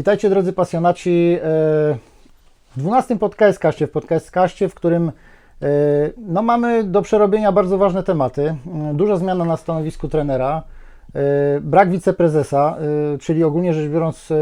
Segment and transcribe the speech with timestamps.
[0.00, 1.40] Witajcie drodzy pasjonaci e,
[2.76, 5.12] w 12 podcastkaście, w podcastkaście, w którym e,
[6.18, 8.56] no, mamy do przerobienia bardzo ważne tematy.
[8.66, 10.62] Mm, Duża zmiana na stanowisku trenera,
[11.14, 12.76] e, brak wiceprezesa,
[13.14, 14.36] e, czyli ogólnie rzecz biorąc e,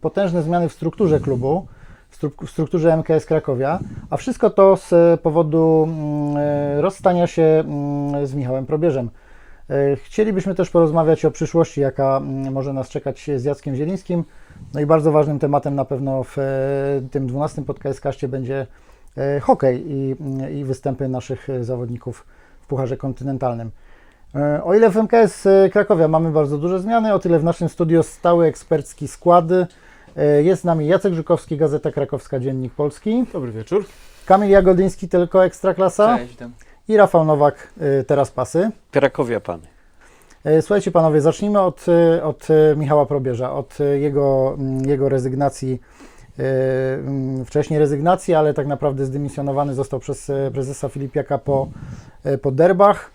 [0.00, 1.66] potężne zmiany w strukturze klubu,
[2.10, 3.78] w stru- w strukturze MKS Krakowia,
[4.10, 9.10] a wszystko to z powodu mm, e, rozstania się mm, z Michałem Probierzem.
[9.70, 14.24] E, Chcielibyśmy też porozmawiać o przyszłości, jaka mm, może nas czekać z Jackiem Zielińskim.
[14.74, 16.42] No i bardzo ważnym tematem na pewno w e,
[17.10, 18.66] tym 12 podcaście będzie
[19.16, 20.16] e, hokej i,
[20.58, 22.26] i występy naszych zawodników
[22.60, 23.70] w Pucharze Kontynentalnym.
[24.64, 28.46] O ile w MKS Krakowia mamy bardzo duże zmiany, o tyle w naszym studio stały
[28.46, 29.44] ekspercki skład.
[30.42, 33.84] Jest z nami Jacek Żukowski, Gazeta Krakowska, Dziennik Polski, Dobry wieczór.
[34.26, 36.52] Kamil Jagodyński, tylko Ekstraklasa Cześć, witam.
[36.88, 38.70] I Rafał Nowak, e, Teraz Pasy.
[38.90, 39.66] Krakowia Pany.
[40.44, 45.80] E, Słuchajcie panowie, zacznijmy od, e, od Michała Probierza, od jego, mm, jego rezygnacji,
[46.38, 51.68] mm, wcześniej rezygnacji, ale tak naprawdę zdymisjonowany został przez prezesa Filipiaka po,
[52.42, 53.10] po derbach.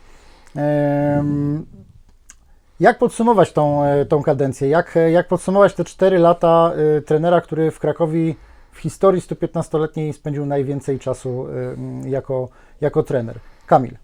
[2.79, 4.69] Jak podsumować tą, tą kadencję?
[4.69, 6.71] Jak, jak podsumować te 4 lata
[7.05, 8.35] trenera, który w Krakowi
[8.71, 12.49] w historii 115-letniej spędził najwięcej czasu mm, jako,
[12.81, 13.39] jako trener?
[13.69, 13.97] Kamil.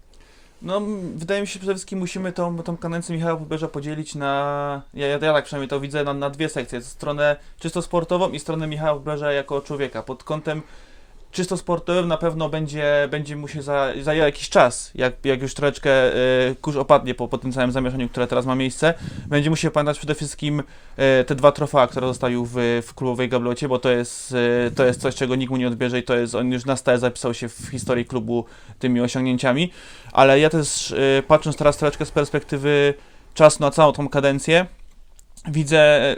[0.62, 0.80] No,
[1.14, 5.06] wydaje mi się, że przede wszystkim musimy tą, tą kadencję Michała Pobierza podzielić na, ja,
[5.06, 6.82] ja, ja tak przynajmniej to widzę, na, na dwie sekcje.
[6.82, 10.02] Stronę czysto sportową i stronę Michała Pobierza jako człowieka.
[10.02, 10.62] Pod kątem
[11.36, 16.16] czysto sportowym na pewno będzie, będzie mu się za, jakiś czas, jak, jak już troszeczkę
[16.50, 18.94] y, kurz opadnie po, po tym całym zamieszaniu, które teraz ma miejsce,
[19.26, 23.28] będzie mu się pamiętać przede wszystkim y, te dwa trofea, które zostawił w, w klubowej
[23.28, 26.16] gablocie, bo to jest, y, to jest coś, czego nikt mu nie odbierze i to
[26.16, 28.44] jest, on już na stałe zapisał się w historii klubu
[28.78, 29.72] tymi osiągnięciami,
[30.12, 32.94] ale ja też y, patrząc teraz troszeczkę z perspektywy
[33.34, 34.66] czasu na całą tą kadencję,
[35.48, 36.16] widzę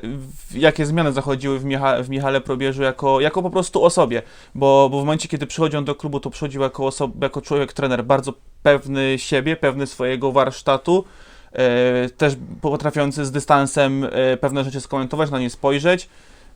[0.55, 4.22] jakie zmiany zachodziły w, Micha, w Michale Probierzu jako, jako po prostu osobie,
[4.55, 6.91] bo, bo w momencie, kiedy przychodzi on do klubu, to przychodził jako,
[7.22, 11.05] jako człowiek, trener, bardzo pewny siebie, pewny swojego warsztatu,
[11.53, 16.09] e, też potrafiący z dystansem e, pewne rzeczy skomentować, na nie spojrzeć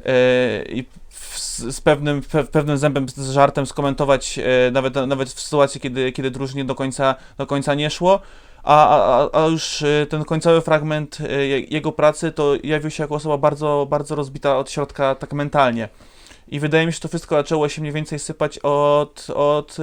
[0.04, 0.12] e,
[0.68, 0.84] i
[1.70, 6.30] z pewnym, pe, pewnym zębem, z żartem skomentować e, nawet, nawet w sytuacji, kiedy, kiedy
[6.30, 8.20] drużynie do końca, do końca nie szło.
[8.62, 13.14] A, a, a- już e, ten końcowy fragment je- jego pracy to jawił się jako
[13.14, 15.88] osoba bardzo, bardzo rozbita od środka tak mentalnie.
[16.48, 19.82] I wydaje mi się, że to wszystko zaczęło się mniej więcej sypać od, od e,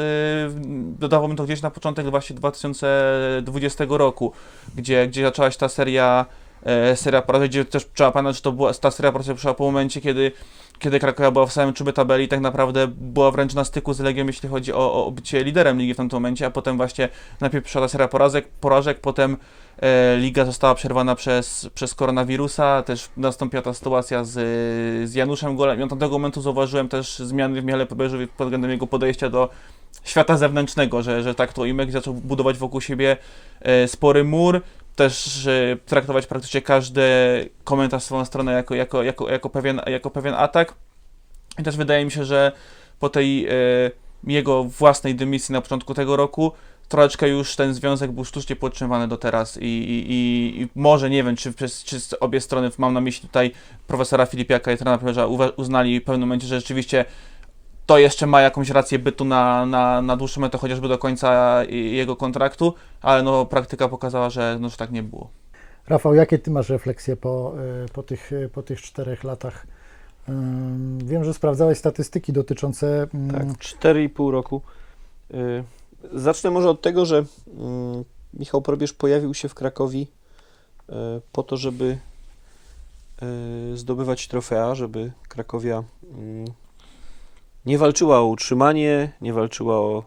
[1.00, 4.32] dodawałbym to gdzieś na początek właśnie 2020 roku,
[4.76, 6.26] gdzie, gdzie zaczęła się ta seria,
[6.64, 9.64] e, seria porażek, gdzie też trzeba pamiętać, że to była, ta seria porażek przyszła po
[9.64, 10.32] momencie, kiedy,
[10.80, 14.26] kiedy Krakowia była w samym czubie tabeli tak naprawdę była wręcz na styku z Legią,
[14.26, 17.10] jeśli chodzi o, o bycie liderem ligi w tamtym momencie, a potem właśnie
[17.42, 19.38] najpierw przyszła ta seria porażek, porażek potem
[19.82, 24.34] e, liga została przerwana przez, przez koronawirusa, też nastąpiła ta sytuacja z,
[25.10, 25.80] z Januszem Golem.
[25.80, 29.50] I od tamtego momentu zauważyłem też zmiany w Michale Pobierzowi pod względem jego podejścia do
[30.04, 33.18] świata zewnętrznego, że, że tak to Imek zaczął budować wokół siebie
[33.62, 34.62] e, spory mur,
[35.00, 37.02] też e, traktować praktycznie każdy
[37.64, 40.74] komentarz w swoją stronę jako, jako, jako, jako, pewien, jako pewien atak.
[41.60, 42.52] I też wydaje mi się, że
[43.00, 43.52] po tej e,
[44.24, 46.52] jego własnej dymisji na początku tego roku
[46.90, 50.06] troszeczkę już ten związek był sztucznie podtrzymywany do teraz i, i,
[50.62, 53.52] i, może nie wiem, czy, przez, czy obie strony, mam na myśli tutaj
[53.88, 55.26] profesora Filipiaka i trenera
[55.58, 57.06] uznali w pewnym momencie, że rzeczywiście
[57.90, 62.16] to jeszcze ma jakąś rację bytu na, na, na dłuższą metę, chociażby do końca jego
[62.16, 65.30] kontraktu, ale no praktyka pokazała, że, no, że tak nie było.
[65.88, 67.54] Rafał, jakie ty masz refleksje po,
[67.86, 69.68] y, po, tych, y, po tych czterech latach?
[70.30, 73.08] Ym, Wiem, że sprawdzałeś statystyki dotyczące.
[73.14, 74.62] mm, Tak, 4,5 roku.
[76.14, 80.08] Zacznę może od tego, że mm, Michał Probierz pojawił się w Krakowi
[81.32, 81.98] po to, żeby
[83.76, 85.84] zdobywać trofea, żeby Krakowia
[86.14, 86.46] mm,
[87.70, 90.04] nie walczyła o utrzymanie, nie walczyła o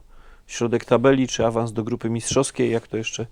[0.46, 3.26] środek tabeli czy awans do grupy mistrzowskiej, jak to jeszcze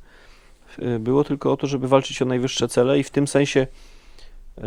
[0.79, 3.67] y, było, tylko o to, żeby walczyć o najwyższe cele i w tym sensie
[4.59, 4.62] y,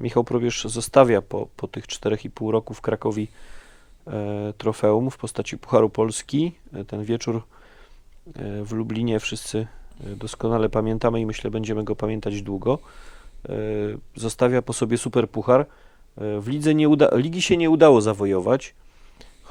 [0.00, 3.28] Michał Probierz zostawia po, po tych 4,5 roku w Krakowi
[4.06, 6.52] e, trofeum w postaci Pucharu Polski.
[6.74, 9.66] E, Ten wieczór e, w Lublinie wszyscy
[10.06, 12.78] e, doskonale pamiętamy i myślę będziemy go pamiętać długo.
[13.48, 13.52] E,
[14.16, 15.60] Zostawia po sobie super puchar.
[15.60, 18.74] E, W lidze nie uda, ligi się nie udało zawojować,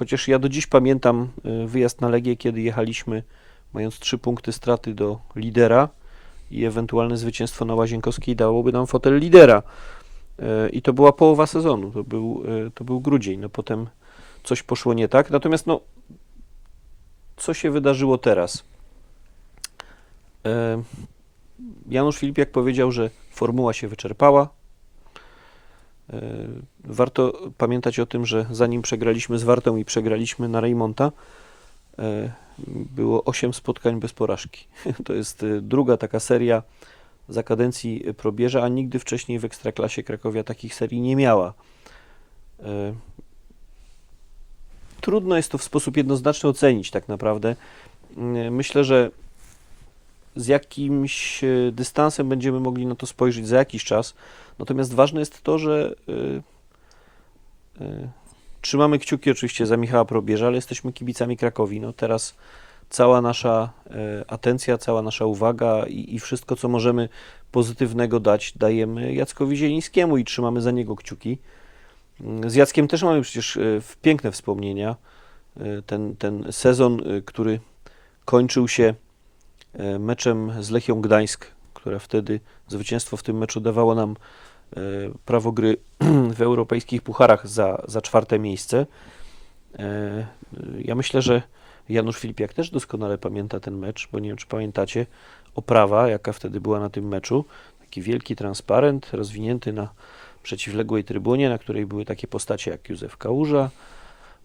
[0.02, 3.24] chociaż ja do dziś pamiętam e, wyjazd na Legię, kiedy jechaliśmy
[3.74, 5.90] mając trzy punkty straty do lidera
[6.52, 9.64] i ewentualne zwycięstwo na Łazienkowskiej dałoby nam fotel lidera.
[10.40, 13.40] E, I to była połowa sezonu, to był, e, to był grudzień.
[13.40, 13.88] No potem
[14.44, 15.30] coś poszło nie tak.
[15.30, 15.82] Natomiast no,
[17.38, 18.64] co się wydarzyło teraz?
[21.90, 24.50] Janusz Filipiak powiedział, że formuła się wyczerpała.
[26.14, 26.48] E,
[26.84, 31.12] Warto pamiętać o tym, że zanim przegraliśmy z Wartą i przegraliśmy na Reymonta,
[32.00, 32.32] e,
[32.68, 34.68] było 8 spotkań bez porażki.
[35.06, 36.64] To jest e, druga taka seria
[37.30, 41.54] za kadencji probierza, a nigdy wcześniej w Ekstraklasie Krakowia takich serii nie miała.
[45.02, 47.56] Trudno jest to w sposób jednoznaczny ocenić tak naprawdę.
[48.52, 49.12] Myślę, że
[50.36, 54.14] z jakimś e, dystansem będziemy mogli na to spojrzeć za jakiś czas.
[54.60, 56.14] Natomiast ważne jest to, że y,
[57.82, 58.10] y,
[58.62, 61.80] trzymamy kciuki oczywiście za Michała Probierza, ale jesteśmy kibicami Krakowi.
[61.80, 62.36] No teraz
[62.90, 63.70] cała nasza
[64.28, 67.10] atencja, cała nasza uwaga i, i wszystko, co możemy
[67.52, 71.38] pozytywnego dać, dajemy Jackowi Zielińskiemu i trzymamy za niego kciuki.
[72.22, 73.60] Mm, Z Jackiem też mamy przecież
[74.02, 74.96] piękne wspomnienia.
[75.86, 77.60] Ten, ten sezon, który
[78.26, 78.94] kończył się
[80.00, 84.80] meczem z Lechią Gdańsk, która wtedy zwycięstwo w tym meczu dawało nam e,
[85.26, 85.78] prawo gry
[86.38, 88.86] w europejskich pucharach za, za czwarte miejsce.
[89.80, 90.28] E,
[90.80, 91.42] Ja myślę, że
[91.90, 95.06] Janusz Filipiak też doskonale pamięta ten mecz, bo nie wiem, czy pamiętacie
[95.56, 97.46] oprawa, jaka wtedy była na tym meczu.
[97.80, 99.90] Taki wielki transparent rozwinięty na
[100.44, 103.70] przeciwległej trybunie, na której były takie postacie jak Józef Kałuża,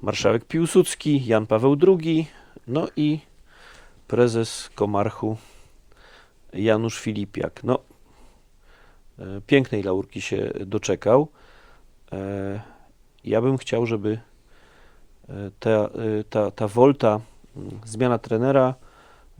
[0.03, 2.27] marszałek Piłsudski, Jan Paweł II,
[2.67, 3.21] no i
[4.09, 5.37] prezes Komarchu
[6.53, 7.65] Janusz Filipiak.
[7.65, 7.79] No,
[9.19, 11.29] e, pięknej laurki się doczekał.
[12.13, 12.77] E,
[13.25, 14.21] Ja bym chciał, żeby
[15.29, 15.91] e, ta,
[16.31, 17.21] ta, ta wolta,
[17.57, 18.75] mm, zmiana trenera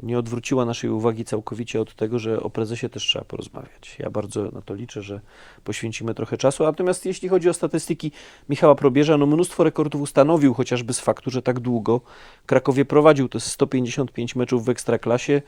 [0.03, 3.97] nie odwróciła naszej uwagi całkowicie od tego, że o prezesie też trzeba porozmawiać.
[3.99, 5.21] Ja bardzo na to liczę, że
[5.65, 6.65] poświęcimy trochę czasu.
[6.65, 8.13] Natomiast jeśli chodzi o statystyki
[8.49, 12.01] Michała Probierza, no mnóstwo rekordów ustanowił, chociażby z faktu, że tak długo
[12.47, 13.29] Krakowie prowadził.
[13.29, 15.43] To jest 155 meczów w Ekstraklasie.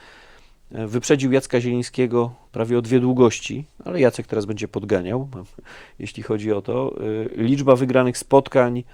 [0.73, 5.29] E, Wyprzedził Jacka Zielińskiego prawie o dwie długości, ale Jacek teraz będzie podganiał,
[5.99, 6.95] jeśli chodzi o to.
[7.37, 8.85] E, Liczba wygranych spotkań e,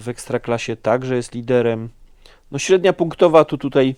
[0.00, 1.88] w Ekstraklasie także jest liderem.
[2.50, 3.94] No średnia punktowa, tu tutaj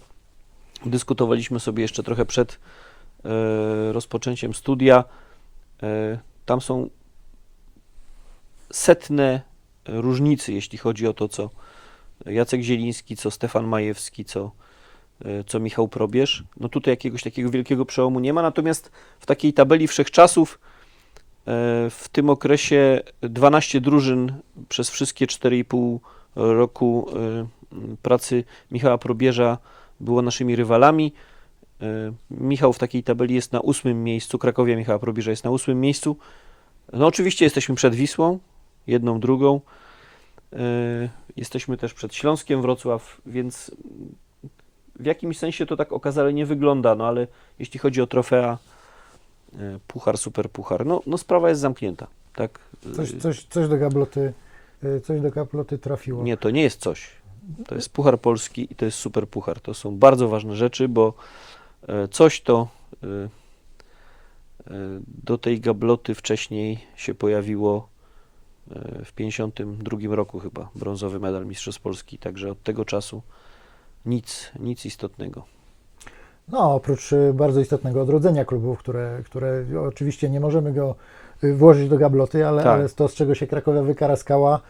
[0.87, 2.53] dyskutowaliśmy sobie jeszcze trochę przed
[3.25, 5.05] e, rozpoczęciem studia.
[5.83, 6.91] E, Tam są
[8.73, 9.41] setne
[9.87, 11.51] różnicy, jeśli chodzi o to, co
[12.27, 14.51] Jacek Zieliński, co Stefan Majewski, co
[15.25, 16.45] e, co Michał Probierz.
[16.61, 20.59] No tutaj jakiegoś takiego wielkiego przełomu nie ma, natomiast w takiej tabeli wszechczasów
[21.91, 24.33] w tym okresie 12 drużyn
[24.69, 25.99] przez wszystkie 4,5
[26.35, 27.11] roku
[28.03, 29.59] pracy Michała Probierza
[30.00, 31.12] było naszymi rywalami.
[31.83, 35.81] E, Michał w takiej tabeli jest na ósmym miejscu, Krakowia Michała Probierza jest na ósmym
[35.81, 36.17] miejscu.
[36.93, 38.39] No oczywiście jesteśmy przed Wisłą,
[38.87, 39.61] jedną, drugą.
[40.53, 41.09] E,
[41.39, 43.71] Jesteśmy też przed Śląskiem Wrocław, więc
[44.97, 47.27] w jakimś sensie to tak okazale nie wygląda, no ale
[47.59, 48.59] jeśli chodzi o trofea,
[49.55, 52.59] e, puchar, super puchar, no, no sprawa jest zamknięta, tak?
[52.97, 54.33] Coś, coś, coś do gabloty,
[55.03, 56.23] coś do gabloty trafiło.
[56.23, 57.11] Nie, to nie jest coś.
[57.67, 59.61] To jest puchar polski i to jest super puchar.
[59.61, 61.15] To są bardzo ważne rzeczy, bo
[61.89, 62.69] e, coś to
[63.03, 63.29] e, e,
[65.25, 67.89] do tej gabloty wcześniej się pojawiło
[69.05, 73.23] w 52 roku chyba, brązowy medal Mistrzostw Polski, także od tego czasu
[74.06, 75.45] nic, nic istotnego.
[76.49, 80.95] No, oprócz bardzo istotnego odrodzenia klubów, które, które oczywiście nie możemy go
[81.43, 82.73] włożyć do gabloty, ale, Tak.
[82.73, 84.61] ale to, z czego się Krakowia wykaraskała,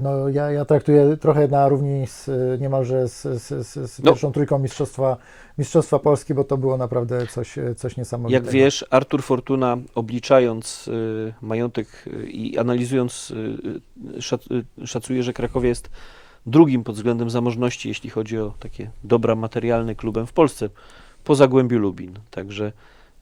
[0.00, 4.10] no ja, ja traktuję trochę na równi z, y, niemalże z, z, z, z No.
[4.10, 5.16] pierwszą trójką mistrzostwa,
[5.58, 8.46] mistrzostwa Polski, bo to było naprawdę coś, y, coś niesamowitego.
[8.46, 13.34] Jak wiesz, Artur Fortuna obliczając y, majątek y, i analizując, y,
[14.16, 14.46] y, szac,
[14.82, 15.90] y, szacuje, że Krakowie jest
[16.46, 20.68] drugim pod względem zamożności, jeśli chodzi o takie dobra materialne klubem w Polsce,
[21.24, 22.18] po Zagłębiu Lubin.
[22.30, 22.72] Także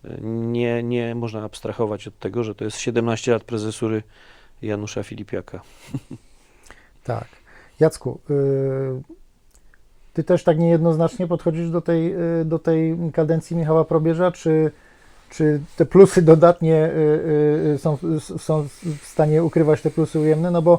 [0.05, 4.03] y, nie, nie można abstrahować od tego, że to jest 17 lat prezesury
[4.63, 5.61] Janusza Filipiaka.
[7.05, 7.27] Tak.
[7.81, 9.21] Jacku, y,
[10.13, 14.71] ty też tak niejednoznacznie podchodzisz do tej, y, do tej kadencji Michała Probierza, czy,
[15.31, 17.99] czy te plusy dodatnie y, y, są,
[18.39, 18.69] są
[19.01, 20.51] w stanie ukrywać te plusy ujemne?
[20.51, 20.79] No bo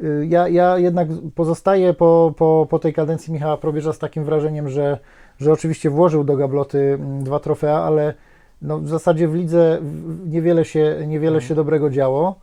[0.00, 4.68] y, ja, ja jednak pozostaję po, po, po tej kadencji Michała Probierza z takim wrażeniem,
[4.68, 4.98] że,
[5.40, 8.14] że oczywiście włożył do gabloty mm, dwa trofea, ale
[8.62, 9.78] no w zasadzie w lidze
[10.26, 12.40] niewiele się, niewiele się dobrego działo.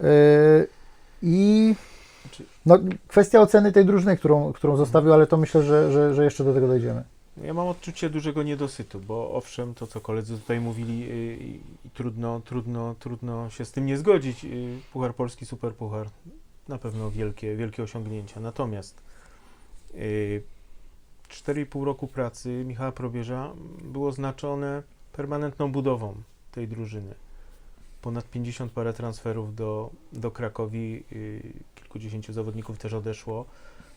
[0.00, 0.04] Y,
[1.22, 1.74] I
[2.66, 2.78] no,
[3.08, 6.54] kwestia oceny tej drużyny, którą, którą zostawił, ale to myślę, że, że, że jeszcze do
[6.54, 7.04] tego dojdziemy.
[7.42, 12.94] Ja mam odczucie dużego niedosytu, bo owszem, to co koledzy tutaj mówili yy, trudno, trudno,
[12.98, 14.44] trudno się z tym nie zgodzić.
[14.44, 16.06] Yy, Puchar Polski, Super Puchar,
[16.68, 18.40] na pewno wielkie, wielkie osiągnięcia.
[18.40, 19.02] Natomiast
[19.94, 20.42] yy,
[21.28, 23.52] 4,5 roku pracy Michała Probierza
[23.82, 26.14] było znaczone permanentną budową
[26.52, 27.14] tej drużyny.
[28.02, 31.52] ponad 50 parę transferów do, do Krakowi, y,
[31.94, 33.44] kilkudziesięciu zawodników też odeszło.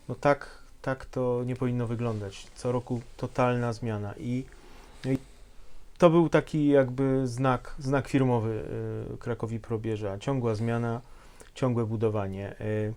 [0.08, 2.46] No tak, tak to nie powinno wyglądać.
[2.54, 4.44] Co roku totalna zmiana i,
[5.04, 5.18] no i
[5.98, 8.64] to był taki jakby znak, znak firmowy
[9.14, 10.18] y, Krakowi Probierza.
[10.18, 11.00] Ciągła zmiana,
[11.54, 12.94] ciągłe budowanie, y,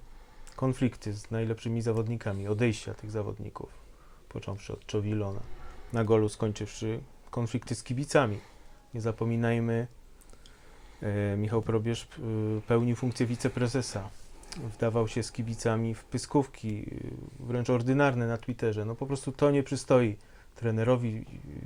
[0.55, 3.69] konflikty z najlepszymi zawodnikami, odejścia tych zawodników,
[4.29, 5.41] począwszy od Czowilona,
[5.93, 6.99] na golu skończywszy
[7.31, 8.39] konflikty z kibicami.
[8.93, 9.87] Nie zapominajmy,
[11.01, 12.07] e, Michał Probierz
[12.67, 14.20] pełnił funkcję wiceprezesa.
[14.57, 16.85] Wdawał się z kibicami w pyskówki,
[17.39, 18.85] wręcz ordynarne na Twitterze.
[18.85, 20.17] No po prostu to nie przystoi
[20.55, 21.25] trenerowi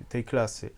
[0.09, 0.69] tej klasy.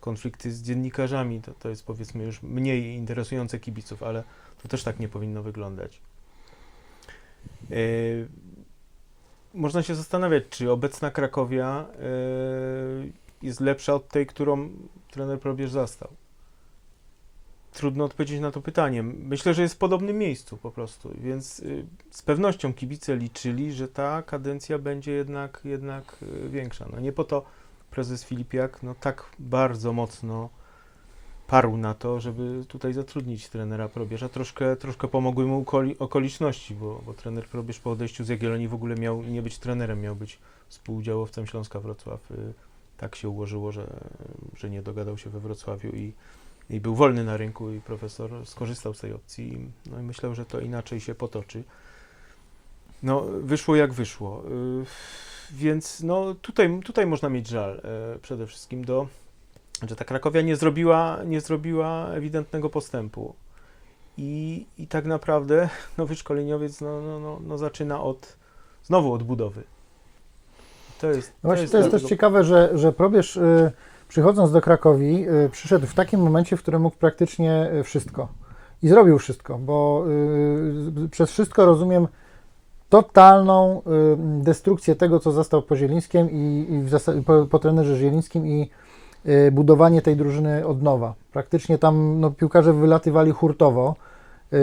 [0.00, 4.24] Konflikty z dziennikarzami to, to jest powiedzmy już mniej interesujące kibiców, ale
[4.62, 6.00] to też tak nie powinno wyglądać.
[7.70, 7.74] E,
[9.54, 12.02] Można się zastanawiać, czy obecna Krakowia e,
[13.42, 14.70] jest lepsza od tej, którą
[15.10, 16.08] trener Probierz zastał.
[17.72, 19.02] Trudno odpowiedzieć na to pytanie.
[19.02, 23.88] Myślę, że jest w podobnym miejscu po prostu, więc y, z pewnością kibice liczyli, że
[23.88, 26.86] ta kadencja będzie jednak, jednak y, większa.
[26.92, 27.44] No nie po to
[27.90, 30.48] prezes Filipiak no, tak bardzo mocno
[31.46, 34.28] parł na to, żeby tutaj zatrudnić trenera Probierza.
[34.28, 38.74] Troszkę, troszkę pomogły mu okoli, okoliczności, bo, bo trener Probierz po odejściu z Jagiellonii w
[38.74, 42.30] ogóle miał nie być trenerem, miał być współudziałowcem Śląska Wrocław.
[42.30, 42.54] Y,
[42.96, 43.86] Tak się ułożyło, że,
[44.56, 46.12] że nie dogadał się we Wrocławiu i,
[46.70, 49.70] i był wolny na rynku i profesor skorzystał z tej opcji.
[49.86, 51.64] No i myślę, że to inaczej się potoczy.
[53.02, 54.42] No, wyszło jak wyszło.
[54.82, 54.84] Y,
[55.52, 59.06] Więc no, tutaj, tutaj można mieć żal e, przede wszystkim do,
[59.88, 63.34] że ta Krakowia nie zrobiła, nie zrobiła ewidentnego postępu.
[64.18, 68.36] I, I tak naprawdę nowy szkoleniowiec no, no, no, no zaczyna od,
[68.84, 69.62] znowu od budowy.
[71.00, 73.72] To jest, No Właśnie to jest też ciekawe, że, że Probierz y,
[74.10, 78.28] przychodząc do Krakowi y, przyszedł w takim momencie, w którym mógł praktycznie y, wszystko.
[78.82, 80.04] I zrobił wszystko, bo
[81.04, 82.08] y, przez wszystko rozumiem
[82.88, 83.82] totalną
[84.18, 86.66] destrukcję tego, co zastał po Zielińskim i,
[87.26, 88.70] po, po trenerze Zielińskim i
[89.52, 91.14] budowanie tej drużyny od nowa.
[91.32, 93.96] Praktycznie tam no, piłkarze wylatywali hurtowo,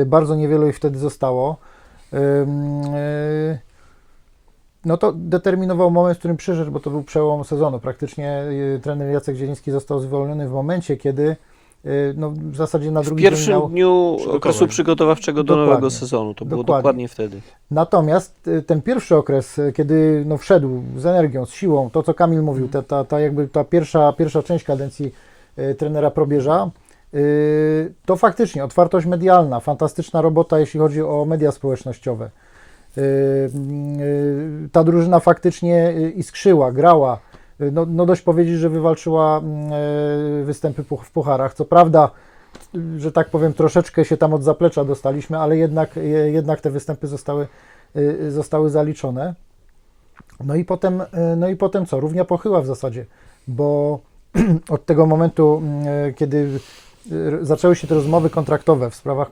[0.05, 1.57] bardzo niewielu ich wtedy zostało.
[2.13, 3.59] Ym, y,
[4.87, 7.79] no to determinował moment, w którym przyszedł, bo to był przełom sezonu.
[7.79, 8.43] Praktycznie
[8.75, 11.35] y, trener Jacek Zieliński został zwolniony w momencie, kiedy
[11.85, 15.71] y, no, w zasadzie na W drugi dzień pierwszym dniu okresu przygotowawczego do Dokładnie.
[15.71, 16.33] nowego sezonu.
[16.33, 16.81] To było Dokładnie.
[16.81, 17.41] dokładnie wtedy.
[17.71, 22.41] Natomiast y, ten pierwszy okres, kiedy no, wszedł z energią, z siłą, to co Kamil
[22.41, 25.13] mówił, ta, ta, ta jakby ta pierwsza, pierwsza część kadencji
[25.59, 26.69] y, trenera Probierza,
[27.13, 32.29] y, to faktycznie otwartość medialna, fantastyczna robota, jeśli chodzi o media społecznościowe.
[32.97, 33.01] Y,
[34.01, 37.19] y, Ta drużyna faktycznie y, iskrzyła, grała.
[37.71, 39.41] No, no dość powiedzieć, że wywalczyła
[40.43, 41.53] występy w pucharach.
[41.53, 42.11] Co prawda,
[42.97, 45.89] że tak powiem, troszeczkę się tam od zaplecza dostaliśmy, ale jednak,
[46.25, 47.47] jednak te występy zostały,
[48.29, 49.35] zostały zaliczone.
[50.43, 51.03] No i potem,
[51.37, 51.99] no i potem co?
[51.99, 53.05] Równia pochyła w zasadzie,
[53.47, 53.99] bo
[54.69, 55.61] od tego momentu,
[56.15, 56.59] kiedy
[57.41, 59.31] zaczęły się te rozmowy kontraktowe w sprawach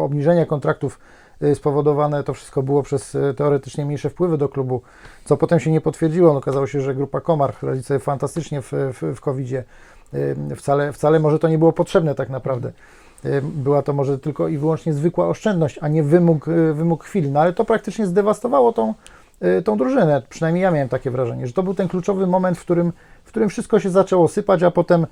[0.00, 0.98] obniżenia kontraktów
[1.54, 4.82] spowodowane, to wszystko było przez y, teoretycznie mniejsze wpływy do klubu,
[5.24, 6.32] co potem się nie potwierdziło.
[6.32, 9.64] No, okazało się, że grupa Komar radzi sobie fantastycznie w, w, w COVID-zie.
[10.14, 12.72] Y, Wcale, wcale może to nie było potrzebne tak naprawdę.
[13.24, 17.30] Y, Była to może tylko i wyłącznie zwykła oszczędność, a nie wymóg, y, wymóg chwili.
[17.30, 18.94] No ale to praktycznie zdewastowało tą,
[19.58, 20.22] y, tą drużynę.
[20.28, 22.92] Przynajmniej ja miałem takie wrażenie, że to był ten kluczowy moment, w którym,
[23.24, 25.06] w którym wszystko się zaczęło sypać, a potem, y,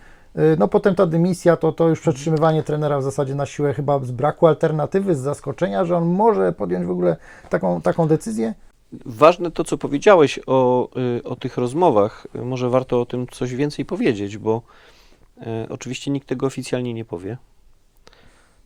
[0.58, 4.10] no potem ta dymisja, to, to już przetrzymywanie trenera w zasadzie na siłę chyba z
[4.10, 7.16] braku alternatywy, z zaskoczenia, że on może podjąć w ogóle
[7.48, 8.54] taką, taką decyzję.
[9.06, 12.26] Ważne to, co powiedziałeś o, y, o tych rozmowach.
[12.34, 14.62] Y, Może warto o tym coś więcej powiedzieć, bo
[15.40, 17.36] e, oczywiście nikt tego oficjalnie nie powie.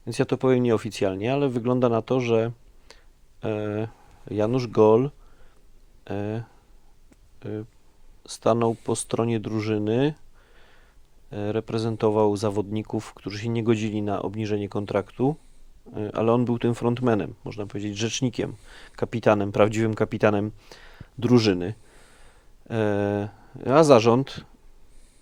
[0.07, 2.53] Więc ja to powiem nieoficjalnie, ale wygląda na to, że
[3.45, 3.89] e,
[4.31, 5.11] Janusz Gol
[6.11, 6.45] e, e,
[8.27, 10.15] stanął po stronie drużyny,
[11.53, 15.37] reprezentował zawodników, którzy się nie godzili na obniżenie kontraktu,
[15.97, 18.55] e, ale on był tym frontmanem, można powiedzieć, rzecznikiem
[18.97, 20.51] kapitanem, prawdziwym kapitanem
[21.19, 21.75] drużyny.
[22.71, 23.29] E,
[23.67, 24.41] A zarząd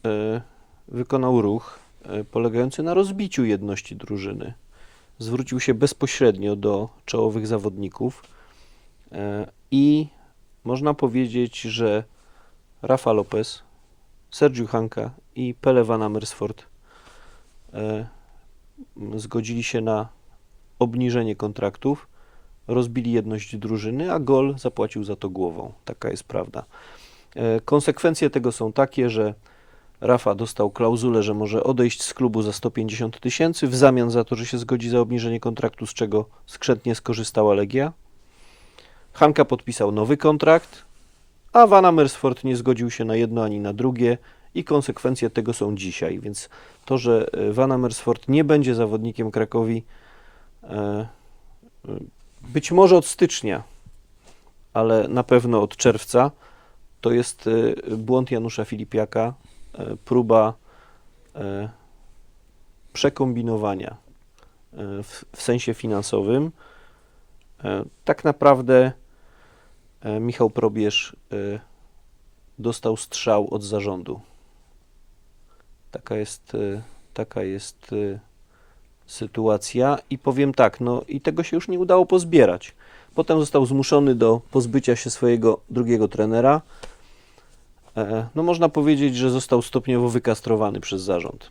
[0.04, 0.40] e,
[0.88, 4.54] wykonał ruch e, polegający na rozbiciu jedności drużyny.
[5.18, 8.24] Zwrócił się bezpośrednio do czołowych zawodników
[9.12, 10.06] e, i
[10.64, 12.04] można powiedzieć, że
[12.82, 13.62] Rafa Lopez,
[14.30, 16.66] Sergio Hanka i Pele Van Amersfoort
[17.74, 18.06] e,
[19.16, 20.08] zgodzili się na
[20.78, 22.08] obniżenie kontraktów
[22.68, 25.72] rozbili jedność drużyny, a gol zapłacił za to głową.
[25.84, 26.64] Taka jest prawda.
[27.36, 29.34] E, Konsekwencje tego są takie, że
[30.00, 34.36] Rafa dostał klauzulę, że może odejść z klubu za 150 tysięcy w zamian za to,
[34.36, 37.92] że się zgodzi za obniżenie kontraktu, z czego skrzętnie skorzystała Legia.
[39.12, 40.84] Hanka podpisał nowy kontrakt,
[41.52, 44.18] a Van Amersfoort nie zgodził się na jedno ani na drugie
[44.54, 46.48] i konsekwencje tego są dzisiaj, więc
[46.84, 49.84] to, że e, Van Amersfoort nie będzie zawodnikiem Krakowi
[50.62, 51.08] e, e,
[52.42, 53.62] być może od stycznia,
[54.74, 56.30] ale na pewno od czerwca,
[57.00, 57.50] to jest
[57.96, 59.34] błąd Janusza Filipiaka,
[60.04, 60.54] próba
[62.92, 63.96] przekombinowania
[65.02, 66.52] w, w sensie finansowym.
[68.04, 68.92] Tak naprawdę
[70.20, 71.16] Michał Probierz
[72.58, 74.20] dostał strzał od zarządu.
[75.92, 76.82] Taka jest, e,
[77.14, 78.18] taka jest e,
[79.06, 82.74] sytuacja i powiem tak, no i tego się już nie udało pozbierać.
[83.14, 86.60] Potem został zmuszony do pozbycia się swojego drugiego trenera.
[87.96, 91.50] E, No można powiedzieć, że został stopniowo wykastrowany przez zarząd.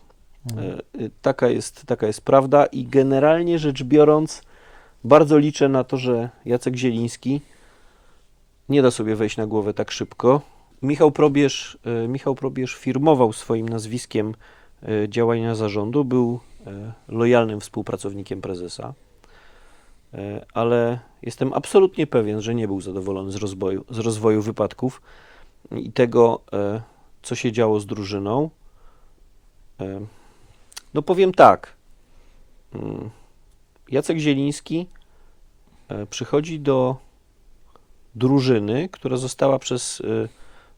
[0.50, 0.80] Mhm.
[1.22, 4.42] Taka jest, taka jest prawda i generalnie rzecz biorąc,
[5.04, 7.40] bardzo liczę na to, że Jacek Zieliński
[8.68, 10.40] nie da sobie wejść na głowę tak szybko.
[10.82, 14.34] Michał Probierz, e, Michał Probierz firmował swoim nazwiskiem
[14.82, 18.94] e, działania zarządu, był e, lojalnym współpracownikiem prezesa,
[20.54, 25.02] ale jestem absolutnie pewien, że nie był zadowolony z rozwoju, z rozwoju wypadków
[25.70, 26.40] i tego,
[27.22, 28.50] co się działo z drużyną.
[30.94, 31.72] No powiem tak.
[32.74, 33.10] Mm,
[33.88, 34.86] Jacek Zieliński
[36.10, 36.96] przychodzi do
[38.14, 40.02] drużyny, która została przez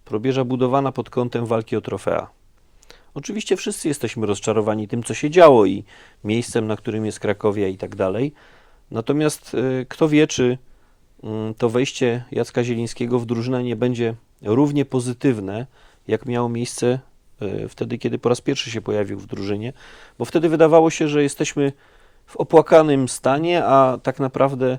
[0.04, 2.30] probierza budowana pod kątem walki o trofea.
[3.14, 5.84] Oczywiście wszyscy jesteśmy rozczarowani tym, co się działo i
[6.24, 8.32] miejscem, na którym jest Krakowia i tak dalej.
[8.90, 10.58] Natomiast e, kto wie, czy
[11.22, 15.66] mm, to wejście Jacka Zielińskiego w drużynę nie będzie równie pozytywne,
[16.08, 16.98] jak miało miejsce
[17.40, 19.72] e, wtedy, kiedy po raz pierwszy się pojawił w drużynie,
[20.18, 21.72] bo wtedy wydawało się, że jesteśmy
[22.26, 24.78] w opłakanym stanie, a tak naprawdę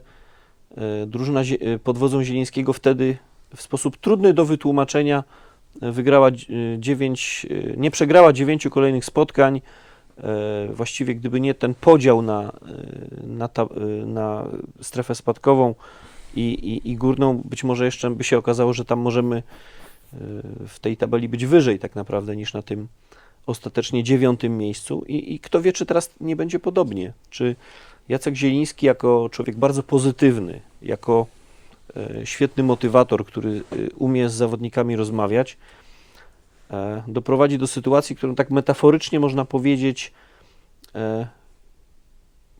[0.78, 1.42] e, drużyna
[1.84, 3.18] pod wodzą Zielińskiego wtedy
[3.56, 5.24] w sposób trudny do wytłumaczenia
[5.82, 6.30] e, wygrała
[6.78, 7.46] 9,
[7.78, 9.62] nie przegrała dziewięciu kolejnych spotkań.
[10.18, 12.52] E, Właściwie gdyby nie ten podział na, e,
[13.28, 14.48] na, ta, e, na
[14.82, 15.76] strefę spadkową
[16.36, 19.44] i, i, i górną, być może jeszcze by się okazało, że tam możemy e,
[20.68, 22.88] w tej tabeli być wyżej tak naprawdę niż na tym
[23.46, 27.56] ostatecznie dziewiątym miejscu i, i kto wie, czy teraz nie będzie podobnie, czy
[28.10, 31.45] Jacek Zieliński jako człowiek bardzo pozytywny, jako e,
[32.24, 35.58] świetny motywator, który e, umie z zawodnikami rozmawiać,
[36.71, 40.13] e, doprowadzi do sytuacji, którą tak metaforycznie można powiedzieć,
[40.95, 41.28] e,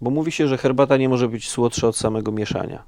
[0.02, 2.84] bo mówi się, że herbata nie może być słodsza od samego mieszania.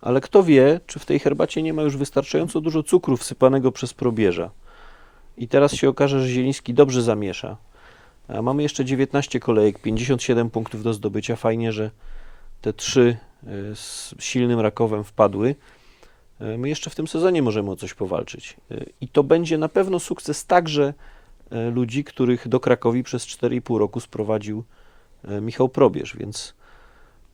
[0.00, 3.94] Ale kto wie, czy w tej herbacie nie ma już wystarczająco dużo cukru wsypanego przez
[3.94, 4.50] probierza.
[5.36, 7.56] I teraz się okaże, że Zieliński dobrze zamiesza.
[8.42, 11.36] Mamy jeszcze 19 kolejek, 57 punktów do zdobycia.
[11.36, 11.90] Fajnie, że
[12.60, 15.54] te trzy e, z silnym Rakowem wpadły.
[16.40, 18.56] E, My jeszcze w tym sezonie możemy o coś powalczyć.
[18.70, 20.94] E, I to będzie na pewno sukces także
[21.72, 24.64] ludzi, których do Krakowi przez 4,5 roku sprowadził
[25.40, 26.16] Michał Probierz.
[26.16, 26.54] Więc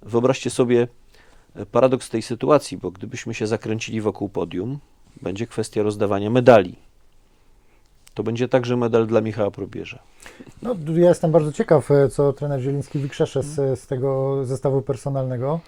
[0.03, 0.89] wyobraźcie sobie
[1.71, 4.79] paradoks tej sytuacji, bo gdybyśmy się zakręcili wokół podium,
[5.23, 6.77] będzie kwestia rozdawania medali.
[8.15, 9.99] To będzie także medal dla Michała Probierza.
[10.63, 15.61] No, ja jestem bardzo ciekaw, e, co trener Zieliński wykrzesze z, z tego zestawu personalnego.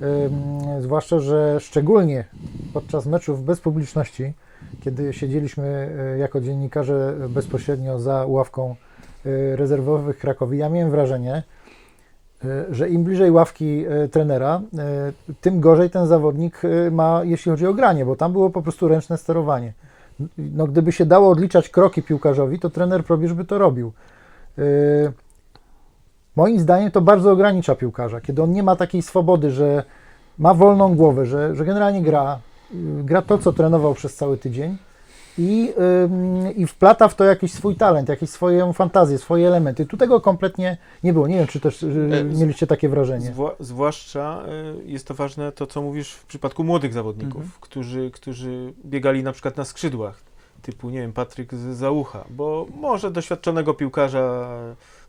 [0.00, 2.24] Ym, zwłaszcza, że szczególnie
[2.72, 4.32] podczas meczów bez publiczności,
[4.80, 8.76] kiedy siedzieliśmy e, jako dziennikarze bezpośrednio za ławką
[9.26, 11.42] e, rezerwowych Krakowi, ja miałem wrażenie,
[12.44, 17.50] e, że im bliżej ławki e, trenera, e, tym gorzej ten zawodnik e, ma, jeśli
[17.50, 19.72] chodzi o granie, bo tam było po prostu ręczne sterowanie.
[20.38, 23.92] No, gdyby się dało odliczać kroki piłkarzowi, to trener Probierz by to robił.
[24.56, 24.64] Yy,
[26.36, 29.84] moim zdaniem to bardzo ogranicza piłkarza, kiedy on nie ma takiej swobody, że
[30.38, 32.38] ma wolną głowę, że, że generalnie gra,
[32.70, 34.76] yy, gra to, co trenował przez cały tydzień
[35.38, 35.72] i,
[36.46, 39.86] yy, i wplata w to jakiś swój talent, jakieś swoją fantazję, swoje elementy.
[39.86, 41.26] Tu tego kompletnie nie było.
[41.28, 43.32] Nie wiem, czy też yy, mieliście takie wrażenie.
[43.32, 44.42] Zwła- zwłaszcza
[44.82, 47.52] y, jest to ważne to, co mówisz w przypadku młodych zawodników, Mhm.
[47.60, 50.20] którzy, którzy biegali na przykład na skrzydłach,
[50.62, 54.48] typu, nie wiem, Patryk z Załucha, bo może doświadczonego piłkarza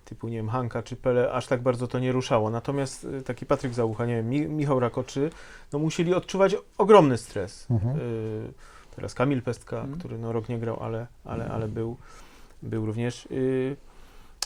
[0.06, 2.50] typu, nie wiem, Hanka czy Pele aż tak bardzo to nie ruszało.
[2.50, 5.30] Natomiast y, taki Patryk Załucha, nie wiem, Mi- Michał Rakoczy,
[5.74, 7.68] no musieli odczuwać ogromny stres.
[7.70, 7.98] Mhm.
[7.98, 8.54] Y,
[8.98, 10.00] teraz Kamil Pestka, Mhm.
[10.00, 11.98] który no rok nie grał, ale, ale, ale był,
[12.64, 13.26] był również.
[13.32, 13.76] Y,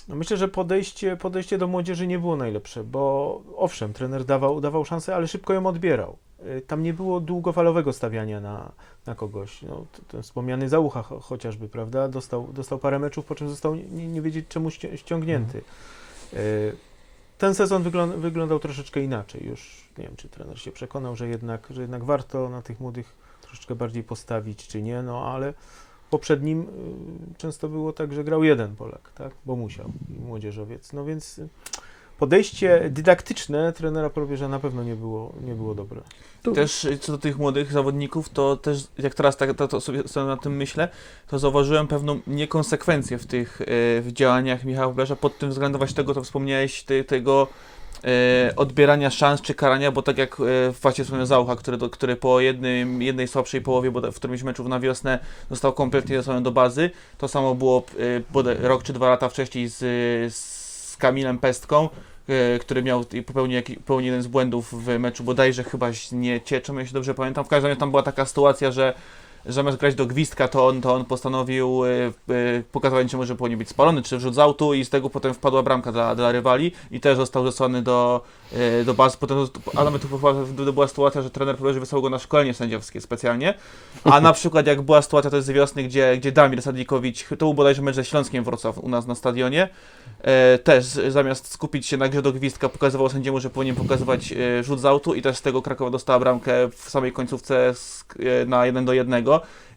[0.07, 4.85] no myślę, że podejście, podejście do młodzieży nie było najlepsze, bo owszem, trener dawał, dawał
[4.85, 6.17] szansę, ale szybko ją odbierał.
[6.57, 8.71] y, tam nie było długofalowego stawiania na,
[9.05, 9.61] na kogoś.
[9.61, 12.07] No, ten wspomniany Załucha cho, chociażby, prawda?
[12.07, 15.61] Dostał, dostał parę meczów, po czym został nie, nie wiedzieć czemu ści- ściągnięty.
[16.33, 16.75] Y,
[17.37, 19.45] Ten sezon wyglą- wyglądał troszeczkę inaczej.
[19.47, 23.13] Już nie wiem, czy trener się przekonał, że jednak, że jednak warto na tych młodych
[23.51, 25.53] troszeczkę bardziej postawić, czy nie, no ale
[26.09, 29.31] poprzednim y, często było tak, że grał jeden Polak, tak?
[29.45, 29.91] Bo musiał,
[30.27, 30.93] młodzieżowiec.
[30.93, 31.49] No więc y,
[32.19, 36.01] podejście dydaktyczne trenera Probierza na pewno nie było, nie było dobre.
[36.43, 39.81] Tu- Też y, co do tych młodych zawodników, to też jak teraz tak, to, to
[39.81, 40.89] sobie, sobie na tym myślę,
[41.27, 43.61] to zauważyłem pewną niekonsekwencję w tych
[44.01, 47.47] w działaniach Michała Blesza pod tym względem właśnie tego, co wspomniałeś, ty, tego
[48.05, 50.43] y, odbierania szans czy karania, bo tak jak y,
[50.81, 54.69] właśnie wspomniał Zaucha, który, do, który po jednym, jednej słabszej połowie, bo w którymś meczu
[54.69, 57.85] na wiosnę został kompletnie zesłany do bazy, to samo było
[58.33, 59.79] bodaj rok czy dwa lata wcześniej z,
[60.35, 61.89] z Kamilem Pestką,
[62.27, 66.77] e, który miał i popełnił, popełnił jeden z błędów w meczu bodajże chyba z Niecieczą,
[66.77, 67.45] jeśli dobrze pamiętam.
[67.45, 68.93] W każdym razie tam była taka sytuacja, że
[69.45, 72.11] zamiast grać do gwizdka, to on, to on postanowił e, e,
[72.71, 75.63] pokazywać czemu, że powinien być spalony, czy wrzut z autu i z tego potem wpadła
[75.63, 78.21] bramka dla, dla rywali i też został zesłany do,
[78.53, 79.17] e, do bazy.
[79.19, 79.37] Potem,
[79.75, 80.07] a nawet tu
[80.71, 83.53] była, sytuacja, że trener że wysłał go na szkolenie sędziowskie specjalnie.
[84.03, 87.53] A na przykład jak była sytuacja to z wiosny, gdzie, gdzie Damir Sadikowicz, to był
[87.53, 89.69] bodajże mecz ze Śląskiem Wrocław u nas na stadionie,
[90.21, 94.63] e, też zamiast skupić się na grze do gwizdka, pokazywał sędziemu, że powinien pokazywać e,
[94.63, 98.45] rzut z autu i też z tego Krakowa dostała bramkę w samej końcówce z, e,
[98.45, 99.23] na 1 do 1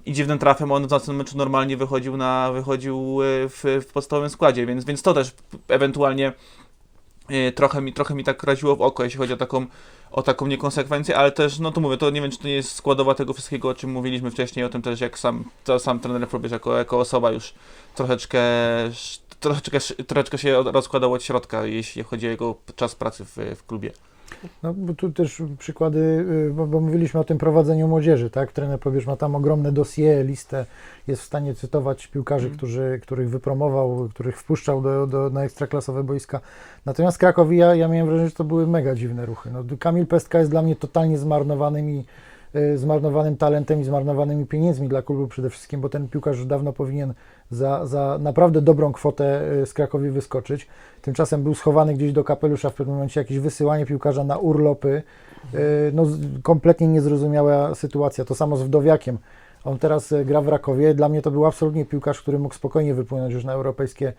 [0.06, 4.30] i dziwnym trafem on w następnym meczu normalnie wychodził na wychodził e, w, w podstawowym
[4.30, 5.34] składzie, więc, więc to też
[5.68, 6.32] ewentualnie
[7.28, 9.66] e, trochę mi, trochę mi tak raziło w oko, jeśli chodzi o taką
[10.14, 12.72] o taką niekonsekwencję, ale też, no to mówię, to nie wiem, czy to nie jest
[12.72, 16.28] składowa tego wszystkiego, o czym mówiliśmy wcześniej, o tym też, jak sam, to sam trener
[16.28, 17.54] Probierz jako, jako osoba już
[17.94, 18.40] troszeczkę,
[19.40, 23.92] troszeczkę, troszeczkę się rozkładał od środka, jeśli chodzi o jego czas pracy w, w klubie.
[24.62, 25.98] No, bo tu też przykłady,
[26.48, 28.52] y, bo, bo mówiliśmy o tym prowadzeniu młodzieży, tak?
[28.52, 30.66] Trener Probierz ma tam ogromne dossier, listę,
[31.06, 32.56] jest w stanie cytować piłkarzy, Mhm.
[32.58, 36.40] którzy, których wypromował, których wpuszczał do, do, na ekstraklasowe boiska.
[36.86, 39.50] Natomiast Krakowi, ja, ja miałem wrażenie, że to były mega dziwne ruchy.
[39.52, 42.04] No, Kamil Pestka jest dla mnie totalnie zmarnowanym i
[42.76, 47.14] zmarnowanym talentem i zmarnowanymi pieniędzmi dla klubu przede wszystkim, bo ten piłkarz już dawno powinien
[47.50, 50.68] za, za naprawdę dobrą kwotę y, z Krakowi wyskoczyć.
[51.02, 55.02] Tymczasem był schowany gdzieś do kapelusza w pewnym momencie jakieś wysyłanie piłkarza na urlopy.
[55.54, 55.58] Y,
[55.92, 56.06] No,
[56.42, 58.24] kompletnie niezrozumiała sytuacja.
[58.24, 59.18] To samo z Wdowiakiem.
[59.64, 60.94] On teraz y, gra w Rakowie.
[60.94, 64.12] Dla mnie to był absolutnie piłkarz, który mógł spokojnie wypłynąć już na europejskie y,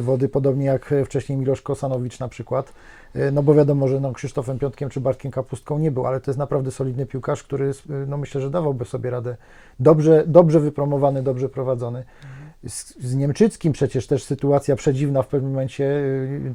[0.00, 2.72] wody, podobnie jak y, wcześniej Milosz Kosanowicz na przykład.
[3.16, 6.30] Y, No bo wiadomo, że no, Krzysztofem Piątkiem czy Bartkiem Kapustką nie był, ale to
[6.30, 7.72] jest naprawdę solidny piłkarz, który
[8.06, 9.36] no, myślę, że dawałby sobie radę.
[9.80, 12.04] Dobrze, dobrze wypromowany, dobrze prowadzony.
[12.68, 16.02] Z, z Niemczyckim przecież też sytuacja przedziwna w pewnym momencie,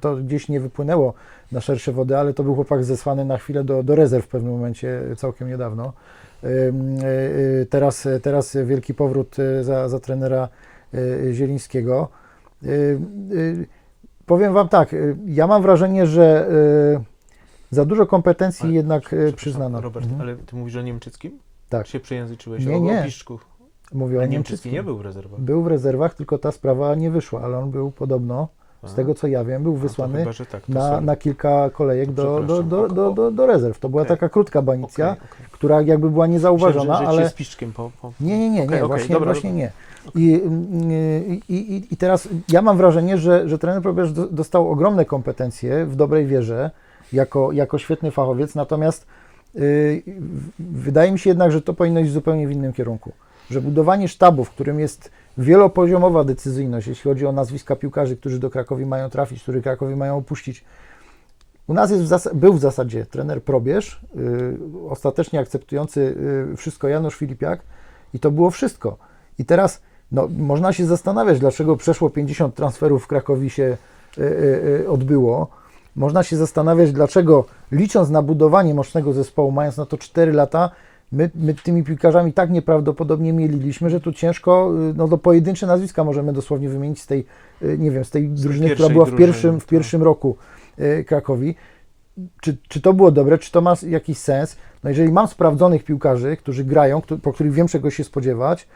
[0.02, 1.14] to gdzieś nie wypłynęło
[1.52, 4.52] na szersze wody, ale to był chłopak zesłany na chwilę do, do rezerw w pewnym
[4.52, 5.94] momencie, całkiem niedawno.
[7.70, 10.50] Teraz, teraz wielki powrót za, za trenera
[11.32, 12.10] Zielińskiego.
[12.64, 13.00] Y,
[13.32, 13.68] y,
[14.26, 16.48] Powiem Wam tak, y, ja mam wrażenie, że
[17.72, 19.82] za dużo kompetencji Ale- jednak przyznano.
[19.82, 20.22] Robert, Mhm.
[20.22, 21.40] ale ty mówisz o Niemczyckim?
[21.70, 21.88] Tak.
[21.88, 23.02] Się przejęzyczyłeś Nie, o, nie.
[23.02, 23.40] o Piszczku.
[23.94, 24.72] Mówię o Ale Niemczyckim.
[24.72, 25.40] Niemczycki nie był w rezerwach.
[25.40, 28.48] Był w rezerwach, tylko ta sprawa nie wyszła, ale on był podobno,
[28.84, 32.40] z A, tego co ja wiem, był wysłany chyba, tak, na, na kilka kolejek do,
[32.40, 33.80] do, do, do, do, do rezerw.
[33.80, 34.18] To była Okej.
[34.18, 35.46] taka krótka banicja, Okej, okej.
[35.52, 37.30] która jakby była niezauważona, Myślałem, że, że ale...
[37.30, 38.14] z Piszczkiem po, po...
[38.22, 39.66] Nie, nie, nie, okej, właśnie, dobra, właśnie dobra.
[39.66, 39.72] nie.
[40.16, 40.42] I,
[41.50, 45.86] i, i, I teraz ja mam wrażenie, że, że trener Probierz do- dostał ogromne kompetencje
[45.86, 46.72] w dobrej wierze,
[47.14, 49.08] jako, jako świetny fachowiec, natomiast
[49.56, 50.04] y,
[50.60, 53.12] wydaje mi się jednak, że to powinno iść zupełnie w innym kierunku.
[53.50, 58.50] Że budowanie sztabu, w którym jest wielopoziomowa decyzyjność, jeśli chodzi o nazwiska piłkarzy, którzy do
[58.50, 60.64] Krakowi mają trafić, których Krakowi mają opuścić.
[61.68, 64.58] U nas jest w był w zasadzie trener Probierz, y,
[64.90, 66.16] ostatecznie akceptujący
[66.54, 67.62] y, wszystko Janusz Filipiak
[68.14, 68.98] i to było wszystko.
[69.40, 73.78] I teraz no, można się zastanawiać, dlaczego przeszło 50 transferów w Krakowi się
[74.18, 75.48] y, y, y, odbyło.
[75.96, 80.70] Można się zastanawiać, dlaczego licząc na budowanie mocnego zespołu, mając na to 4 lata,
[81.12, 86.04] my, my tymi piłkarzami tak nieprawdopodobnie mieliliśmy, że tu ciężko, y, no do pojedyncze nazwiska
[86.04, 87.26] możemy dosłownie wymienić z tej,
[87.62, 89.70] y, nie wiem, z tej drużyny, która pierwszej była w drużyny, pierwszym, w tak.
[89.70, 90.38] pierwszym roku
[91.06, 91.56] Krakowi.
[92.42, 94.58] Czy, czy to było dobre, czy to ma jakiś sens?
[94.84, 98.68] No jeżeli mam sprawdzonych piłkarzy, którzy grają, po których wiem czego się spodziewać,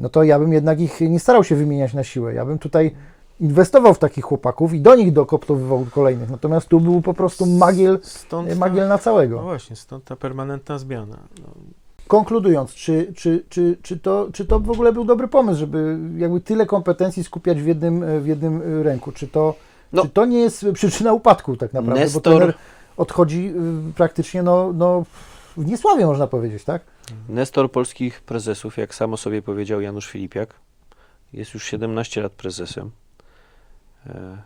[0.00, 2.34] no to ja bym jednak ich nie starał się wymieniać na siłę.
[2.34, 2.94] Ja bym tutaj
[3.40, 6.30] inwestował w takich chłopaków i do nich dokoptowywał kolejnych.
[6.30, 9.42] Natomiast tu był po prostu magiel, Stąd ta- magiel na No całego.
[9.42, 11.16] właśnie, stąd ta permanentna zmiana.
[11.42, 11.48] No,
[12.08, 16.40] Konkludując, czy, czy, czy, czy, to, czy to w ogóle był dobry pomysł, żeby jakby
[16.40, 19.12] tyle kompetencji skupiać w jednym, w jednym y, ręku?
[19.12, 19.54] Czy to,
[19.92, 20.02] No.
[20.02, 22.04] czy to nie jest przyczyna upadku tak naprawdę?
[22.04, 22.54] Nestor- Bo trener
[22.96, 23.54] odchodzi
[23.96, 25.04] praktycznie no, no,
[25.56, 26.82] w niesławie, można powiedzieć, tak?
[27.28, 30.54] Nestor polskich prezesów, jak sam o sobie powiedział Janusz Filipiak,
[31.32, 32.90] jest już 17 lat prezesem
[34.06, 34.42] e,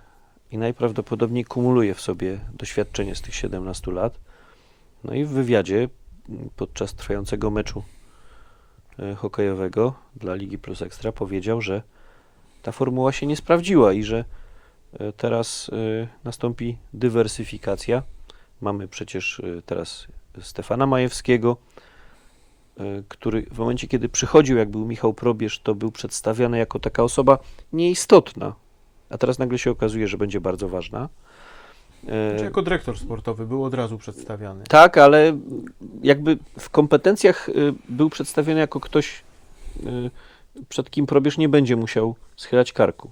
[0.50, 4.18] i najprawdopodobniej kumuluje w sobie doświadczenie z tych 17 lat.
[5.04, 5.88] No i w wywiadzie
[6.56, 7.84] podczas trwającego meczu
[8.98, 11.82] e, hokejowego dla Ligi Plus Ekstra powiedział, że
[12.62, 14.24] ta formuła się nie sprawdziła i że
[14.92, 15.70] e, teraz
[16.24, 18.02] nastąpi dywersyfikacja.
[18.60, 20.06] Mamy przecież teraz
[20.40, 21.56] Stefana Majewskiego,
[23.08, 27.38] który w momencie, kiedy przychodził, jak był Michał Probierz, to był przedstawiany jako taka osoba
[27.72, 28.54] nieistotna,
[29.10, 31.08] a teraz nagle się okazuje, że będzie bardzo ważna.
[32.08, 34.64] E, Znaczy, jako dyrektor sportowy był od razu przedstawiany.
[34.68, 35.38] tak, ale
[36.02, 37.52] jakby w kompetencjach y,
[37.88, 39.22] był przedstawiony jako ktoś,
[40.68, 43.10] przed kim probierz nie będzie musiał schylać karku.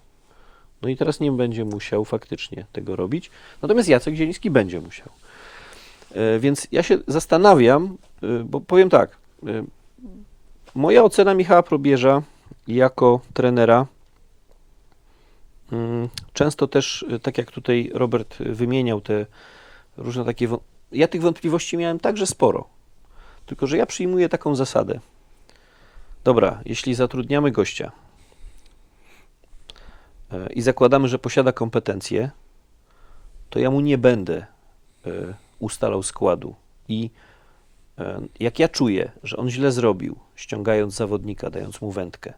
[0.83, 3.31] No i teraz nie będzie musiał faktycznie tego robić.
[3.62, 5.09] Natomiast Jacek Zieliński będzie musiał.
[6.14, 7.96] E, Więc ja się zastanawiam,
[8.44, 9.21] bo powiem tak.
[9.48, 9.64] Y,
[10.74, 12.22] Moja ocena Michała Probierza
[12.68, 13.87] jako trenera
[15.72, 19.26] mm, często też, y, tak jak tutaj Robert y, wymieniał te
[19.96, 20.48] różne takie
[20.92, 22.68] ja tych wątpliwości miałem także sporo.
[23.46, 25.00] Tylko, że ja przyjmuję taką zasadę.
[26.24, 27.92] Dobra, jeśli zatrudniamy gościa
[30.55, 32.31] i zakładamy, że posiada kompetencje,
[33.50, 34.46] to ja mu nie będę
[35.59, 36.55] ustalał składu.
[36.88, 37.11] I
[38.40, 42.32] jak ja czuję, że on źle zrobił, ściągając zawodnika, dając mu wędkę,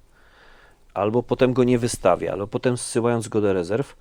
[0.95, 3.97] albo potem go nie wystawia, albo potem zsyłając go do rezerw,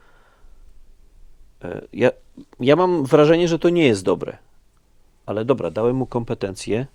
[1.64, 2.12] e, ja,
[2.60, 4.38] ja mam wrażenie, że to nie jest dobre.
[5.26, 6.88] Ale dobra, dałem mu kompetencje,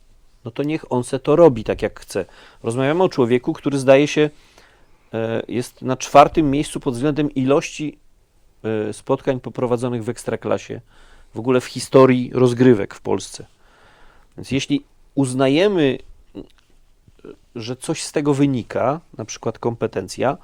[0.44, 2.24] no to niech on se to robi tak jak chce.
[2.62, 4.30] Rozmawiamy o człowieku, który zdaje się
[5.14, 7.98] e, jest na czwartym miejscu pod względem ilości
[8.64, 10.80] e, spotkań poprowadzonych w ekstraklasie,
[11.34, 13.46] w ogóle w historii rozgrywek w Polsce.
[14.38, 15.98] Więc jeśli uznajemy,
[17.54, 20.36] że coś z tego wynika, na przykład kompetencja,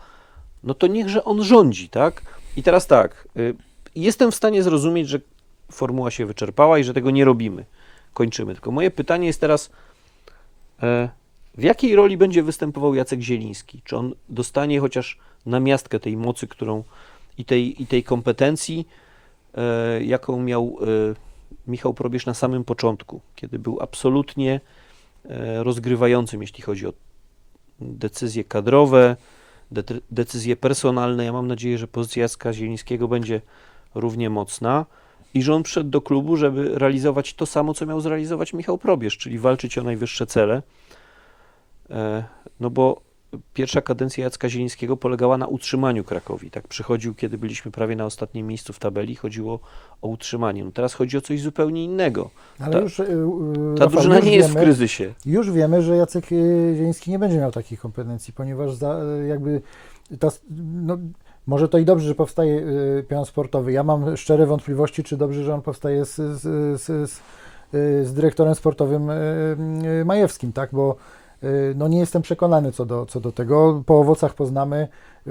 [0.65, 2.23] no to niechże on rządzi, tak?
[2.57, 3.55] I teraz tak, y,
[3.95, 5.21] jestem w stanie zrozumieć, że
[5.73, 7.65] formuła się wyczerpała i że tego nie robimy.
[8.15, 8.55] Kończymy.
[8.55, 9.71] Tylko moje pytanie jest teraz,
[10.83, 11.09] e,
[11.55, 13.81] w jakiej roli będzie występował Jacek Zieliński?
[13.85, 16.85] Czy on dostanie chociaż namiastkę tej mocy, którą
[17.39, 18.89] i tej, i tej kompetencji,
[19.55, 21.15] e, jaką miał e,
[21.67, 24.61] Michał Probierz na samym początku, kiedy był absolutnie
[25.25, 26.93] e, rozgrywającym, jeśli chodzi o
[27.81, 29.17] decyzje kadrowe,
[29.71, 31.25] de- decyzje personalne.
[31.25, 33.41] Ja mam nadzieję, że pozycja Jacka Zielińskiego będzie
[33.95, 34.87] równie mocna
[35.35, 39.19] i że on przyszedł do klubu, żeby realizować to samo, co miał zrealizować Michał Probierz,
[39.19, 40.63] czyli walczyć o najwyższe cele.
[41.91, 42.25] E,
[42.61, 43.01] No bo
[43.55, 46.51] pierwsza kadencja Jacka Zielińskiego polegała na utrzymaniu Krakowi.
[46.51, 49.61] Tak przychodził, kiedy byliśmy prawie na ostatnim miejscu w tabeli, chodziło
[50.03, 50.65] o utrzymanie.
[50.65, 52.31] No teraz chodzi o coś zupełnie innego.
[52.61, 53.07] Ale Ta- już, y, y,
[53.77, 55.15] Ta Rafał, drużyna już nie jest w wiemy- kryzysie.
[55.27, 59.61] Już wiemy, że Jacek y, Zieliński nie będzie miał takich kompetencji, ponieważ za, y, jakby
[60.19, 60.29] ta,
[60.73, 60.99] no,
[61.47, 63.73] może to i dobrze, że powstaje y, pion sportowy.
[63.73, 66.41] Ja mam szczere wątpliwości, czy dobrze, że on powstaje z, z,
[66.83, 67.11] z,
[68.07, 69.15] z, dyrektorem sportowym y,
[70.01, 70.71] y, Majewskim, tak?
[70.73, 70.97] Bo
[71.75, 73.83] no, nie jestem przekonany co do, co do tego.
[73.87, 74.89] Po owocach poznamy.
[75.27, 75.31] Y,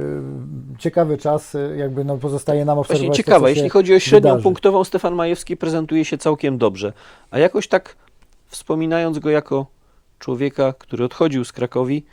[0.80, 3.17] Ciekawy czas, y, jakby no, pozostaje nam Właśnie obserwować.
[3.17, 4.43] to, ciekawe, jeśli chodzi o średnią wydarzy.
[4.43, 6.93] punktową, Stefan Majewski prezentuje się całkiem dobrze.
[7.32, 7.95] A jakoś tak
[8.47, 9.65] wspominając go jako
[10.19, 12.06] człowieka, który odchodził z Krakowi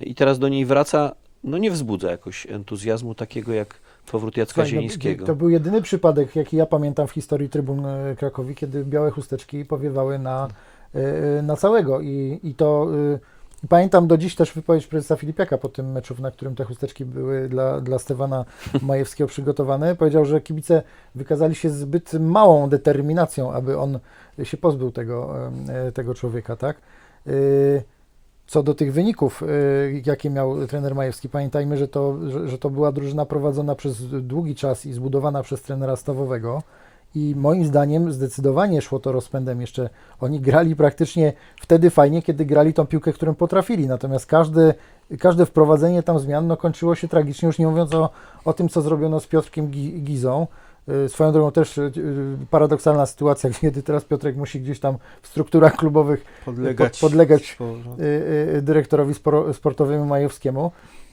[0.00, 1.12] i teraz do niej wraca,
[1.44, 3.74] no nie wzbudza jakoś entuzjazmu takiego jak
[4.12, 5.26] powrót Jacka Słuchaj, no, Zielińskiego.
[5.26, 7.86] To był jedyny przypadek, jaki ja pamiętam w historii trybun
[8.18, 10.48] Krakowi, kiedy białe chusteczki powiewały na,
[11.42, 12.00] na całego.
[12.00, 12.88] I, i to
[13.68, 17.48] pamiętam do dziś też wypowiedź prezesa Filipiaka po tym meczu, na którym te chusteczki były
[17.48, 18.44] dla, dla Stefana
[18.82, 19.96] Majewskiego przygotowane.
[19.96, 20.82] Powiedział, że kibice
[21.14, 23.98] wykazali się zbyt małą determinacją, aby on
[24.42, 25.34] się pozbył tego,
[25.94, 26.76] tego człowieka, tak?
[27.26, 27.30] E,
[28.46, 32.70] Co do tych wyników, y, jakie miał trener Majewski, pamiętajmy, że to, że, że to
[32.70, 36.62] była drużyna prowadzona przez długi czas i zbudowana przez trenera stawowego.
[37.16, 39.90] I moim zdaniem zdecydowanie szło to rozpędem jeszcze.
[40.20, 43.86] Oni grali praktycznie wtedy fajnie, kiedy grali tą piłkę, którą potrafili.
[43.86, 44.74] Natomiast każde,
[45.18, 48.10] każde wprowadzenie tam zmian no, kończyło się tragicznie, już nie mówiąc o,
[48.44, 50.46] o tym, co zrobiono z Piotrkiem Gi- Gizą.
[51.04, 55.26] Y, Swoją drogą też y, y, paradoksalna sytuacja, kiedy teraz Piotrek musi gdzieś tam w
[55.28, 57.00] strukturach klubowych Podlegać.
[57.00, 57.74] Pod- podlegać po-
[58.62, 59.14] dyrektorowi
[59.52, 60.70] sportowemu Majewskiemu.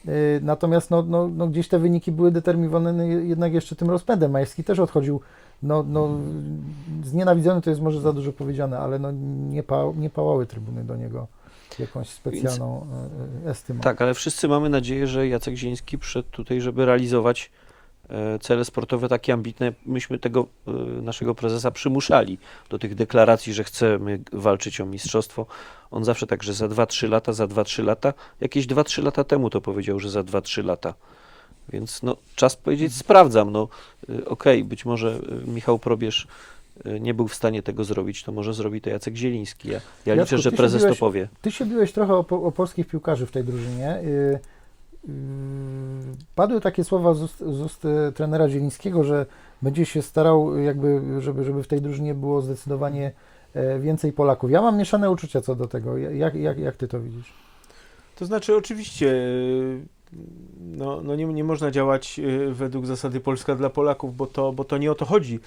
[0.08, 4.30] Y, Natomiast no, no, no gdzieś te wyniki były determinowane jednak jeszcze tym rozpędem.
[4.30, 5.20] Majewski też odchodził
[5.64, 6.08] no, no,
[7.04, 9.12] znienawidzony, to jest może za dużo powiedziane, ale no,
[9.48, 11.26] nie, pa, nie pałały trybuny do niego
[11.78, 12.86] jakąś specjalną
[13.44, 13.80] y, y, estymą.
[13.80, 17.50] Tak, ale wszyscy mamy nadzieję, że Jacek Zieliński przyszedł tutaj, żeby realizować
[18.08, 20.72] e, cele sportowe takie ambitne, myśmy tego e,
[21.02, 22.38] naszego prezesa przymuszali
[22.70, 25.46] do tych deklaracji, że chcemy walczyć o mistrzostwo.
[25.90, 28.12] On zawsze tak, że za 2-3 lata, za 2-3 lata.
[28.40, 30.94] Jakieś 2-3 lata temu to powiedział, że za 2-3 lata.
[31.68, 33.52] Więc no, czas powiedzieć, sprawdzam.
[33.52, 33.68] No,
[34.10, 36.26] y, okej, być może y, Michał Probierz
[36.86, 39.68] y, nie był w stanie tego zrobić, to może zrobi to Jacek Zieliński.
[39.68, 41.28] Ja, ja Jacku, liczę, że prezes siedziałeś- to powie.
[41.42, 43.96] Ty się biłeś trochę o, o polskich piłkarzy w tej drużynie.
[43.98, 44.38] Y,
[45.08, 45.10] y,
[46.34, 47.82] Padły takie słowa z ust, z ust
[48.14, 49.26] trenera Zielińskiego, że
[49.62, 53.12] będzie się starał, jakby, żeby, żeby w tej drużynie było zdecydowanie
[53.54, 54.50] e, więcej Polaków.
[54.50, 55.98] Ja mam mieszane uczucia co do tego.
[55.98, 57.32] Jak, jak, jak ty to widzisz?
[58.16, 59.14] To znaczy, oczywiście,
[60.60, 64.64] no, no nie, nie można działać y, według zasady Polska dla Polaków, bo to, bo
[64.64, 65.40] to nie o to chodzi.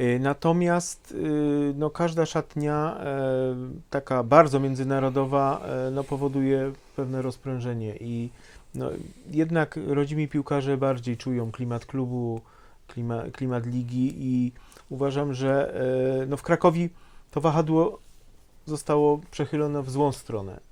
[0.00, 3.56] Y, Natomiast y, no, każda szatnia e,
[3.90, 8.30] taka bardzo międzynarodowa e, no, powoduje pewne rozprężenie i
[8.74, 8.90] no,
[9.30, 12.40] jednak rodzimi piłkarze bardziej czują klimat klubu,
[12.88, 14.52] klima, klimat ligi i
[14.90, 15.74] uważam, że
[16.22, 16.90] e, no, w Krakowi
[17.30, 17.98] to wahadło
[18.66, 20.71] zostało przechylone w złą stronę.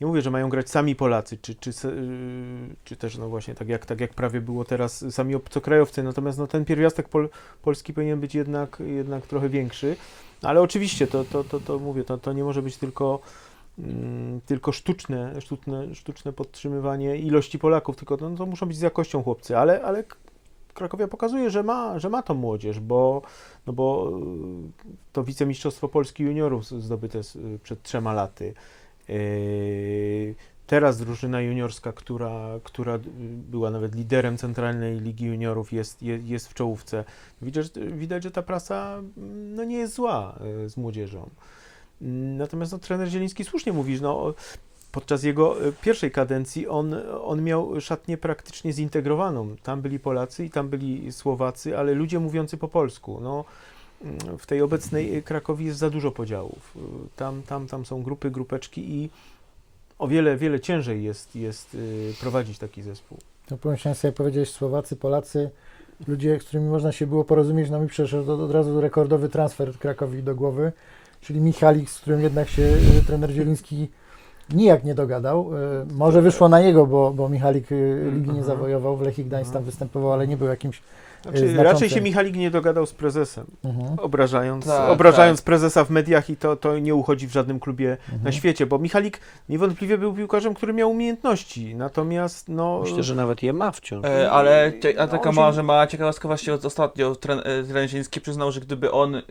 [0.00, 3.68] Nie mówię, że mają grać sami Polacy, czy, czy, yy, czy też no właśnie tak
[3.68, 7.28] jak, tak jak prawie było teraz sami obcokrajowcy, natomiast no ten pierwiastek pol,
[7.62, 9.96] polski powinien być jednak, jednak trochę większy,
[10.42, 13.20] ale oczywiście to, to, to, to mówię, to, to nie może być tylko,
[13.78, 19.22] mm, tylko sztuczne, sztuczne, sztuczne podtrzymywanie ilości Polaków, tylko no, to muszą być z jakością
[19.22, 20.04] chłopcy, ale, ale
[20.74, 23.22] Krakowia pokazuje, że ma, że ma tą młodzież, bo,
[23.66, 24.10] no bo
[24.84, 28.54] yy, to wicemistrzostwo Polski juniorów zdobyte z- przed trzema laty,
[30.66, 33.00] Teraz drużyna juniorska, która, która y,
[33.50, 37.04] była nawet liderem Centralnej Ligi Juniorów, jest, je- jest w czołówce.
[37.42, 41.30] Widać, widać, że ta prasa mm, no, nie jest zła y, z młodzieżą.
[42.02, 44.34] Mm, Natomiast no, trener Zieliński słusznie mówi, że no,
[44.92, 49.56] podczas jego y, pierwszej kadencji on, on miał szatnię praktycznie zintegrowaną.
[49.62, 53.18] Tam byli Polacy i tam byli Słowacy, ale ludzie mówiący po polsku.
[53.22, 53.44] No,
[54.38, 56.74] w tej obecnej Krakowi jest za dużo podziałów.
[57.16, 59.10] Tam, tam, tam są grupy, grupeczki i
[59.98, 63.18] o wiele, wiele ciężej jest, jest y, prowadzić taki zespół.
[63.46, 65.50] To pomyślałem sobie, powiedziałeś Słowacy, Polacy,
[66.08, 69.72] ludzie, z którymi można się było porozumieć, no mi przeszedł od, od razu rekordowy transfer
[69.78, 70.72] Krakowi do głowy,
[71.20, 73.88] czyli Michalik, z którym jednak się y, trener Zieliński
[74.54, 75.50] nijak nie dogadał.
[75.82, 78.44] Y, może wyszło na jego, bo, bo Michalik ligi nie Mhm.
[78.44, 79.70] zawojował, w Lechii Gdańsk tam Mhm.
[79.70, 80.82] występował, ale nie był jakimś...
[81.30, 86.30] Znaczy, raczej się Michalik nie dogadał z prezesem, Mhm, obrażając, Tak, obrażając prezesa w mediach
[86.30, 88.32] i to, to nie uchodzi w żadnym klubie na mhm.
[88.32, 92.80] świecie, bo Michalik niewątpliwie był piłkarzem, który miał umiejętności, natomiast no...
[92.84, 94.04] Myślę, że nawet je ma wciąż.
[94.06, 97.42] E, ale cie, a No, taka się- może mała ciekawostka właśnie od ostatnio tren, e,
[97.42, 99.22] trener Zieliński przyznał, że gdyby on e,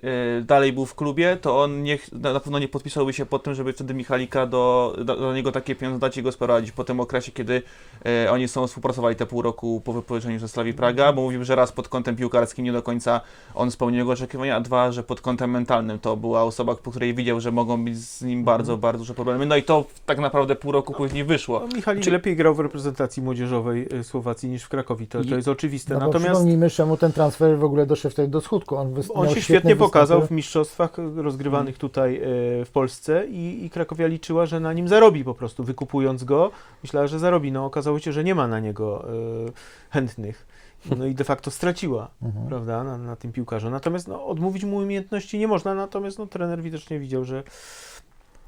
[0.42, 3.54] dalej był w klubie, to on nie, na, na pewno nie podpisałby się pod tym,
[3.54, 7.00] żeby wtedy Michalika do, do, do niego takie pieniądze dać i go sprowadzić po tym
[7.00, 7.62] okresie, kiedy
[8.06, 11.56] e, oni są współpracowali te pół roku po wypożyczeniu ze Slawi Praga, bo mówił, że
[11.56, 13.22] raz pod kątem piłkarskim nie do końca
[13.56, 17.14] on spełnił jego oczekiwania, a dwa, że pod kątem mentalnym to była osoba, po której
[17.14, 19.46] widział, że mogą być z nim bardzo, bardzo duże problemy.
[19.46, 21.60] No i to tak naprawdę pół roku później wyszło.
[21.60, 25.26] No, Michalik Czy- lepiej grał w reprezentacji młodzieżowej y, Słowacji niż w Krakowi, to, I-
[25.30, 25.94] to jest oczywiste.
[25.94, 28.76] No Natomiast przypomnijmy, czemu ten transfer w ogóle doszedł wtedy do skutku.
[28.78, 32.22] On, wys- on się świetnie pokazał w mistrzostwach rozgrywanych tutaj e,
[32.66, 36.52] w Polsce i, i Krakowia liczyła, że na nim zarobi po prostu, wykupując go.
[36.84, 37.52] Myślała, że zarobi.
[37.52, 39.06] No okazało się, że nie ma na niego
[39.48, 39.52] e,
[39.90, 40.55] chętnych.
[40.98, 42.48] No i de facto straciła, Mhm.
[42.48, 43.70] prawda, na, na tym piłkarzu.
[43.70, 47.44] Natomiast no, odmówić mu umiejętności nie można, natomiast no, trener widocznie widział, że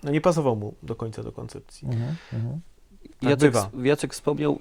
[0.03, 1.87] no, nie pasował mu do końca do koncepcji.
[1.87, 2.59] Mhm, mhm.
[3.19, 3.69] tak Jacek, bywa.
[3.83, 4.59] Jacek wspomniał,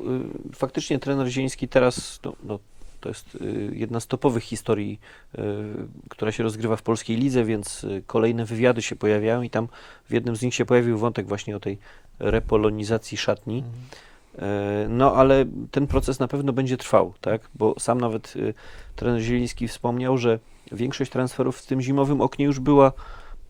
[0.51, 2.59] y, faktycznie trener Zieliński teraz, no, no,
[3.01, 5.01] to jest y, jedna z topowych historii,
[5.35, 5.39] y,
[6.09, 9.69] która się rozgrywa w polskiej lidze, więc y, kolejne wywiady się pojawiają i tam
[10.09, 11.79] w jednym z nich się pojawił wątek właśnie o tej
[12.19, 13.59] repolonizacji szatni.
[13.59, 13.75] Mhm.
[14.39, 17.51] E, No, ale ten proces na pewno będzie trwał, tak?
[17.55, 18.55] Bo sam nawet y,
[18.97, 20.39] trener Zieliński wspomniał, że
[20.73, 22.93] większość transferów w tym zimowym oknie już była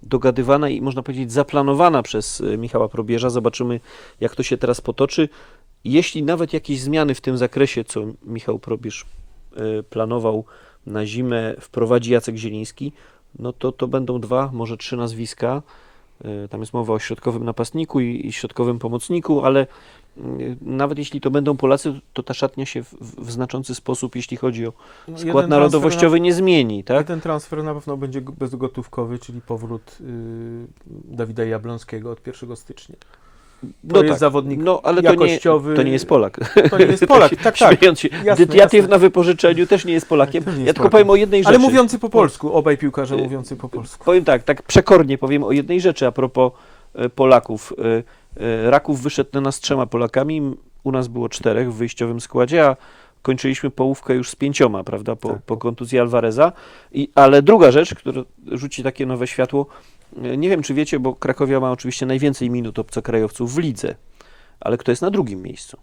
[0.02, 3.30] dogadywana i można powiedzieć zaplanowana przez y, Michała Probierza.
[3.30, 3.80] Zobaczymy,
[4.20, 5.28] jak to się teraz potoczy.
[5.84, 9.04] Jeśli nawet jakieś zmiany w tym zakresie, co Michał Probierz
[9.80, 10.44] y, planował
[10.86, 12.92] na zimę, wprowadzi Jacek Zieliński,
[13.38, 15.62] no to to będą dwa, może trzy nazwiska.
[16.50, 19.66] Tam jest mowa o środkowym napastniku i, i środkowym pomocniku, ale
[20.62, 24.66] nawet jeśli to będą Polacy, to ta szatnia się w, w znaczący sposób, jeśli chodzi
[24.66, 24.72] o
[25.08, 27.06] No, skład narodowościowy, nie zmieni, na, tak?
[27.06, 30.04] Ten transfer na pewno będzie bezgotówkowy, czyli powrót y,
[31.04, 32.96] Dawida Jablonskiego od 1 stycznia.
[33.92, 35.64] To jest zawodnik no, ale jakościowy.
[35.64, 36.54] To nie, to nie jest Polak.
[36.70, 37.78] To nie jest Polak, tak, tak.
[37.78, 38.82] Śmiejąc się, Jasne, jasne.
[38.82, 40.44] na wypożyczeniu też nie jest Polakiem.
[40.46, 40.90] Nie jest ja tylko Polakiem.
[40.90, 41.48] powiem o jednej rzeczy.
[41.48, 44.04] Ale mówiący po polsku, obaj piłkarze Y, mówiący po polsku.
[44.04, 46.52] Powiem tak, tak przekornie powiem o jednej rzeczy a propos
[46.94, 47.72] e, Polaków.
[48.40, 52.76] E, Raków wyszedł na nas trzema Polakami, u nas było czterech w wyjściowym składzie, a
[53.22, 55.42] kończyliśmy połówkę już z pięcioma, prawda, po, Tak.
[55.42, 56.52] po kontuzji Alvareza.
[56.92, 59.66] I, ale druga rzecz, która rzuci takie nowe światło,
[60.22, 63.94] e, nie wiem czy wiecie, bo Krakowia ma oczywiście najwięcej minut obcokrajowców w lidze,
[64.60, 65.76] ale kto jest na drugim miejscu?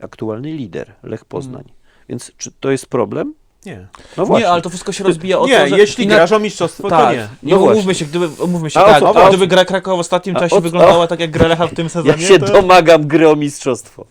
[0.00, 1.64] Aktualny lider, Lech Poznań.
[2.08, 3.34] Więc czy to jest problem?
[3.66, 3.86] Nie.
[4.16, 4.46] No właśnie.
[4.46, 5.78] Nie, ale to wszystko się rozbija o nie, to, że...
[5.78, 7.28] jeśli ina- grasz o mistrzostwo, tak, to nie.
[7.42, 7.94] nie No umówmy właśnie.
[7.94, 10.40] się, gdyby, umówmy się, A o tak, a o- gdyby gra Krakowa w ostatnim a
[10.40, 13.28] czasie o wyglądała tak jak gra Lecha w tym sezonie, Ja się to, domagam gry
[13.30, 14.04] o mistrzostwo.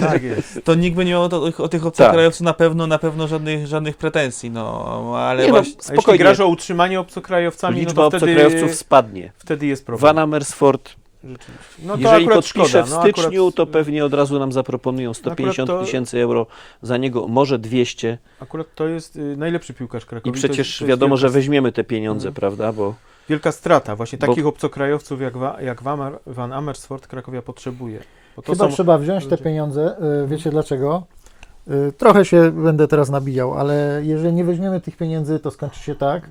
[0.00, 0.60] Tak jest.
[0.64, 3.96] to nikt by nie miał do, o tych obcokrajowców na pewno, na pewno żadnych, żadnych
[3.96, 5.72] pretensji, no, ale Nie no, właśnie...
[5.72, 6.18] A jeśli spokojnie.
[6.18, 9.32] grasz o utrzymanie obcokrajowcami, Liczba no to wtedy, obcokrajowców spadnie.
[9.38, 10.14] wtedy jest problem.
[10.14, 10.90] Van Amersfoort,
[11.24, 11.82] Rzeczywiście.
[11.82, 12.84] No to jeżeli akurat podpisze szkoda.
[12.84, 16.46] w no styczniu, akurat, to pewnie od razu nam zaproponują 150 to- tysięcy euro
[16.82, 20.30] za niego, może 200 Akurat to jest y, najlepszy piłkarz Krakowi.
[20.30, 22.34] i To przecież jest, to jest wiadomo, wielka, że weźmiemy te pieniądze, Mhm.
[22.34, 22.94] prawda, bo
[23.28, 23.96] Wielka strata.
[23.96, 27.98] Właśnie Bo- takich obcokrajowców jak, Wa, jak Van, Amer- Van Amersfoort Krakowia potrzebuje.
[28.36, 29.96] Bo to Chyba są, trzeba wziąć te pieniądze.
[30.24, 31.02] y, Wiecie dlaczego?
[31.88, 35.94] Y, Trochę się będę teraz nabijał, ale jeżeli nie weźmiemy tych pieniędzy, to skończy się
[35.94, 36.28] tak,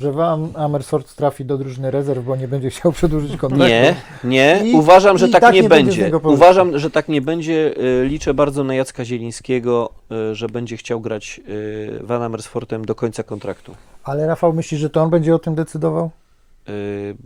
[0.00, 3.66] że Van Amersfoort trafi do drużyny rezerw, bo nie będzie chciał przedłużyć kontraktu.
[3.68, 6.28] nie, nie, I- uważam, że tak, tak nie nie będzie będzie.
[6.28, 7.74] Uważam, że tak nie będzie.
[8.02, 9.90] Y, Liczę bardzo na Jacka Zielińskiego,
[10.30, 13.74] y, że będzie chciał grać y, Van Amersfoortem do końca kontraktu.
[14.04, 16.10] Ale Rafał myśli, że to on będzie o tym decydował?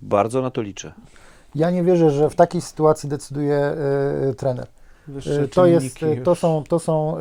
[0.03, 0.93] Bardzo na to liczę.
[1.55, 3.77] Ja nie wierzę, że w takiej sytuacji decyduje
[4.37, 4.67] trener.
[5.09, 7.21] Wyższe Y, to, jest, y, to są, to są, y,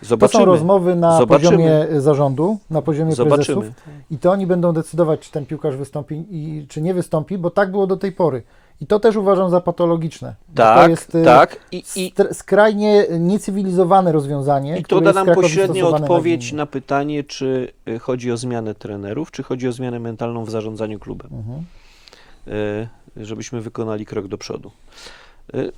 [0.00, 0.44] są Zobaczymy.
[0.44, 1.50] rozmowy na Zobaczymy.
[1.50, 3.72] poziomie zarządu, na poziomie prezesów Zobaczymy.
[4.10, 7.70] i to oni będą decydować, czy ten piłkarz wystąpi i czy nie wystąpi, bo tak
[7.70, 8.42] było do tej pory.
[8.80, 10.34] I to też uważam za patologiczne.
[10.48, 11.56] bo to Tak, jest tak.
[11.72, 14.78] I, i, skrajnie niecywilizowane rozwiązanie.
[14.78, 16.56] I to da nam pośrednio odpowiedź nagminnie.
[16.56, 21.30] na pytanie, czy chodzi o zmianę trenerów, czy chodzi o zmianę mentalną w zarządzaniu klubem.
[21.32, 21.64] Mhm.
[23.18, 24.70] y, żebyśmy wykonali krok do przodu.
[25.54, 25.72] Y,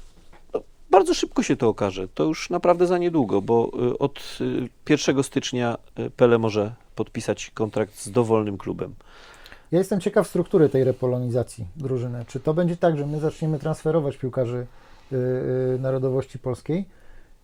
[0.97, 2.09] Bardzo szybko się to okaże.
[2.09, 7.51] To już naprawdę za niedługo, bo y, od y, 1 stycznia y, Pele może podpisać
[7.55, 8.95] kontrakt z dowolnym klubem.
[9.73, 12.25] Ja jestem ciekaw struktury tej repolonizacji drużyny.
[12.29, 14.67] Czy to będzie tak, że my zaczniemy transferować piłkarzy
[15.13, 15.17] y,
[15.77, 16.85] y, narodowości polskiej?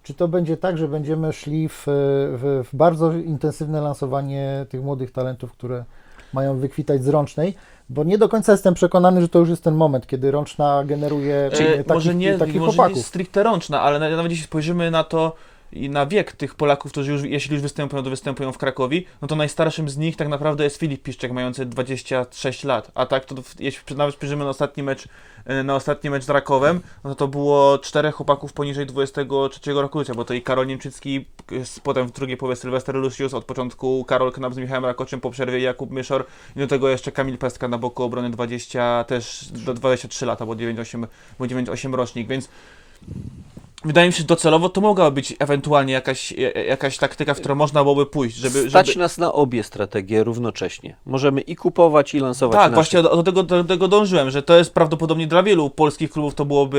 [0.02, 5.12] Czy to będzie tak, że będziemy szli w, w, w bardzo intensywne lansowanie tych młodych
[5.12, 5.84] talentów, które
[6.32, 7.54] mają wykwitać z rącznej?
[7.92, 11.36] Bo nie do końca jestem przekonany, że to już jest ten moment, kiedy rączna generuje
[11.36, 13.06] E, takich, może nie, takich może nie chłopaków.
[13.06, 15.32] stricte rączna, ale na- nawet jeśli spojrzymy na to
[15.72, 19.28] i na wiek tych Polaków, którzy już, jeśli już występują, to występują w Krakowi, no
[19.28, 22.90] to najstarszym z nich tak naprawdę jest Filip Piszczek, mający 26 lat.
[22.94, 25.08] A tak to jeśli nawet spojrzymy na ostatni mecz,
[25.44, 30.14] e, na ostatni mecz z Rakowem, no to było czterech chłopaków poniżej 23 roku życia,
[30.14, 31.24] bo to i Karol Niemczycki,
[31.82, 35.60] potem w drugiej połowie Sylwester Lucius, od początku Karol Knap z Michałem Rakoczem, po przerwie
[35.60, 36.24] Jakub Myszor
[36.56, 40.56] i do tego jeszcze Kamil Pestka na boku obrony 20, też do 23 lata, bo
[40.56, 41.06] 98,
[41.38, 42.48] bo 98 rocznik, więc
[43.84, 47.40] wydaje mi się, że docelowo to mogła być ewentualnie jakaś, e- e- jakaś taktyka, w
[47.40, 48.70] którą można byłoby pójść, żeby...
[48.70, 48.98] Stać żeby...
[48.98, 50.96] nas na obie strategie równocześnie.
[51.06, 52.74] Możemy i kupować, i lansować Tak, nasze.
[52.74, 56.34] właśnie do, do, tego, do tego dążyłem, że to jest prawdopodobnie dla wielu polskich klubów
[56.34, 56.78] to byłoby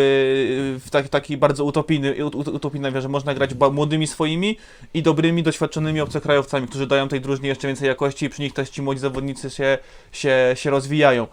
[0.77, 4.57] y, w taki, taki bardzo utopijny, ut- ut- utopijny, że można grać młodymi swoimi
[4.93, 8.69] i dobrymi, doświadczonymi obcokrajowcami, którzy dają tej drużynie jeszcze więcej jakości i przy nich też
[8.69, 9.77] ci młodzi zawodnicy się,
[10.11, 11.27] się, się rozwijają.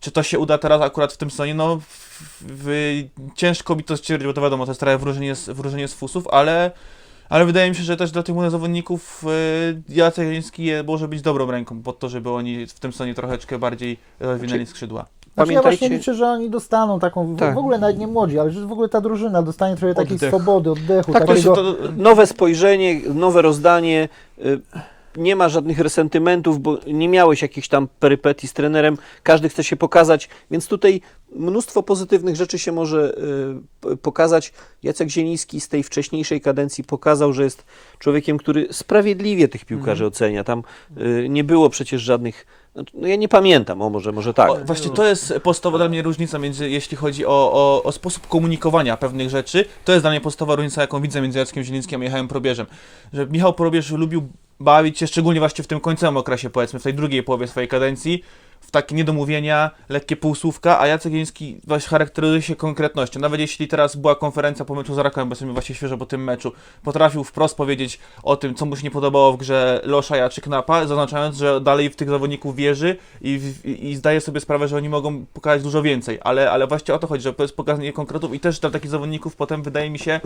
[0.00, 1.54] Czy to się uda teraz akurat w tym sezonie?
[1.54, 1.84] No, w,
[2.40, 2.96] w,
[3.34, 6.28] ciężko mi to stwierdzić, bo to wiadomo, to jest trochę wróżenie z, wróżenie z fusów,
[6.28, 6.70] ale,
[7.28, 11.08] ale wydaje mi się, że też dla tych młodych zawodników y, Jacek Jeliński je- może
[11.08, 15.06] być dobrą ręką pod to, żeby oni w tym sezonie troszeczkę bardziej rozwinęli Znaczy, skrzydła.
[15.34, 17.54] Znaczy, ja właśnie liczę, że oni dostaną taką, w- Tak.
[17.54, 20.30] w ogóle nawet nie młodzi, ale że w ogóle ta drużyna dostanie trochę takiej Oddech.
[20.30, 21.54] swobody, oddechu, Tak, takiego...
[21.56, 24.08] to, Nowe spojrzenie, nowe rozdanie.
[25.16, 28.98] Nie ma żadnych resentymentów, bo nie miałeś jakichś tam perypetii z trenerem.
[29.22, 31.00] Każdy chce się pokazać, więc tutaj
[31.36, 33.14] mnóstwo pozytywnych rzeczy się może
[33.92, 34.52] y, pokazać.
[34.82, 37.64] Jacek Zieliński z tej wcześniejszej kadencji pokazał, że jest
[37.98, 40.44] człowiekiem, który sprawiedliwie tych piłkarzy ocenia.
[40.44, 40.62] Tam
[40.98, 42.46] y, nie było przecież żadnych.
[42.94, 44.50] No ja nie pamiętam, o może, może tak.
[44.50, 48.26] O, właśnie to jest podstawowa dla mnie różnica między, jeśli chodzi o, o, o sposób
[48.26, 52.04] komunikowania pewnych rzeczy, to jest dla mnie podstawowa różnica, jaką widzę między Jackiem Zielińskim a
[52.04, 52.66] Michałem Probierzem.
[53.12, 54.28] Że Michał Probierz lubił
[54.60, 58.24] bawić się, szczególnie właśnie w tym końcowym okresie, powiedzmy, w tej drugiej połowie swojej kadencji,
[58.60, 63.20] w takie niedomówienia, lekkie półsłówka, a Jacek Zieliński właśnie charakteryzuje się konkretnością.
[63.20, 66.24] Nawet jeśli teraz była konferencja po meczu z Rakiem, bo sobie właśnie świeżo po tym
[66.24, 66.52] meczu,
[66.82, 70.86] potrafił wprost powiedzieć o tym, co mu się nie podobało w grze Loszaja czy Knapa,
[70.86, 74.88] zaznaczając, że dalej w tych zawodników wierzy i, i, i zdaje sobie sprawę, że oni
[74.88, 78.34] mogą pokazać dużo więcej, ale, ale właśnie o to chodzi, że to jest pokazanie konkretów
[78.34, 80.20] i też dla takich zawodników potem wydaje mi się,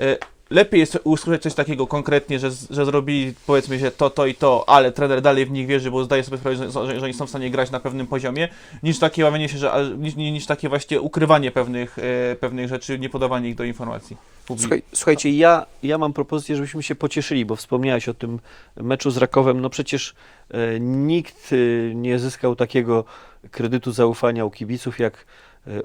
[0.00, 0.16] e,
[0.50, 4.64] lepiej jest usłyszeć coś takiego konkretnie, że, że zrobili powiedzmy się to, to i to,
[4.66, 7.26] ale trener dalej w nich wierzy, bo zdaje sobie sprawę, że, że, że oni są
[7.26, 8.48] w stanie grać na pewnym poziomie,
[8.82, 13.08] niż takie ławienie się, że, niż, niż takie właśnie ukrywanie pewnych, e, pewnych rzeczy, nie
[13.08, 14.16] podawanie ich do informacji.
[14.46, 14.80] publicznej.
[14.80, 18.38] Słuchaj, słuchajcie, ja, ja mam propozycję, żebyśmy się pocieszyli, bo wspomniałeś o tym
[18.76, 19.60] meczu z Rakowem.
[19.60, 20.14] No przecież
[20.50, 23.04] e, nikt e, nie zyskał takiego
[23.50, 25.26] kredytu zaufania u kibiców jak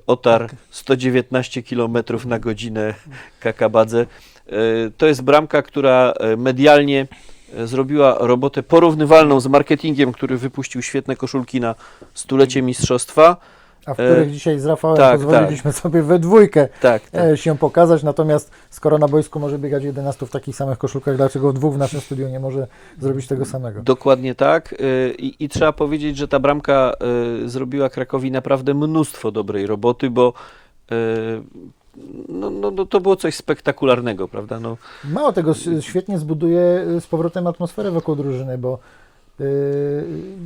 [0.08, 2.94] Otar 119 km na godzinę
[3.40, 4.06] Kakabadze.
[4.98, 7.08] To jest bramka, która medialnie
[7.64, 11.76] zrobiła robotę porównywalną z marketingiem, który wypuścił świetne koszulki na
[12.14, 13.38] stulecie mistrzostwa.
[13.86, 17.24] A w których E, dzisiaj z Rafałem tak, pozwoliliśmy sobie we dwójkę Tak, tak.
[17.26, 21.54] e, się pokazać, natomiast skoro na boisku może biegać 11 w takich samych koszulkach, dlaczego
[21.54, 22.68] dwóch w naszym studiu nie może
[23.00, 23.82] zrobić tego samego?
[23.82, 24.76] Dokładnie tak.
[25.18, 26.94] I, I trzeba powiedzieć, że ta bramka
[27.46, 30.34] zrobiła Krakowi naprawdę mnóstwo dobrej roboty, bo
[32.30, 34.60] no, no, no, to było coś spektakularnego, prawda?
[34.60, 38.80] No, Mało tego, świetnie zbuduje y, z powrotem atmosferę wokół drużyny, bo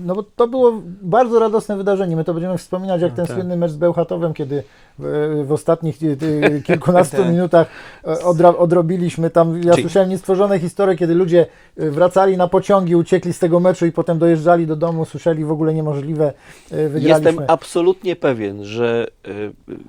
[0.05, 2.15] no bo to było bardzo radosne wydarzenie.
[2.15, 3.35] My to będziemy wspominać jak No, ten tak.
[3.35, 4.63] słynny mecz z Bełchatowem, kiedy
[4.99, 5.97] w, w ostatnich
[6.67, 7.31] kilkunastu Tak.
[7.31, 7.67] minutach
[8.07, 11.45] e, odra, odrobiliśmy tam, ja Czyli- słyszałem niestworzone historie, kiedy ludzie
[11.79, 15.51] y, wracali na pociągi, uciekli z tego meczu i potem dojeżdżali do domu, słyszeli w
[15.51, 16.33] ogóle niemożliwe,
[16.71, 17.29] y, wygraliśmy.
[17.31, 19.07] jestem absolutnie pewien, że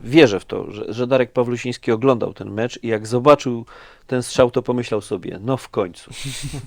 [0.05, 3.64] wierzę w to, że, że Darek Pawlusiński oglądał ten mecz i jak zobaczył
[4.09, 6.11] ten strzał, to pomyślał sobie, no w końcu,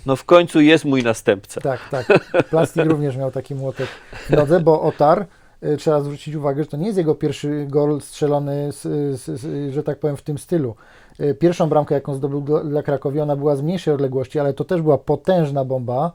[0.05, 1.61] no w końcu jest mój następca.
[1.61, 2.33] Tak, tak.
[2.49, 5.25] Plastik również miał taki młotek w nodze, bo Otar,
[5.63, 8.81] y, trzeba zwrócić uwagę, że to nie jest jego pierwszy gol strzelony, z,
[9.21, 10.75] z, z, że tak powiem, w tym stylu.
[11.19, 14.81] Y, Pierwszą bramkę, jaką zdobył dla, Krakowi, ona była z mniejszej odległości, ale to też
[14.81, 16.11] była potężna bomba,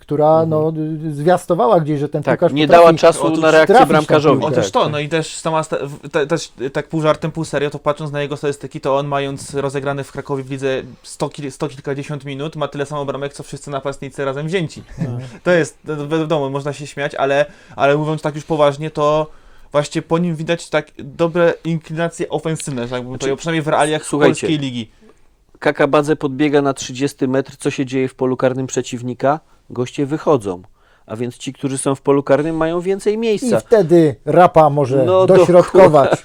[0.00, 0.72] która no,
[1.06, 4.40] y, zwiastowała gdzieś, że ten Tak, piłkarz nie potrafi- dała czasu na reakcję bramkarzowi.
[4.40, 4.54] piłkę.
[4.54, 4.92] Tak, Otóż to, tak.
[4.92, 8.12] no i też sama, sta- w- te, też tak pół żartem, pół serio, to patrząc
[8.12, 12.24] na jego statystyki, to on mając rozegrany w Krakowie w lidze 100, kil, 100 kilkadziesiąt
[12.24, 14.82] minut, ma tyle samo bramek, co wszyscy napastnicy razem wzięci.
[14.98, 15.20] Mhm.
[15.42, 19.26] To jest, no, wiadomo, można się śmiać, ale, ale mówiąc tak już poważnie, to
[19.72, 24.30] właśnie po nim widać tak dobre inklinacje ofensywne, że jakbym Znaczy, przynajmniej w realiach słuchajcie,
[24.32, 24.90] polskiej ligi.
[25.58, 29.40] Kakabadze podbiega na 30 metr, co się dzieje w polu karnym przeciwnika?
[29.70, 30.62] Goście wychodzą.
[31.06, 33.60] A więc ci, którzy są w polu karnym, mają więcej I miejsca.
[33.60, 36.10] wtedy Rapa może No, dośrodkować.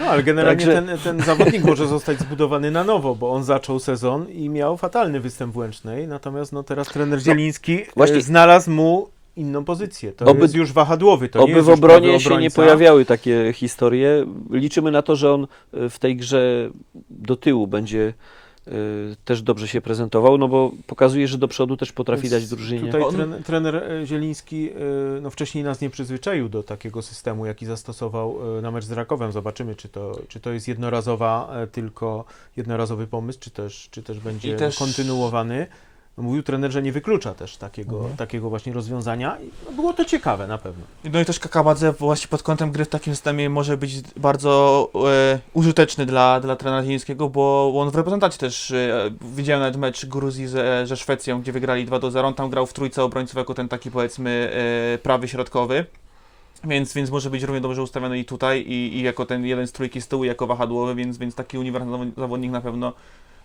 [0.00, 3.78] No, ale generalnie Także- ten, ten zawodnik może zostać zbudowany na nowo, bo on zaczął
[3.78, 8.22] sezon i miał fatalny występ w Łęcznej, natomiast no, teraz trener Zieliński No, właśnie- e,
[8.22, 10.12] znalazł mu inną pozycję.
[10.12, 13.52] To Oby- jest już wahadłowy, to nie Oby jest w obronie się nie pojawiały takie
[13.52, 14.26] historie.
[14.50, 16.70] Liczymy na to, że on e, w tej grze
[17.10, 18.12] do tyłu będzie
[18.66, 18.72] e,
[19.24, 22.80] też dobrze się prezentował, no bo pokazuje, że do przodu też potrafi Więc dać drużynie.
[22.86, 24.70] Tutaj On- trener, trener e, Zieliński
[25.22, 29.32] no, wcześniej nas nie przyzwyczaił do takiego systemu, jaki zastosował na mecz z Rakowem.
[29.32, 32.24] Zobaczymy, czy to, czy to jest jednorazowa, tylko
[32.56, 35.66] jednorazowy pomysł, czy też, czy też będzie też- kontynuowany.
[36.16, 38.16] Mówił trener, że nie wyklucza też takiego, Mhm.
[38.16, 39.38] takiego właśnie rozwiązania.
[39.70, 40.84] I, było to ciekawe na pewno.
[41.12, 45.38] No i też Kakabadze właśnie pod kątem gry w takim systemie może być bardzo e,
[45.54, 50.46] użyteczny dla, dla trenera Zielińskiego, bo on w reprezentacji też e, widziałem nawet mecz Gruzji
[50.46, 52.28] ze, ze Szwecją, gdzie wygrali 2 do 0.
[52.28, 54.52] On tam grał w trójce obrońców jako ten taki powiedzmy
[54.94, 55.86] e, prawy środkowy.
[56.64, 59.72] Więc, więc może być równie dobrze ustawiony i tutaj, i, i jako ten jeden z
[59.72, 62.92] trójki z tyłu, jako wahadłowy, więc, więc taki uniwersalny zawodnik na pewno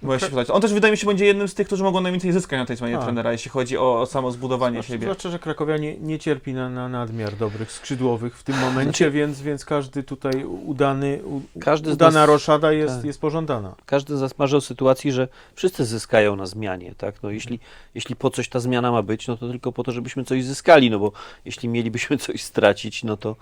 [0.02, 0.54] może się.
[0.54, 2.78] On też wydaje mi się będzie jednym z tych, którzy mogą najwięcej zyskać na tej
[2.78, 3.04] zmianie Tak.
[3.04, 5.06] trenera, jeśli chodzi o, o samo zbudowanie Zwłaszcza, siebie.
[5.06, 9.12] zwłaszcza, że Krakowia nie, nie cierpi na, na nadmiar dobrych skrzydłowych w tym momencie, Znaczy-
[9.12, 13.06] więc, więc każdy tutaj udany, u, Każdy udana nas- roszada jest, tak.
[13.06, 13.76] jest pożądana.
[13.86, 17.24] Każdy z nas marzy o sytuacji, że wszyscy zyskają na zmianie, tak?
[17.24, 17.60] No jeśli,
[17.96, 20.90] jeśli po coś ta zmiana ma być, no to tylko po to, żebyśmy coś zyskali,
[20.90, 21.12] no bo
[21.46, 23.36] jeśli mielibyśmy coś stracić, no to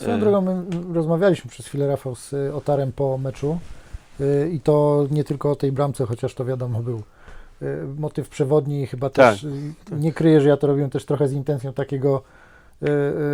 [0.00, 0.18] Swoją E.
[0.18, 0.64] drogą, my
[0.94, 3.58] rozmawialiśmy przez chwilę, Rafał, z Otarem po meczu
[4.52, 7.02] i to nie tylko o tej bramce, chociaż to wiadomo był
[7.62, 7.66] y,
[7.98, 9.50] motyw przewodni i chyba Tak, też y,
[9.92, 12.22] nie kryję, że ja to robiłem też trochę z intencją takiego
[12.82, 12.86] y,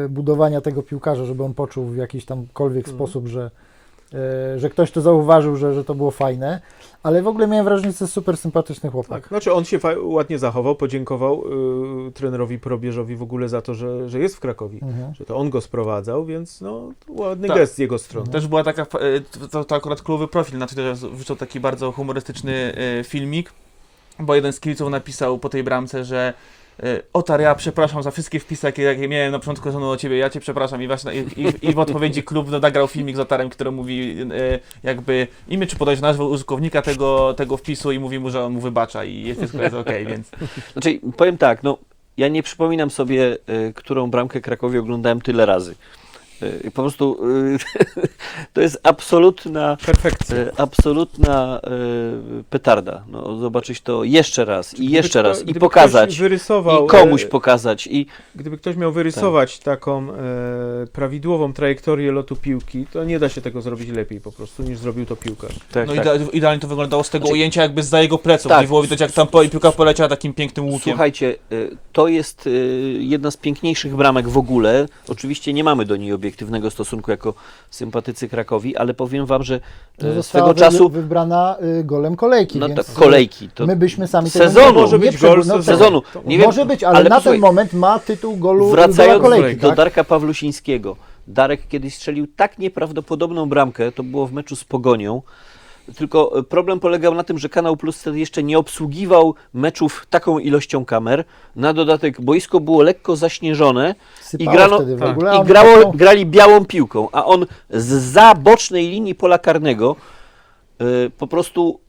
[0.05, 2.97] y, budowania tego piłkarza, żeby on poczuł w jakiś tamkolwiek Mhm.
[2.97, 3.76] sposób, że, y,
[4.57, 6.61] że ktoś to zauważył, że, że to było fajne,
[7.03, 9.21] ale w ogóle miałem wrażenie, że to jest super sympatyczny chłopak.
[9.23, 11.43] Tak, znaczy on się fa- ładnie zachował, podziękował
[12.09, 15.15] y, trenerowi Probierzowi w ogóle za to, że, że jest w Krakowie, Mhm.
[15.15, 17.57] że to on go sprowadzał, więc no, ładny Tak.
[17.57, 18.29] gest z jego strony.
[18.33, 18.87] Też była taka, e,
[19.51, 23.53] to, to akurat klubowy profil na Twitterze wrzucał taki bardzo humorystyczny e, filmik,
[24.19, 26.33] bo jeden z kibiców napisał po tej bramce, że e,
[27.13, 30.31] Otar, ja przepraszam za wszystkie wpisy, jakie, jakie miałem na początku sezonu o Ciebie, ja
[30.31, 34.17] Cię przepraszam i, właśnie, i, i, w odpowiedzi klub nagrał filmik z Otarem, który mówi
[34.21, 38.53] e, jakby imię czy podać nazwę użytkownika tego, tego wpisu i mówi mu, że on
[38.53, 40.31] mu wybacza i jest wszystko jest okej, więc
[40.73, 41.79] Znaczy, powiem tak, no,
[42.17, 45.75] ja nie przypominam sobie, y, którą bramkę Krakowi oglądałem tyle razy.
[46.75, 47.59] Po prostu y,
[48.55, 50.37] to jest absolutna, Perfekcja.
[50.37, 51.61] y, absolutna
[52.41, 53.05] y, petarda.
[53.09, 56.19] No, zobaczyć to jeszcze raz i Gdyby jeszcze kto- raz i pokazać.
[56.19, 57.87] I komuś pokazać.
[57.87, 60.17] I Gdyby ktoś miał wyrysować taką e,
[60.93, 65.07] prawidłową trajektorię lotu piłki, to nie da się tego zrobić lepiej po prostu, niż zrobił
[65.07, 65.53] to piłkarz.
[65.73, 66.05] tak, No tak.
[66.05, 68.61] idea- idealnie to wyglądało z tego Znaczy- ujęcia jakby za jego pleców, Tak.
[68.61, 70.81] nie było widać jak tam piłka poleciała takim pięknym łukiem.
[70.93, 71.37] Słuchajcie,
[71.93, 72.49] to jest
[72.99, 74.87] jedna z piękniejszych bramek w ogóle.
[75.09, 77.35] Oczywiście nie mamy do niej obiektywnego stosunku jako
[77.71, 79.55] sympatycy Krakowi, ale powiem wam, że
[80.03, 83.49] y, No, swego wy- czasu wybrana y, golem kolejki, no więc to kolejki.
[83.49, 84.67] To my byśmy sami sezonu.
[84.67, 86.03] tego nie, Może nie być gol no, sezonu.
[86.15, 86.27] tak.
[86.27, 89.23] Nie wiem, Może być, ale, ale na posłuchaj, ten moment ma tytuł golu gola Wracając
[89.23, 89.77] kolejki, do tak?
[89.77, 90.97] Darka Pawlusińskiego.
[91.29, 95.23] Darek kiedyś strzelił tak nieprawdopodobną bramkę, to było w meczu z Pogonią.
[95.97, 100.39] Tylko e, problem polegał na tym, że Kanał Plus wtedy jeszcze nie obsługiwał meczów taką
[100.39, 101.25] ilością kamer.
[101.57, 105.09] Na dodatek boisko było lekko zaśnieżone Sypało i grano- wtedy w tak.
[105.11, 109.39] ogóle, a i oni grało, taką- grali białą piłką, a on z bocznej linii pola
[109.39, 109.97] karnego
[111.07, 111.81] y, po prostu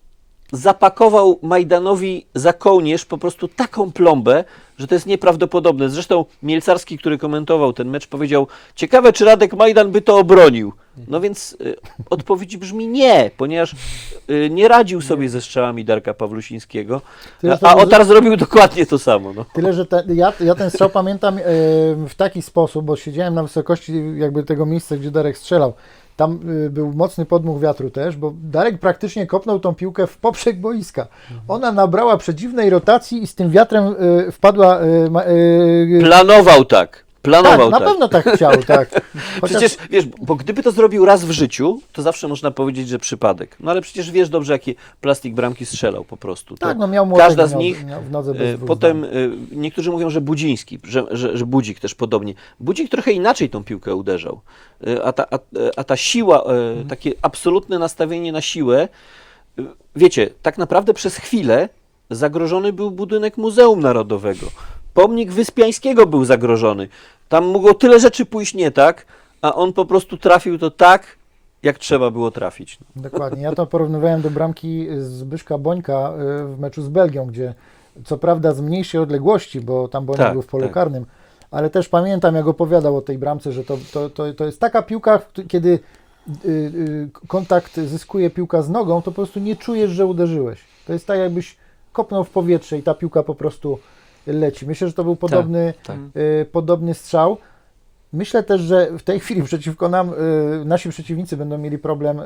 [0.52, 4.44] zapakował Majdanowi za kołnierz po prostu taką plombę,
[4.78, 5.90] że to jest nieprawdopodobne.
[5.90, 10.74] Zresztą Mielcarski, który komentował ten mecz, powiedział: Ciekawe, czy Radek Majdan by to obronił.
[11.08, 11.76] No więc y,
[12.10, 13.76] odpowiedź brzmi nie, ponieważ
[14.30, 17.02] y, nie radził sobie ze strzałami Darka Pawlusińskiego,
[17.42, 19.34] Tyle, a, że a Otar zrobił dokładnie to samo.
[19.34, 19.46] No.
[19.54, 21.42] Tyle, że te, ja, ja ten strzał pamiętam e,
[22.10, 25.74] w taki sposób, bo siedziałem na wysokości jakby tego miejsca, gdzie Darek strzelał.
[26.18, 30.60] Tam e, był mocny podmuch wiatru też, bo Darek praktycznie kopnął tą piłkę w poprzek
[30.60, 31.08] boiska.
[31.48, 33.96] Ona nabrała przedziwnej rotacji i z tym wiatrem
[34.28, 34.80] e, wpadła.
[34.80, 35.10] E,
[36.00, 37.07] Planował tak.
[37.28, 37.88] Planował tak, na tak.
[37.88, 38.90] pewno tak chciał, tak.
[39.42, 43.00] Chociaż Przecież wiesz, bo gdyby to zrobił raz w życiu, to zawsze można powiedzieć, że
[43.00, 43.56] przypadek.
[43.60, 46.58] No ale przecież wiesz dobrze, jakie plastik bramki strzelał po prostu.
[46.58, 49.08] Tak, no miał młodego, każda z miał, nich, miał w nodze bez e, Potem e,
[49.52, 52.34] niektórzy mówią, że Budziński, że, że, że Budzik też podobnie.
[52.60, 54.42] Budzik trochę inaczej tą piłkę uderzał.
[54.88, 55.40] E, A ta, a,
[55.78, 56.46] a ta siła, e,
[56.90, 58.88] takie absolutne nastawienie na siłę,
[59.96, 61.70] wiecie, tak naprawdę przez chwilę
[62.10, 64.48] zagrożony był budynek Muzeum Narodowego.
[64.98, 66.88] Pomnik Wyspiańskiego był zagrożony.
[67.30, 69.06] Tam mogło tyle rzeczy pójść nie tak,
[69.42, 71.16] a on po prostu trafił to tak,
[71.64, 72.80] jak trzeba było trafić.
[72.96, 73.44] Dokładnie.
[73.44, 77.54] Ja to porównywałem do bramki Zbyszka Bońka y, w meczu z Belgią, gdzie
[78.06, 80.74] co prawda z mniejszej odległości, bo tam Boniek Tak, był w polu tak.
[80.74, 81.06] karnym,
[81.52, 84.82] ale też pamiętam, jak opowiadał o tej bramce, że to, to, to, to jest taka
[84.82, 90.06] piłka, kiedy y, y, kontakt zyskuje piłka z nogą, to po prostu nie czujesz, że
[90.06, 90.60] uderzyłeś.
[90.88, 91.58] To jest tak, jakbyś
[91.94, 93.80] kopnął w powietrze i ta piłka po prostu
[94.28, 94.68] leci.
[94.68, 95.98] Myślę, że to był podobny, tak.
[96.42, 97.38] y, podobny strzał.
[98.14, 100.14] Myślę też, że w tej chwili przeciwko nam
[100.62, 102.24] y, nasi przeciwnicy będą mieli problem y,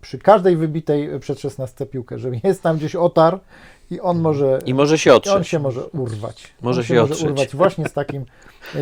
[0.00, 3.40] przy każdej wybitej przed 16 piłkę, że jest tam gdzieś otar
[3.90, 5.48] i on może, I może się i on otrzeć.
[5.48, 6.54] się może urwać.
[6.62, 7.30] Może on się może otrzeć.
[7.30, 8.24] urwać właśnie z takim,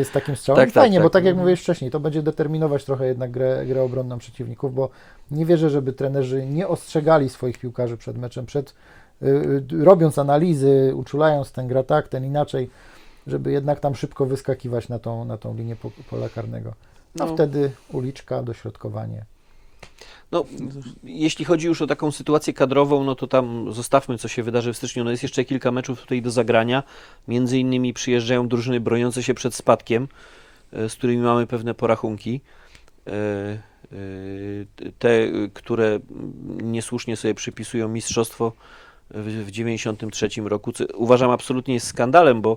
[0.05, 0.61] z takim strzałem.
[0.61, 1.03] Tak, tak, Fajnie, tak.
[1.03, 4.91] bo tak jak mówiłeś wcześniej, to będzie determinować trochę jednak grę, grę obronną przeciwników, bo
[5.31, 8.75] nie wierzę, żeby trenerzy nie ostrzegali swoich piłkarzy przed meczem, przed y, y,
[9.83, 12.71] robiąc analizy, uczulając ten gra tak, ten inaczej,
[13.27, 16.75] żeby jednak tam szybko wyskakiwać na tą, na tą linię po, pola karnego.
[17.21, 17.35] A No.
[17.35, 19.25] wtedy uliczka, dośrodkowanie.
[20.33, 20.45] No,
[21.05, 24.77] jeśli chodzi już o taką sytuację kadrową, no to tam zostawmy, co się wydarzy w
[24.77, 25.05] styczniu.
[25.05, 26.83] No jest jeszcze kilka meczów tutaj do zagrania.
[27.29, 30.09] Między innymi przyjeżdżają drużyny broniące się przed spadkiem,
[30.73, 32.41] e, z którymi mamy pewne porachunki.
[33.07, 33.63] E, e,
[34.99, 35.11] Te,
[35.55, 35.99] które
[36.63, 38.53] niesłusznie sobie przypisują mistrzostwo
[39.15, 42.57] w, w 93 roku, co uważam absolutnie jest skandalem, bo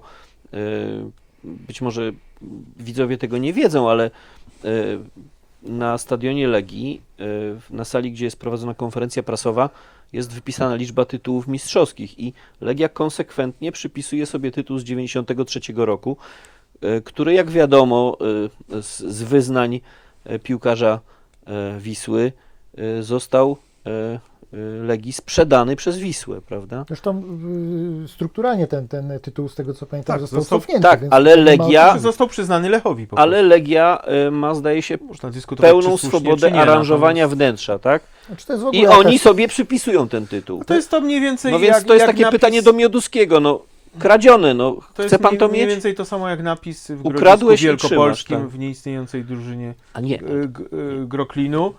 [0.53, 0.57] e,
[1.43, 2.11] być może
[2.77, 4.69] widzowie tego nie wiedzą, ale e,
[5.63, 9.69] na stadionie Legii, y, na sali, gdzie jest prowadzona konferencja prasowa,
[10.13, 16.17] jest wypisana liczba tytułów mistrzowskich i Legia konsekwentnie przypisuje sobie tytuł z 93 roku,
[17.03, 18.17] który jak wiadomo
[18.81, 19.81] z, wyznań
[20.43, 20.99] piłkarza
[21.79, 22.31] Wisły
[23.01, 23.57] został
[24.83, 26.85] Legii sprzedany przez Wisłę, prawda?
[26.87, 27.23] Zresztą
[28.05, 30.83] y, strukturalnie ten, ten tytuł, z tego co pamiętam, Tak, został, został- cofnięty.
[30.83, 33.41] tak, ale nie ma- Legia- Czy został przyznany Lechowi po Ale.
[33.41, 34.97] Legia y, ma zdaje się
[35.57, 38.03] pełną swobodę nie, aranżowania natomiast- wnętrza, tak?
[38.27, 40.63] Znaczy, to jest w ogóle I jakaś- oni sobie przypisują ten tytuł.
[40.63, 43.39] To jest to mniej więcej No więc jak, to jest takie napis, pytanie do Mioduskiego,
[43.39, 43.61] no
[43.99, 45.69] kradzione, no To chce jest pan mniej, to mniej mieć?
[45.73, 48.49] więcej to samo jak napis w Ukradłeś Grodzisku Wielkopolskim trzymasz, tak.
[48.55, 50.65] w nieistniejącej drużynie A nie, y, g-
[51.03, 51.73] y, Groklinu.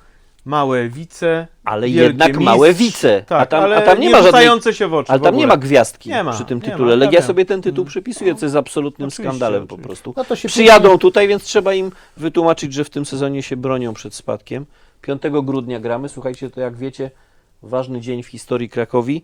[0.47, 4.23] Małe wice, ale jednak małe wice, tak, a tam, ale a tam nie, nie ma
[4.23, 6.65] żadnej, się w oczy ale w tam nie ma gwiazdki Nie ma, przy tym nie
[6.69, 6.91] ma, tytule.
[6.91, 7.27] ja Legia wiem.
[7.27, 7.89] sobie ten tytuł Mm.
[7.89, 9.87] przypisuje, co jest absolutnym Oczywiście, skandalem po oczywiście.
[9.89, 10.15] prostu.
[10.17, 13.95] No to się Przyjadą tutaj, więc trzeba im wytłumaczyć, że w tym sezonie się bronią
[13.95, 14.67] przed spadkiem.
[15.03, 17.11] 5 grudnia gramy, słuchajcie, to jak wiecie,
[17.63, 19.23] ważny dzień w historii Krakowi.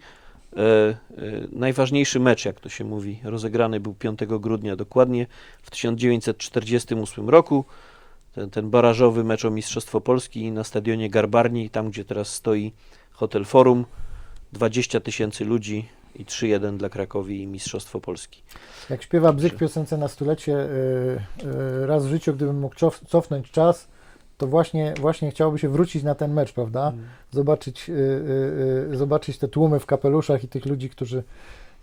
[0.56, 0.96] E, e,
[1.52, 5.26] najważniejszy mecz, jak to się mówi, rozegrany był 5 grudnia dokładnie
[5.62, 7.64] w 1948 roku.
[8.34, 12.72] Ten, ten barażowy mecz o Mistrzostwo Polski na stadionie Garbarni, tam gdzie teraz stoi
[13.12, 13.84] Hotel Forum.
[14.52, 18.42] 20 tysięcy ludzi i 3-1 dla Krakowi i Mistrzostwo Polski.
[18.90, 20.66] Jak śpiewa Bzyk w piosence na stulecie, y,
[21.46, 23.88] y, raz w życiu, gdybym mógł cof, cofnąć czas,
[24.38, 26.88] to właśnie, właśnie chciałoby się wrócić na ten mecz, prawda?
[26.88, 27.04] Mm.
[27.30, 31.22] Zobaczyć, y, y, y, zobaczyć te tłumy w kapeluszach i tych ludzi, którzy,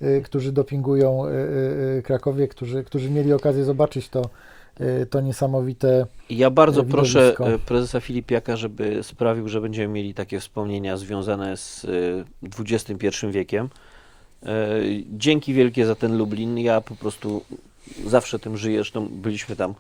[0.02, 1.34] y, którzy dopingują y, y,
[1.98, 4.30] y, Krakowie, którzy, którzy mieli okazję zobaczyć to,
[5.10, 6.06] to niesamowite.
[6.30, 7.34] Ja bardzo Widowisko.
[7.34, 11.88] proszę e, prezesa Filipiaka, żeby sprawił, że będziemy mieli takie wspomnienia związane z
[12.60, 13.70] XXI wiekiem.
[15.12, 16.58] Dzięki wielkie za ten Lublin.
[16.58, 17.46] Ja po prostu
[18.06, 18.78] zawsze tym żyję.
[18.78, 19.74] Zresztą byliśmy tam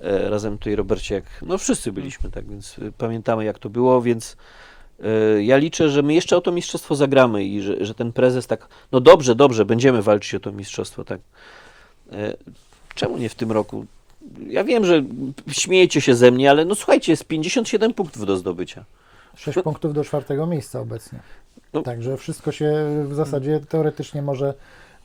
[0.00, 4.36] razem tutaj, Robercie, jak, no wszyscy byliśmy, tak więc pamiętamy jak to było, więc
[5.40, 8.68] ja liczę, że my jeszcze o to mistrzostwo zagramy i że, że ten prezes tak,
[8.92, 11.20] no dobrze, dobrze, będziemy walczyć o to mistrzostwo, tak.
[12.94, 13.86] Czemu nie w tym roku?
[14.48, 15.02] Ja wiem, że
[15.48, 18.84] śmiejecie się ze mnie, ale no słuchajcie, jest 57 punktów do zdobycia.
[19.36, 21.18] 6 punktów do czwartego miejsca obecnie.
[21.72, 21.82] No.
[21.82, 22.72] Także wszystko się
[23.08, 24.54] w zasadzie teoretycznie może,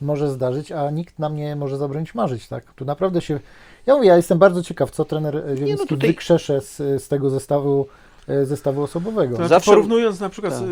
[0.00, 2.64] może zdarzyć, a nikt nam nie może zabronić marzyć, tak?
[2.76, 3.40] Tu naprawdę się...
[3.86, 7.86] Ja mówię, ja jestem bardzo ciekaw, co trener Zieliński tutaj- wykrzesze z, z tego zestawu,
[8.44, 9.30] zestawu osobowego.
[9.30, 10.62] To znaczy, Zawsze- porównując na przykład Tak.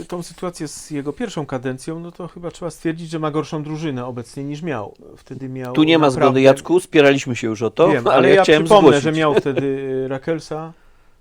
[0.00, 3.62] y, tą sytuację z jego pierwszą kadencją, no to chyba trzeba stwierdzić, że ma gorszą
[3.62, 4.94] drużynę obecnie niż miał.
[5.16, 8.30] Wtedy miał Tu nie ma naprawdę- zgody, Jacku, spieraliśmy się już o to, Wiem, ale,
[8.34, 9.02] ja, chciałem przypomnę, zgłosić.
[9.04, 10.72] że miał wtedy y, Rakelsa,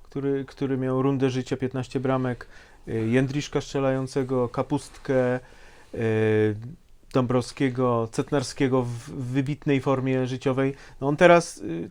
[0.03, 2.47] który, który miał rundę życia, 15 bramek,
[2.87, 5.39] Jędriszka strzelającego, Kapustkę,
[5.93, 6.55] y,
[7.13, 10.75] Dąbrowskiego, Cetnarskiego w wybitnej formie życiowej.
[11.01, 11.89] No on teraz y,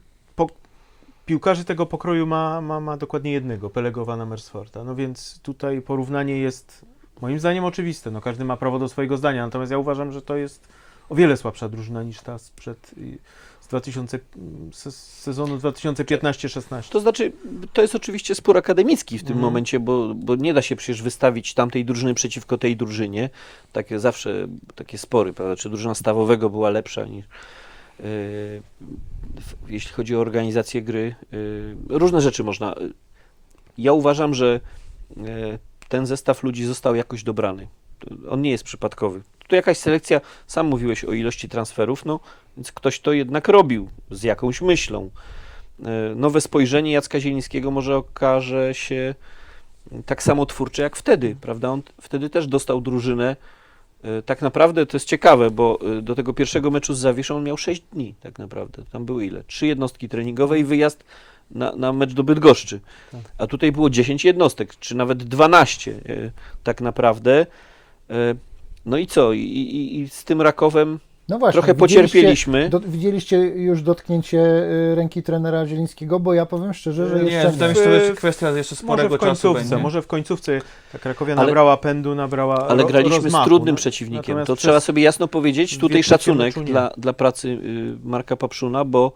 [1.26, 4.84] piłkarzy tego pokroju ma, ma, ma dokładnie jednego, Pelegowana Mersforta.
[4.84, 6.84] No więc tutaj porównanie jest
[7.20, 8.10] moim zdaniem oczywiste.
[8.10, 10.68] No każdy ma prawo do swojego zdania, natomiast ja uważam, że to jest
[11.08, 12.94] o wiele słabsza drużyna niż ta sprzed
[13.60, 14.18] z 2000,
[14.72, 16.90] se- sezonu 2015-16.
[16.92, 17.32] To znaczy,
[17.72, 19.44] to jest oczywiście spór akademicki w tym Mhm.
[19.44, 23.30] momencie, bo, bo nie da się przecież wystawić tamtej drużyny przeciwko tej drużynie.
[23.72, 25.56] Takie zawsze takie spory, prawda?
[25.56, 27.26] Czy drużyna stawowego była lepsza niż.
[28.00, 28.06] Yy,
[29.68, 32.74] jeśli chodzi o organizację gry, yy, różne rzeczy można.
[33.78, 34.60] Ja uważam, że
[35.16, 35.58] yy,
[35.88, 37.68] ten zestaw ludzi został jakoś dobrany.
[37.98, 39.22] To- On nie jest przypadkowy.
[39.48, 42.20] Tu jakaś selekcja, sam mówiłeś o ilości transferów, no
[42.56, 45.10] więc ktoś to jednak robił z jakąś myślą.
[46.16, 49.14] Nowe spojrzenie Jacka Zielińskiego może okaże się
[50.06, 51.68] tak samo twórcze jak wtedy, prawda?
[51.70, 53.36] On wtedy też dostał drużynę.
[54.04, 57.44] E, Tak naprawdę to jest ciekawe, bo e, do tego pierwszego meczu z Zawiszą on
[57.44, 58.82] miał 6 dni tak naprawdę.
[58.92, 59.44] Tam były ile?
[59.44, 61.04] Trzy jednostki treningowe i wyjazd
[61.50, 62.80] na, na mecz do Bydgoszczy.
[63.12, 63.20] Tak.
[63.38, 66.30] A tutaj było 10 jednostek, czy nawet 12 e,
[66.62, 67.46] tak naprawdę.
[68.86, 69.32] No i co?
[69.32, 70.98] I, i, i z tym Rakowem
[71.28, 72.68] No właśnie, trochę widzieliście- pocierpieliśmy.
[72.68, 77.52] Do, widzieliście już dotknięcie y, ręki trenera Zielińskiego, bo ja powiem szczerze, że Nie, jeszcze
[77.68, 77.74] nie.
[77.74, 79.82] że to jest kwestia jeszcze Może sporego w końcówce, czasu będzie.
[79.82, 80.60] może w końcówce
[80.92, 83.76] ta Krakowia Ale- nabrała pędu, nabrała Ale ro- graliśmy rozmachu, z trudnym no.
[83.76, 84.34] przeciwnikiem.
[84.36, 85.78] Natomiast To trzeba sobie jasno powiedzieć.
[85.78, 86.62] Tutaj szacunek nie.
[86.64, 89.12] dla, dla pracy y, Marka Papszuna, bo,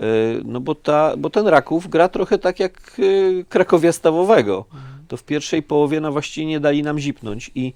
[0.00, 0.04] y,
[0.44, 3.00] no bo, ta, bo ten Raków gra trochę tak jak
[3.48, 4.64] Krakowia Stawowego.
[5.08, 7.72] To w pierwszej połowie no właściwie nie dali nam zipnąć i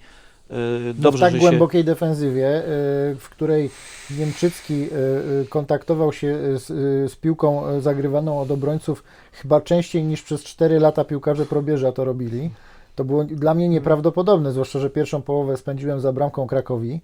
[0.50, 0.54] y,
[0.86, 1.46] No w dobrze, tak że się...
[1.48, 2.64] głębokiej defensywie, y,
[3.18, 3.70] w której
[4.18, 4.88] Niemczycki
[5.42, 6.66] y, kontaktował się z,
[7.12, 12.50] z piłką zagrywaną od obrońców chyba częściej niż przez 4 lata piłkarze probierza to robili.
[12.94, 17.00] To było dla mnie nieprawdopodobne, zwłaszcza, że pierwszą połowę spędziłem za bramką Krakowi,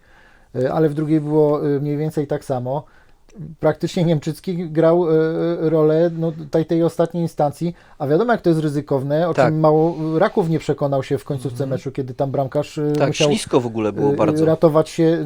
[0.72, 2.84] ale w drugiej było mniej więcej tak samo.
[3.60, 8.60] Praktycznie Niemczycki grał y, rolę no, tej, tej ostatniej instancji, a wiadomo jak to jest
[8.62, 9.46] ryzykowne, o Tak.
[9.46, 13.28] czym mało Raków nie przekonał się w końcówce meczu, kiedy tam bramkarz y, Tak, musiał
[13.28, 14.44] ślisko w ogóle było y, bardzo.
[14.44, 15.24] ratować się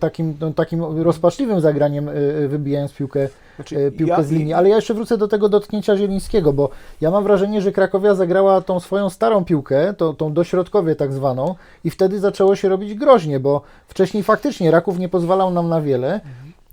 [0.00, 2.10] takim, no, takim rozpaczliwym zagraniem,
[2.48, 4.52] wybijając piłkę, Znaczy, piłkę ja- z linii.
[4.52, 6.68] Ale ja jeszcze wrócę do tego dotknięcia Zielińskiego, bo
[7.00, 11.54] ja mam wrażenie, że Krakowia zagrała tą swoją starą piłkę, tą, tą dośrodkowie tak zwaną
[11.84, 16.20] i wtedy zaczęło się robić groźnie, bo wcześniej faktycznie Raków nie pozwalał nam na wiele,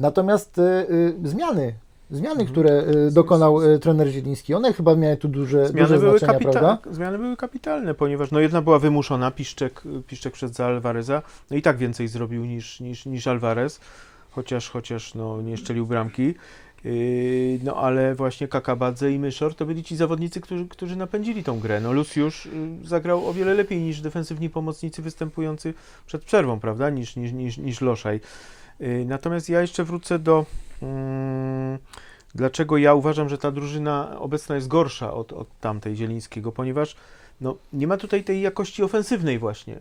[0.02, 1.74] natomiast y, y, zmiany,
[2.12, 6.20] zmiany, które y, dokonał y, trener Zieliński, one chyba miały tu duże, Zmiany duże były,
[6.20, 6.78] znaczenia, kapita- prawda?
[6.92, 11.22] zmiany były kapitalne, ponieważ no jedna była wymuszona, Piszczek, Piszczek przed za Alvareza,
[11.52, 13.80] no i tak więcej zrobił niż, niż, niż Alvarez,
[14.32, 16.34] chociaż, chociaż no, nie szczelił bramki.
[16.84, 21.60] Yy, no ale właśnie Kakabadze i Myszor to byli ci zawodnicy, którzy, którzy napędzili tą
[21.60, 21.82] grę.
[21.82, 22.50] No Luciusz y,
[22.84, 25.74] zagrał o wiele lepiej niż defensywni pomocnicy występujący
[26.06, 28.20] przed przerwą, prawda, niż, niż, niż, niż Loszaj.
[28.80, 30.46] Yy, natomiast ja jeszcze wrócę do...
[30.82, 31.78] Mm,
[32.36, 36.52] Dlaczego ja uważam, że ta drużyna obecna jest gorsza od, od tamtej Zielińskiego?
[36.52, 36.96] Ponieważ
[37.42, 39.80] no, nie ma tutaj tej jakości ofensywnej właśnie.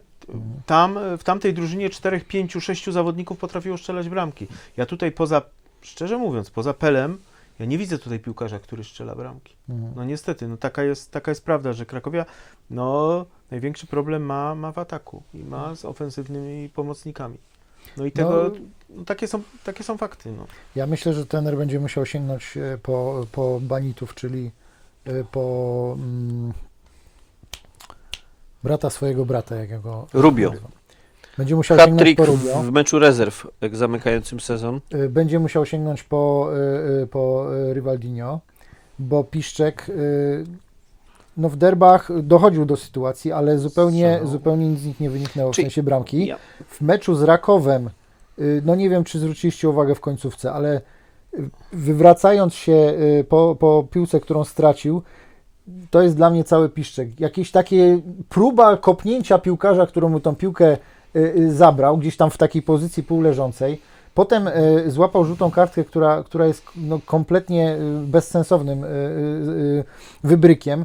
[0.66, 4.46] Tam, w tamtej drużynie 4, 5, 6 zawodników potrafiło strzelać bramki.
[4.76, 5.42] Ja tutaj poza,
[5.80, 7.18] szczerze mówiąc, poza Pelem,
[7.58, 9.54] Ja nie widzę tutaj piłkarza, który strzela bramki.
[9.68, 9.92] Mhm.
[9.96, 12.26] No niestety, no taka jest, taka jest prawda, że Krakowia
[12.70, 17.38] no, największy problem ma, ma w ataku i ma z ofensywnymi pomocnikami.
[17.96, 18.50] No i tego,
[18.90, 20.32] no, takie, są, takie są fakty.
[20.32, 20.46] No.
[20.76, 24.50] Ja myślę, że trener będzie musiał sięgnąć e, po, po banitów, czyli
[25.04, 26.52] e, po mm,
[28.62, 30.52] brata swojego brata, jak ja go Rubio.
[31.38, 32.62] Będzie musiał sięgnąć po Rubio.
[32.62, 34.80] w meczu rezerw jak zamykającym sezon.
[34.90, 36.50] E, Będzie musiał sięgnąć po,
[37.10, 38.40] po Rivaldinho,
[38.98, 39.86] bo Piszczek
[41.40, 44.28] no w derbach dochodził do sytuacji, ale zupełnie, Co?
[44.28, 46.26] zupełnie nic z nich nie wyniknęło w Czyli- sensie bramki.
[46.26, 46.36] Ja,
[46.66, 47.90] W meczu z Rakowem,
[48.38, 50.80] y, no nie wiem, czy zwróciliście uwagę w końcówce, ale
[51.34, 52.72] y, wywracając się
[53.20, 55.02] y, po, po piłce, którą stracił,
[55.90, 57.20] to jest dla mnie cały piszczek.
[57.20, 60.76] Jakieś takie próba kopnięcia piłkarza, którą mu tą piłkę
[61.48, 63.80] zabrał, gdzieś tam w takiej pozycji półleżącej.
[64.14, 64.50] Potem
[64.86, 67.76] złapał żółtą kartkę, która, która jest no, kompletnie
[68.06, 68.84] bezsensownym
[70.24, 70.84] wybrykiem.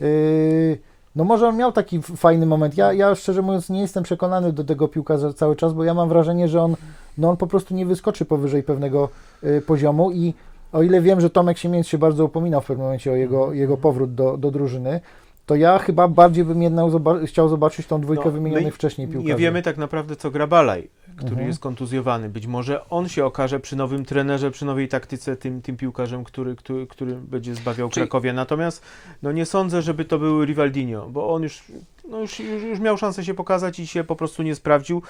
[0.00, 0.78] Y,
[1.16, 2.76] no może on miał taki fajny moment.
[2.76, 6.08] Ja, ja szczerze mówiąc nie jestem przekonany do tego piłkarza cały czas, bo ja mam
[6.08, 6.76] wrażenie, że on,
[7.18, 9.08] no on po prostu nie wyskoczy powyżej pewnego
[9.44, 10.34] y, poziomu i
[10.72, 13.76] o ile wiem, że Tomek Siemiec się bardzo upominał w pewnym momencie o jego, jego
[13.76, 15.00] powrót do, do drużyny,
[15.46, 19.08] to ja chyba bardziej bym jednak zoba- chciał zobaczyć tą dwójkę No, wymienionych my wcześniej
[19.08, 19.28] piłkarzy.
[19.28, 21.46] Nie wiemy tak naprawdę, co gra Balaj, który Mhm.
[21.48, 22.28] jest kontuzjowany.
[22.28, 26.56] Być może on się okaże przy nowym trenerze, przy nowej taktyce tym, tym piłkarzem, który,
[26.56, 28.32] który, który będzie zbawiał Czyli- Krakowie.
[28.32, 28.82] Natomiast
[29.22, 31.64] no nie sądzę, żeby to był Rivaldinho, bo on już,
[32.10, 35.02] no już, już, już miał szansę się pokazać i się po prostu nie sprawdził.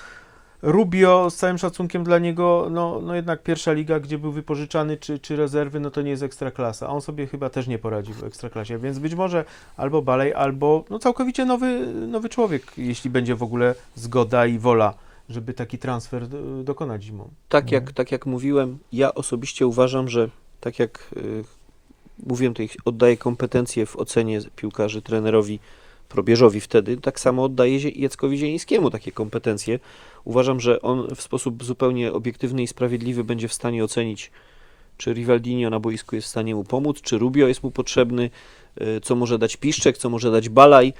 [0.62, 5.18] Rubio, z całym szacunkiem dla niego, no, no jednak pierwsza liga, gdzie był wypożyczany, czy,
[5.18, 6.86] czy rezerwy, no to nie jest ekstraklasa.
[6.86, 9.44] A on sobie chyba też nie poradzi w ekstraklasie, więc być może
[9.76, 14.94] albo Balej, albo no całkowicie nowy, nowy człowiek, jeśli będzie w ogóle zgoda i wola,
[15.28, 17.28] żeby taki transfer do, dokonać zimą.
[17.48, 20.28] tak, jak, tak jak mówiłem, ja osobiście uważam, że
[20.60, 21.44] tak jak y,
[22.26, 25.60] mówiłem, tutaj oddaję kompetencje w ocenie piłkarzy trenerowi
[26.08, 29.78] Probierzowi wtedy, tak samo oddaję Zie- Jackowi Zielińskiemu takie kompetencje.
[30.24, 34.30] Uważam, że on w sposób zupełnie obiektywny i sprawiedliwy będzie w stanie ocenić,
[34.96, 38.30] czy Rivaldinho na boisku jest w stanie mu pomóc, czy Rubio jest mu potrzebny,
[38.80, 40.92] y, co może dać Piszczek, co może dać Balaj.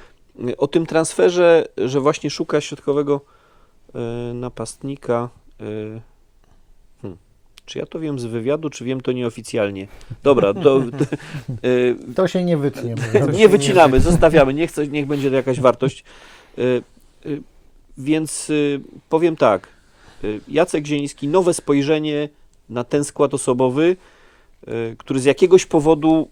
[0.49, 3.21] Y, O tym transferze, że właśnie szuka środkowego
[4.31, 5.29] y, napastnika.
[7.67, 9.89] Czy ja to wiem z wywiadu, czy wiem to nieoficjalnie?
[10.23, 10.83] Dobra, to,
[11.64, 12.95] y, To się nie wytnie.
[13.33, 16.05] nie wycinamy, zostawiamy, niech, coś- niech będzie to jakaś wartość.
[16.59, 16.83] Y,
[17.27, 17.43] y,
[17.99, 18.53] Więc
[19.09, 19.69] powiem tak,
[20.49, 22.29] Jacek Zieliński, nowe spojrzenie
[22.71, 23.97] na ten skład osobowy,
[24.99, 26.29] który z jakiegoś powodu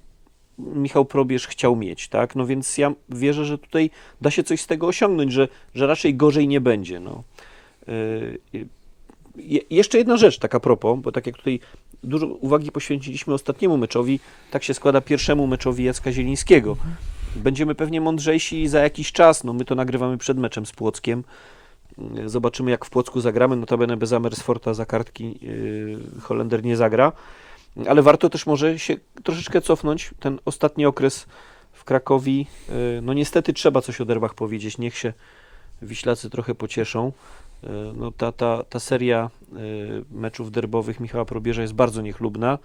[0.58, 2.36] Michał Probierz chciał mieć, tak?
[2.36, 6.14] No więc ja wierzę, że tutaj da się coś z tego osiągnąć, że, że raczej
[6.14, 7.22] gorzej nie będzie, no.
[9.36, 11.60] Je- Jeszcze jedna rzecz, taka propos, bo tak jak tutaj
[12.02, 14.20] dużo uwagi poświęciliśmy ostatniemu meczowi,
[14.50, 16.76] tak się składa pierwszemu meczowi Jacka Zielińskiego.
[17.36, 19.44] Będziemy pewnie mądrzejsi za jakiś czas.
[19.44, 21.24] No, my to nagrywamy przed meczem z Płockiem.
[21.98, 23.56] Yy, Zobaczymy, jak w Płocku zagramy.
[23.56, 27.12] Notabene bez Amersforta za kartki yy, Holender nie zagra.
[27.88, 30.10] Ale warto też może się troszeczkę cofnąć.
[30.20, 31.26] Ten ostatni okres
[31.72, 32.46] w Krakowi.
[32.68, 34.78] Yy, no niestety trzeba coś o derbach powiedzieć.
[34.78, 35.12] Niech się
[35.82, 37.12] Wiślacy trochę pocieszą.
[37.62, 42.58] Yy, No, ta, ta, ta seria yy, meczów derbowych Michała Probierza jest bardzo niechlubna.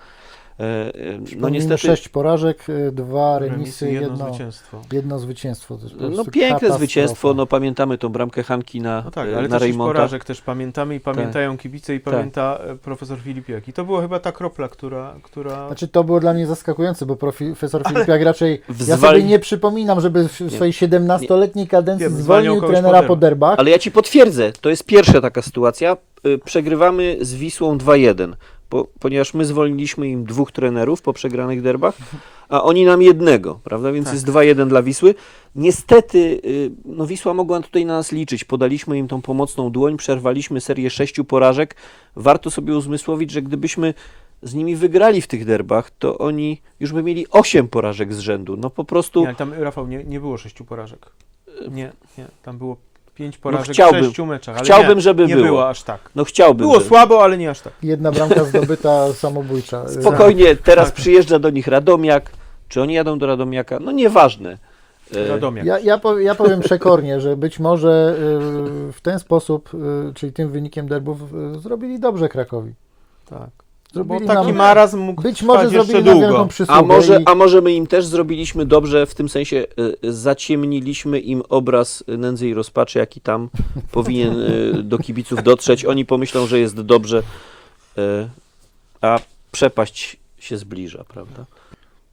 [0.59, 4.81] Yy, yy, No niestety sześć porażek, y, dwa Remisy, remisy, jedno, jedno, zwycięstwo.
[4.91, 5.77] jedno zwycięstwo.
[5.77, 6.77] To jest po No piękne katastrofa.
[6.77, 10.41] zwycięstwo, no pamiętamy tą bramkę Hanki na, No tak, e, ale na też porażek też
[10.41, 12.13] pamiętamy i pamiętają kibice i Tak.
[12.13, 13.73] pamięta e, profesor Filip Jaki.
[13.73, 15.15] To była chyba ta kropla, która...
[15.23, 15.67] która...
[15.67, 20.27] Znaczy to było dla mnie zaskakujące, bo profesor Filipiak raczej, ja sobie nie przypominam, żeby
[20.27, 23.59] w swojej 17-letniej kadencji Nie, zwolnił trenera po po derbach.
[23.59, 25.97] Ale ja ci potwierdzę, to jest pierwsza taka sytuacja.
[26.25, 28.33] Y, Przegrywamy z Wisłą 2-1,
[28.69, 31.97] bo, ponieważ my zwolniliśmy im dwóch trenerów po przegranych derbach,
[32.49, 33.91] a oni nam jednego, prawda?
[33.91, 34.13] Więc Tak.
[34.13, 35.15] jest 2-1 dla Wisły.
[35.55, 38.43] Niestety, y, no Wisła mogła tutaj na nas liczyć.
[38.43, 41.75] Podaliśmy im tą pomocną dłoń, przerwaliśmy serię sześciu porażek.
[42.15, 43.93] Warto sobie uzmysłowić, że gdybyśmy
[44.41, 48.57] z nimi wygrali w tych derbach, to oni już by mieli 8 porażek z rzędu.
[48.57, 51.11] No po prostu Nie, ale tam, Rafał, nie, nie było sześciu porażek.
[51.71, 52.77] Nie, nie, tam było
[53.19, 54.55] pięć porażek No chciałbym- w sześciu meczach.
[54.55, 55.47] Ale chciałbym, nie, żeby nie było.
[55.47, 55.99] było aż tak.
[56.15, 56.57] no chciałbym.
[56.67, 57.73] Było żeby- słabo, ale nie aż tak.
[57.83, 59.87] Jedna bramka zdobyta samobójcza.
[60.01, 62.31] Spokojnie, teraz przyjeżdża do nich Radomiak.
[62.69, 63.79] Czy oni jadą do Radomiaka?
[63.79, 64.57] No nieważne.
[65.15, 65.65] E, Radomiak.
[65.65, 68.15] Ja, ja, pow- ja powiem przekornie, że być może
[68.89, 69.69] y, w ten sposób,
[70.09, 71.19] y, czyli tym wynikiem derbów,
[71.61, 72.73] zrobili dobrze Krakowi.
[73.29, 73.49] Tak.
[73.93, 76.45] Bo Zrobili taki nam, marazm mógł być może zrobili nam długo.
[76.45, 76.79] przysługę.
[76.79, 79.65] A może, i- a może my im też zrobiliśmy dobrze, w tym sensie
[80.03, 83.49] e, zaciemniliśmy im obraz nędzy i rozpaczy, jaki tam
[83.91, 85.85] powinien e, do kibiców dotrzeć.
[85.85, 87.23] Oni pomyślą, że jest dobrze,
[87.97, 88.27] e,
[89.01, 89.19] a
[89.51, 91.45] przepaść się zbliża, prawda?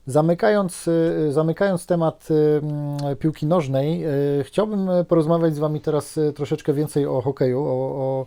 [0.07, 4.05] Zamykając, y, zamykając temat y, mm, piłki nożnej,
[4.39, 8.25] y, chciałbym y, porozmawiać z Wami teraz y, troszeczkę więcej o hokeju, o, o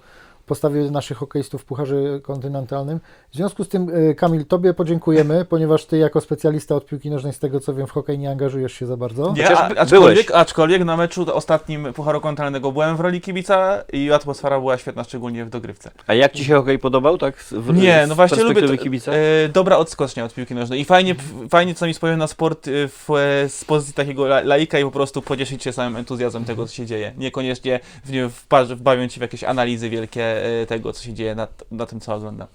[0.50, 3.00] postawie naszych hokeistów w Pucharze Kontynentalnym.
[3.32, 7.32] W związku z tym, y, Kamil, Tobie podziękujemy, ponieważ Ty jako specjalista od piłki nożnej,
[7.32, 9.32] z tego co wiem, w hokej nie angażujesz się za bardzo.
[9.36, 10.30] Nie, Chociaż a, aczkolwiek, byłeś.
[10.34, 15.44] aczkolwiek na meczu ostatnim Pucharu Kontynentalnego byłem w roli kibica i atmosfera była świetna, szczególnie
[15.44, 15.90] w dogrywce.
[16.06, 17.36] A jak Ci się hokej podobał, tak?
[17.36, 19.12] W, Nie, no właśnie lubię kibica?
[19.12, 21.14] e, dobra odskocznia od piłki nożnej i fajnie,
[21.50, 24.82] fajnie co mi spojrzeć na sport e, w, e, z pozycji takiego la, laika i
[24.84, 27.12] po prostu pocieszyć się samym entuzjazmem tego, co się dzieje.
[27.18, 31.34] Niekoniecznie w, nie, wpa- wbawiąc się w jakieś analizy wielkie e, tego, co się dzieje
[31.34, 32.48] na, na tym, co oglądam.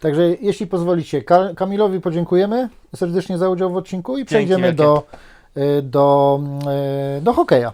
[0.00, 5.02] Także jeśli pozwolicie, Ka- Kamilowi podziękujemy serdecznie za udział w odcinku i przejdziemy do,
[5.56, 6.40] y, do,
[7.18, 7.72] y, do hokeja.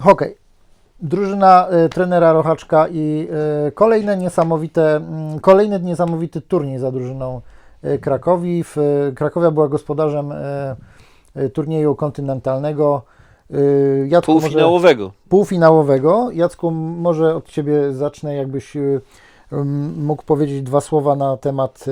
[0.00, 0.36] Hokej.
[1.02, 3.28] Drużyna y, trenera Rochaczka i
[3.68, 7.40] y, kolejne niesamowite, mm, kolejny niesamowity turniej za drużyną
[7.84, 8.64] y, Krakowi.
[8.64, 10.36] W, y, Krakowia była gospodarzem y,
[11.36, 13.02] y, turnieju kontynentalnego.
[13.54, 15.12] Y, Jacku, może- Półfinałowego.
[15.28, 16.30] półfinałowego.
[16.32, 19.00] Jacku, może od Ciebie zacznę, jakbyś y,
[19.96, 21.84] mógł powiedzieć dwa słowa na temat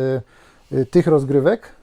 [0.72, 1.78] y, tych rozgrywek.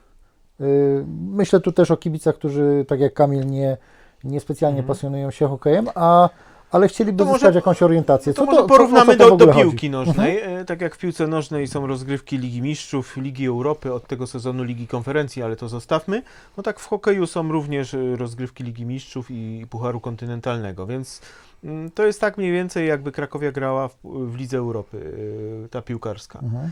[1.30, 3.76] Myślę tu też o kibicach, którzy, tak jak Kamil, nie,
[4.24, 4.88] nie specjalnie Mhm.
[4.88, 6.28] pasjonują się hokejem, a,
[6.70, 8.34] ale chcieliby To może- jakąś orientację.
[8.34, 9.90] To Co może to, porównamy co, co do, do piłki chodzi?
[9.90, 10.40] nożnej.
[10.42, 14.62] E, Tak jak w piłce nożnej są rozgrywki Ligi Mistrzów, Ligi Europy, od tego sezonu
[14.64, 16.22] Ligi Konferencji, ale to zostawmy.
[16.56, 21.20] No tak w hokeju są również e, rozgrywki Ligi Mistrzów i Pucharu Kontynentalnego, więc
[21.64, 25.12] mm, to jest tak mniej więcej jakby Krakowia grała w, w Lidze Europy,
[25.64, 26.38] e, ta piłkarska.
[26.38, 26.70] Mhm.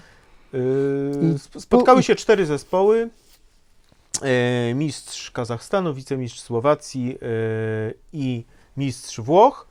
[1.58, 3.08] Spotkały się cztery zespoły.
[4.74, 7.18] Mistrz Kazachstanu, wicemistrz Słowacji
[8.12, 8.44] i
[8.76, 9.66] mistrz Włoch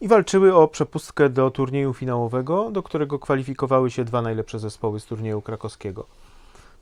[0.00, 5.04] i walczyły o przepustkę do turnieju finałowego, do którego kwalifikowały się dwa najlepsze zespoły z
[5.04, 6.06] turnieju krakowskiego.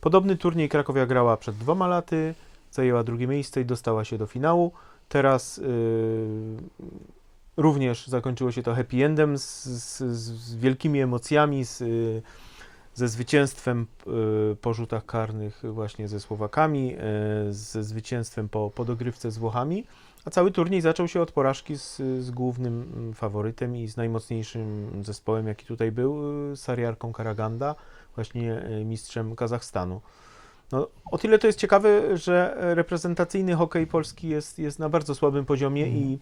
[0.01, 2.35] Podobny turniej Krakowia grała przed dwoma laty,
[2.71, 4.73] zajęła drugie miejsce i dostała się do finału.
[5.09, 5.63] Teraz y,
[7.57, 12.23] również zakończyło się to happy endem z, z, z wielkimi emocjami, z, y,
[12.99, 13.87] ze zwycięstwem
[14.53, 16.97] y, po rzutach karnych właśnie ze Słowakami,
[17.49, 19.87] y, ze zwycięstwem po, po dogrywce z Włochami.
[20.25, 24.91] A cały turniej zaczął się od porażki z, z głównym mm, faworytem i z najmocniejszym
[25.05, 26.21] zespołem, jaki tutaj był,
[26.53, 27.75] y, Sariarką Karaganda,
[28.15, 30.01] właśnie mistrzem Kazachstanu.
[30.73, 35.45] No, o tyle to jest ciekawe, że reprezentacyjny hokej polski jest, jest na bardzo słabym
[35.45, 36.19] poziomie i,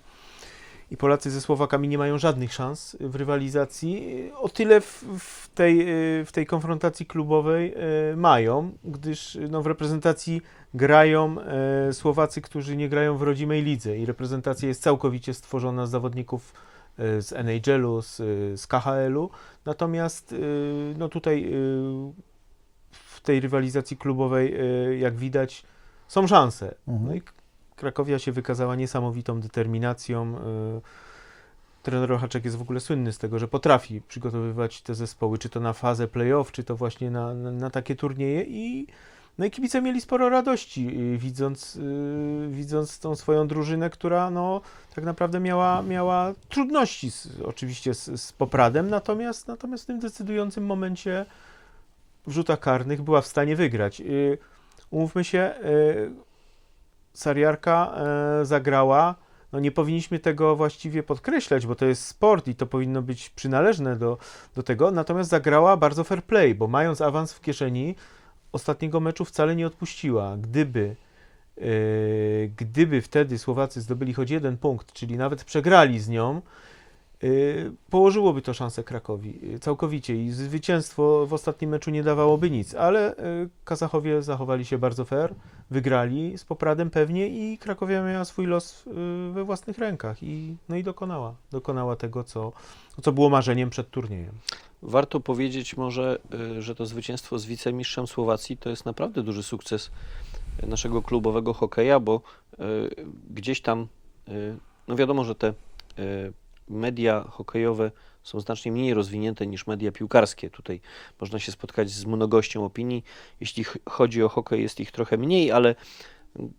[0.90, 4.30] i Polacy ze Słowakami nie mają żadnych szans w rywalizacji.
[4.34, 5.80] O tyle w, w, tej,
[6.20, 7.74] y, w tej konfrontacji klubowej
[8.12, 10.40] y, mają, gdyż no, w reprezentacji
[10.74, 11.36] grają
[11.92, 16.52] Słowacy, którzy nie grają w rodzimej lidze i reprezentacja jest całkowicie stworzona z zawodników
[16.98, 18.16] z NHL-u, z,
[18.60, 19.30] z KHL-u.
[19.64, 20.34] Natomiast
[20.98, 21.52] no tutaj
[22.90, 24.54] w tej rywalizacji klubowej,
[24.98, 25.62] jak widać,
[26.08, 26.74] są szanse.
[26.88, 27.08] Mhm.
[27.08, 27.32] No i K-
[27.76, 30.38] Krakowia się wykazała niesamowitą determinacją.
[30.38, 30.80] e,
[31.82, 35.60] Trener Rochaczek jest w ogóle słynny z tego, że potrafi przygotowywać te zespoły, czy to
[35.60, 38.86] na fazę playoff, czy to właśnie na, na, takie turnieje i
[39.38, 44.60] no i kibice mieli sporo radości, y, widząc, y, widząc tą swoją drużynę, która no,
[44.94, 50.66] tak naprawdę miała, miała trudności z, oczywiście z, z Popradem, natomiast, natomiast w tym decydującym
[50.66, 51.26] momencie
[52.26, 54.00] w rzutach karnych była w stanie wygrać.
[54.00, 54.38] Y,
[54.90, 56.25] Umówmy się, y,
[57.18, 57.94] Sariarka
[58.42, 59.14] y, zagrała,
[59.52, 63.96] no nie powinniśmy tego właściwie podkreślać, bo to jest sport i to powinno być przynależne
[63.96, 64.18] do,
[64.54, 67.94] do tego, natomiast zagrała bardzo fair play, bo mając awans w kieszeni,
[68.52, 70.36] ostatniego meczu wcale nie odpuściła.
[70.36, 70.96] Gdyby,
[71.58, 71.62] e,
[72.56, 76.75] gdyby wtedy Słowacy zdobyli choć jeden punkt, czyli nawet przegrali z nią, e,
[77.90, 83.16] położyłoby to szansę Krakowi e, całkowicie i zwycięstwo w ostatnim meczu nie dawałoby nic, ale
[83.16, 83.22] e,
[83.64, 85.34] Kazachowie zachowali się bardzo fair,
[85.70, 88.84] wygrali z Popradem pewnie i Krakowia miała swój los
[89.32, 92.52] we własnych rękach i, no i dokonała, dokonała tego, co,
[93.02, 94.34] co było marzeniem przed turniejem.
[94.82, 96.18] Warto powiedzieć może,
[96.58, 99.90] y, że to zwycięstwo z wicemistrzem Słowacji to jest naprawdę duży sukces
[100.62, 102.20] y, naszego klubowego hokeja, bo
[102.52, 102.58] y,
[103.30, 103.86] gdzieś tam,
[104.28, 104.56] y,
[104.88, 105.48] no wiadomo, że te
[105.98, 106.32] y,
[106.68, 107.90] media hokejowe
[108.22, 110.50] są znacznie mniej rozwinięte niż media piłkarskie.
[110.50, 110.80] Tutaj
[111.20, 113.04] można się spotkać z mnogością opinii.
[113.40, 115.74] Jeśli ch- chodzi o hokej, jest ich trochę mniej, ale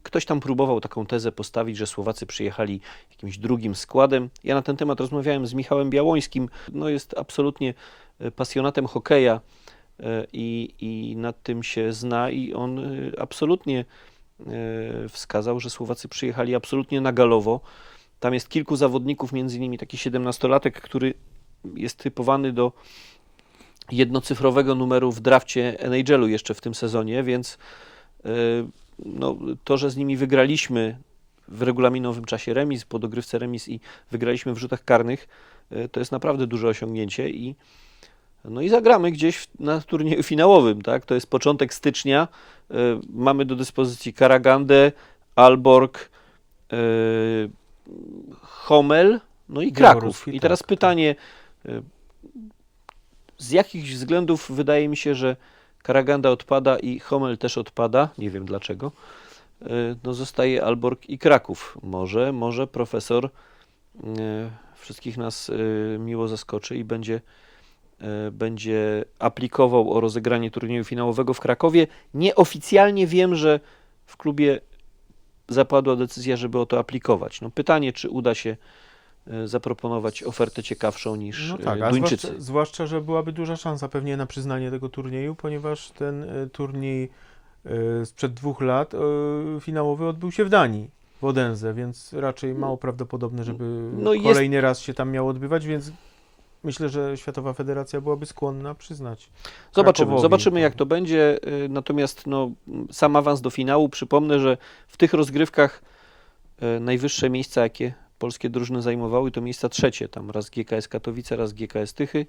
[0.03, 2.81] ktoś tam próbował taką tezę postawić, że Słowacy przyjechali
[3.11, 4.29] jakimś drugim składem.
[4.43, 6.49] Ja na ten temat rozmawiałem z Michałem Białońskim.
[6.73, 7.73] No jest absolutnie
[8.19, 9.41] e, pasjonatem hokeja
[9.99, 13.85] e, i, i nad tym się zna i on e, absolutnie
[15.09, 17.61] wskazał, że Słowacy przyjechali absolutnie na galowo.
[18.19, 21.13] Tam jest kilku zawodników, między innymi taki 17-latek, który
[21.75, 22.71] jest typowany do
[23.91, 27.57] jednocyfrowego numeru w drafcie NHL-u jeszcze w tym sezonie, więc
[28.25, 28.29] y,
[29.05, 30.97] no, to, że z nimi wygraliśmy
[31.47, 33.79] w regulaminowym czasie remis, po dogrywce remis i
[34.11, 35.27] wygraliśmy w rzutach karnych,
[35.71, 37.55] y, to jest naprawdę duże osiągnięcie i
[38.45, 41.05] no i zagramy gdzieś na turnieju finałowym, tak?
[41.05, 42.27] To jest początek stycznia.
[42.71, 42.75] Y,
[43.09, 44.91] Mamy do dyspozycji Karagandę,
[45.35, 46.09] Alborg,
[48.41, 49.19] Homel,
[49.49, 50.27] no i Kraków.
[50.27, 51.15] I teraz tak, pytanie,
[51.65, 51.81] y,
[53.37, 55.35] z jakich względów wydaje mi się, że
[55.83, 58.91] Karaganda odpada i Homel też odpada, nie wiem dlaczego.
[59.61, 59.65] Y,
[60.03, 61.77] No zostaje Alborg i Kraków.
[61.83, 63.29] Może, może profesor y,
[64.75, 65.51] wszystkich nas
[65.99, 67.21] miło zaskoczy i będzie,
[68.31, 71.87] będzie aplikował o rozegranie turnieju finałowego w Krakowie.
[72.13, 73.59] Nieoficjalnie wiem, że
[74.05, 74.59] w klubie
[75.49, 77.41] zapadła decyzja, żeby o to aplikować.
[77.41, 78.57] No pytanie, czy uda się
[79.27, 82.27] y, zaproponować ofertę ciekawszą niż No y, tak, Duńczycy.
[82.27, 87.09] zwłaszcza, zwłaszcza, że byłaby duża szansa pewnie na przyznanie tego turnieju, ponieważ ten e, turniej
[87.65, 88.97] e, sprzed dwóch lat e,
[89.61, 90.89] finałowy odbył się w Danii,
[91.21, 95.65] w Odense, więc raczej mało prawdopodobne, żeby No jest- kolejny raz się tam miał odbywać,
[95.67, 95.91] więc
[96.67, 99.29] myślę, że Światowa Federacja byłaby skłonna przyznać.
[99.73, 100.21] Zobaczymy, Krakowowi.
[100.21, 101.39] zobaczymy jak to będzie.
[101.65, 102.51] y, Natomiast no,
[102.91, 104.57] sam awans do finału, przypomnę, że
[104.87, 105.81] w tych rozgrywkach
[106.77, 110.09] y, najwyższe miejsca, jakie polskie drużyny zajmowały, to miejsca trzecie.
[110.09, 112.25] Tam raz GKS Katowice, raz GKS Tychy.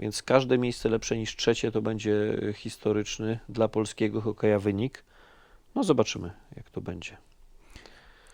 [0.00, 5.04] Więc każde miejsce lepsze niż trzecie to będzie y, historyczny dla polskiego hokeja wynik.
[5.74, 7.16] No zobaczymy, jak to będzie.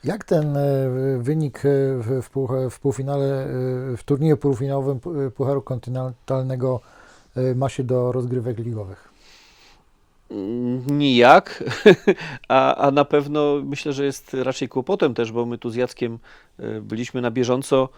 [0.05, 0.63] Jak ten e,
[1.19, 1.69] wynik e,
[2.23, 3.47] w, pół, w półfinale, e,
[3.97, 6.81] w turnieju półfinałowym Pu- Pucharu Kontynentalnego
[7.57, 9.09] ma się do rozgrywek ligowych?
[10.31, 11.65] Mm, Nijak,
[12.49, 16.19] a, a na pewno myślę, że jest raczej kłopotem też, bo my tu z Jackiem
[16.83, 17.89] byliśmy na bieżąco.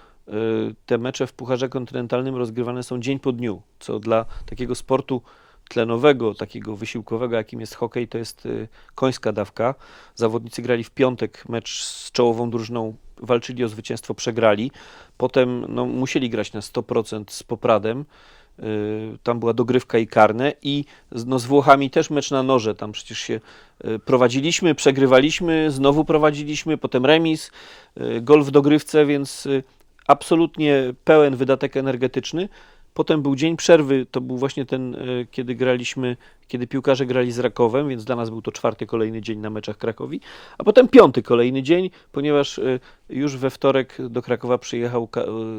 [0.87, 5.23] Te mecze w Pucharze Kontynentalnym rozgrywane są dzień po dniu, co dla takiego sportu
[5.71, 9.75] tlenowego, takiego wysiłkowego, jakim jest hokej, to jest y, końska dawka.
[10.15, 14.71] Zawodnicy grali w piątek mecz z czołową drużyną, walczyli o zwycięstwo, przegrali.
[15.17, 18.05] Potem no, musieli grać na 100% z Popradem.
[18.59, 20.85] Y, Tam była dogrywka i karne i
[21.27, 22.75] no, z Włochami też mecz na noże.
[22.75, 23.41] Tam przecież się
[23.85, 27.51] y, prowadziliśmy, przegrywaliśmy, znowu prowadziliśmy, potem remis,
[28.21, 29.49] gol w dogrywce, więc
[30.07, 32.49] absolutnie pełen wydatek energetyczny.
[32.95, 36.17] Potem był dzień przerwy, to był właśnie ten, y, kiedy graliśmy,
[36.49, 39.79] kiedy piłkarze grali z Rakowem, więc dla nas był to czwarty kolejny dzień na meczach
[39.79, 40.21] Krakowi,
[40.59, 45.09] a potem piąty kolejny dzień, ponieważ y, już we wtorek do Krakowa przyjechał,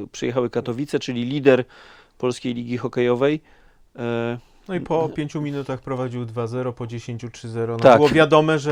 [0.03, 1.65] y, przyjechały Katowice, czyli lider
[2.17, 3.41] Polskiej Ligi Hokejowej.
[4.67, 7.67] No i po pięciu minutach prowadził 2-0, po 10 3-0.
[7.67, 8.71] No Tak, było wiadome, że.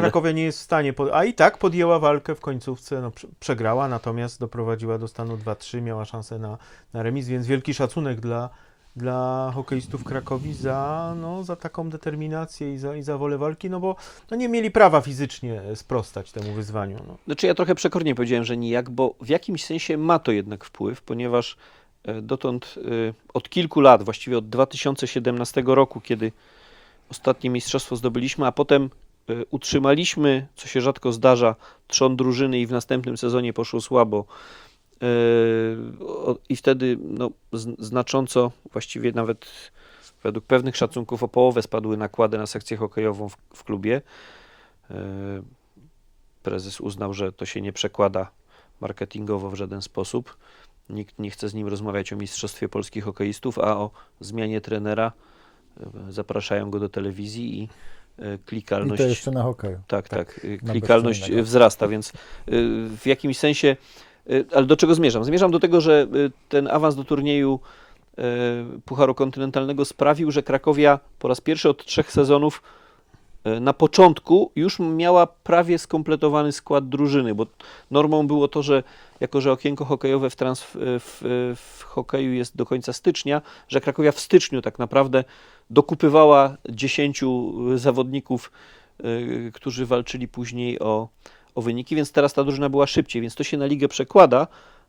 [0.00, 3.88] Krakowia nie jest w stanie, a i tak podjęła walkę w końcówce, no, prze- przegrała,
[3.88, 6.58] natomiast doprowadziła do stanu 2-3, miała szansę na,
[6.92, 8.50] na remis, więc wielki szacunek dla,
[8.96, 13.80] dla hokeistów Krakowi za, no, za taką determinację i za, i za wolę walki, no
[13.80, 13.96] bo
[14.30, 16.96] no, nie mieli prawa fizycznie sprostać temu wyzwaniu.
[17.08, 17.16] No.
[17.26, 21.02] Znaczy ja trochę przekornie powiedziałem, że nijak, bo w jakimś sensie ma to jednak wpływ,
[21.02, 21.56] ponieważ
[22.22, 26.32] dotąd e, od kilku lat, właściwie od 2017 roku, kiedy
[27.10, 28.90] ostatnie mistrzostwo zdobyliśmy, a potem
[29.28, 31.56] e, utrzymaliśmy, co się rzadko zdarza,
[31.88, 34.24] trzon drużyny i w następnym sezonie poszło słabo.
[35.02, 35.06] E,
[36.48, 37.30] I wtedy no,
[37.78, 39.46] znacząco, właściwie nawet
[40.22, 44.02] według pewnych szacunków o połowę spadły nakłady na sekcję hokejową w, w klubie.
[44.90, 44.94] E,
[46.42, 48.30] Prezes uznał, że to się nie przekłada
[48.80, 50.36] marketingowo w żaden sposób.
[50.90, 55.12] Nikt nie chce z nim rozmawiać o Mistrzostwie Polskich Hokeistów, a o zmianie trenera
[55.80, 57.68] e, zapraszają go do telewizji i
[58.18, 59.02] e, I klikalność.
[59.02, 59.78] to jeszcze na hokeju.
[59.86, 60.46] Tak, tak.
[60.62, 62.12] na Klikalność y, wzrasta, więc y,
[62.96, 63.76] w jakimś sensie.
[64.54, 65.24] Ale do czego zmierzam?
[65.24, 66.06] Zmierzam do tego, że
[66.48, 67.60] ten awans do turnieju
[68.84, 72.62] Pucharu Kontynentalnego sprawił, że Krakowia po raz pierwszy od trzech sezonów
[73.60, 77.46] na początku już miała prawie skompletowany skład drużyny, bo
[77.90, 78.82] normą było to, że
[79.20, 81.20] jako, że okienko hokejowe w, transf- w,
[81.56, 85.24] w hokeju jest do końca stycznia, że Krakowia w styczniu tak naprawdę
[85.70, 87.24] dokupywała 10
[87.76, 88.52] zawodników,
[89.04, 91.08] y, którzy walczyli później o,
[91.54, 94.46] o wyniki, więc teraz ta drużyna była szybciej, więc to się na ligę przekłada.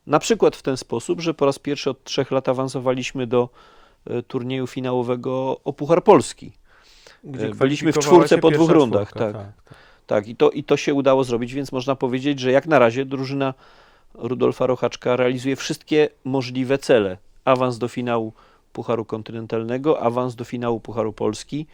[0.07, 3.49] Na przykład w ten sposób, że po raz pierwszy od trzech lat awansowaliśmy do
[4.27, 6.51] turnieju finałowego o Puchar Polski.
[7.23, 9.47] Gdzie E, byliśmy w czwórce po dwóch rundach, czwórka, tak.
[10.07, 13.05] Tak, i to, i to się udało zrobić, więc można powiedzieć, że jak na razie
[13.05, 13.53] drużyna
[14.13, 17.17] Rudolfa Rochaczka realizuje wszystkie możliwe cele.
[17.45, 18.33] Awans do finału
[18.73, 21.67] Pucharu Kontynentalnego, awans do finału Pucharu Polski.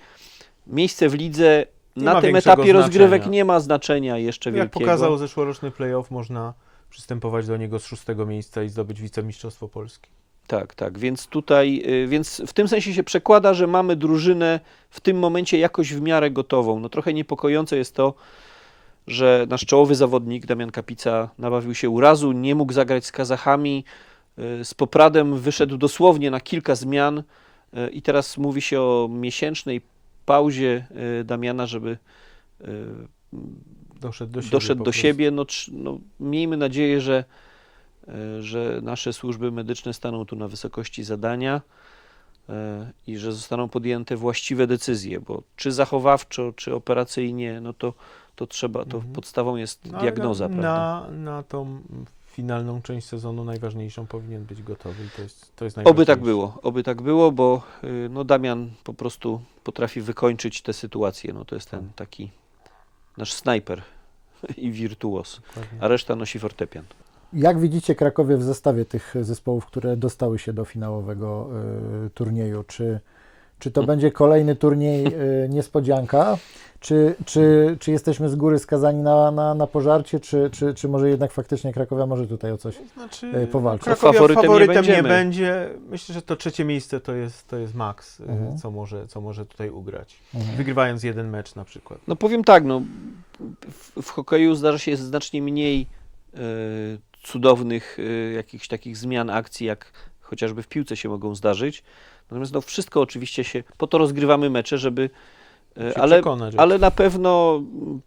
[0.67, 1.65] Miejsce w lidze
[1.95, 3.33] Nie na tym etapie rozgrywek znaczenia.
[3.37, 4.79] nie ma znaczenia jeszcze Jak wielkiego.
[4.79, 6.53] pokazał zeszłoroczny playoff, można
[6.89, 10.09] przystępować do niego z szóstego miejsca i zdobyć wicemistrzostwo Polski.
[10.47, 14.59] Tak, tak, więc tutaj, y, więc w tym sensie się przekłada, że mamy drużynę
[14.89, 16.79] w tym momencie jakoś w miarę gotową.
[16.79, 18.13] No trochę niepokojące jest to,
[19.07, 23.83] że nasz czołowy zawodnik Damian Kapica nabawił się urazu, nie mógł zagrać z Kazachami,
[24.39, 29.81] y, z Popradem wyszedł dosłownie na kilka zmian y, i teraz mówi się o miesięcznej
[30.25, 30.87] pauzie
[31.25, 31.97] Damiana, żeby
[34.03, 34.51] Doszedł do siebie.
[34.51, 35.31] doszedł do siebie.
[35.31, 37.23] No, no, miejmy nadzieję, że,
[38.39, 41.61] że nasze służby medyczne staną tu na wysokości zadania
[42.49, 47.93] e, i że zostaną podjęte właściwe decyzje, bo czy zachowawczo, czy operacyjnie, no to,
[48.35, 49.13] to trzeba, to Mhm.
[49.13, 51.07] podstawą jest No, diagnoza, na, prawda?
[51.11, 51.81] Na, na tą
[52.27, 56.83] finalną część sezonu najważniejszą powinien być gotowy to jest, to jest Oby tak było, oby
[56.83, 61.33] tak było, bo y, no, Damian po prostu potrafi wykończyć tę sytuację.
[61.33, 62.31] No, to jest ten taki
[63.17, 63.81] nasz snajper
[64.57, 65.77] i wirtuos, Dokładnie.
[65.81, 66.85] a reszta nosi fortepian.
[67.33, 71.49] Jak widzicie Krakowie w zestawie tych zespołów, które dostały się do finałowego
[72.05, 72.63] y, turnieju?
[72.63, 72.99] Czy,
[73.59, 76.37] czy to będzie kolejny turniej y, niespodzianka?
[76.79, 81.09] Czy, czy, czy jesteśmy z góry skazani na, na, na pożarcie, czy, czy, czy może
[81.09, 82.75] jednak faktycznie Krakowia może tutaj o coś?
[82.93, 83.85] Znaczy, e, powalczyć.
[83.85, 85.09] Krakowia Faworytem nie faworytem, nie, będziemy.
[85.09, 85.69] będzie.
[85.89, 88.57] Myślę, że to trzecie miejsce to jest, to jest maks, e, Mhm.
[88.57, 90.19] co, może, co może tutaj ugrać.
[90.35, 90.57] Mhm.
[90.57, 91.99] Wygrywając jeden mecz na przykład.
[92.07, 92.81] No powiem tak, no,
[93.71, 95.87] w, w hokeju zdarza się znacznie mniej
[96.33, 96.37] e,
[97.23, 99.91] cudownych e, jakichś takich zmian akcji, jak
[100.21, 101.83] chociażby w piłce się mogą zdarzyć.
[102.31, 105.09] Natomiast no, wszystko oczywiście się, po to rozgrywamy mecze, żeby,
[105.77, 108.01] Się ale, przekonać, ale na pewno mm,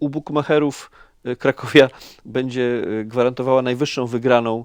[0.00, 0.90] u bukmacherów
[1.24, 1.90] e, Krakowia
[2.24, 4.64] będzie gwarantowała najwyższą wygraną,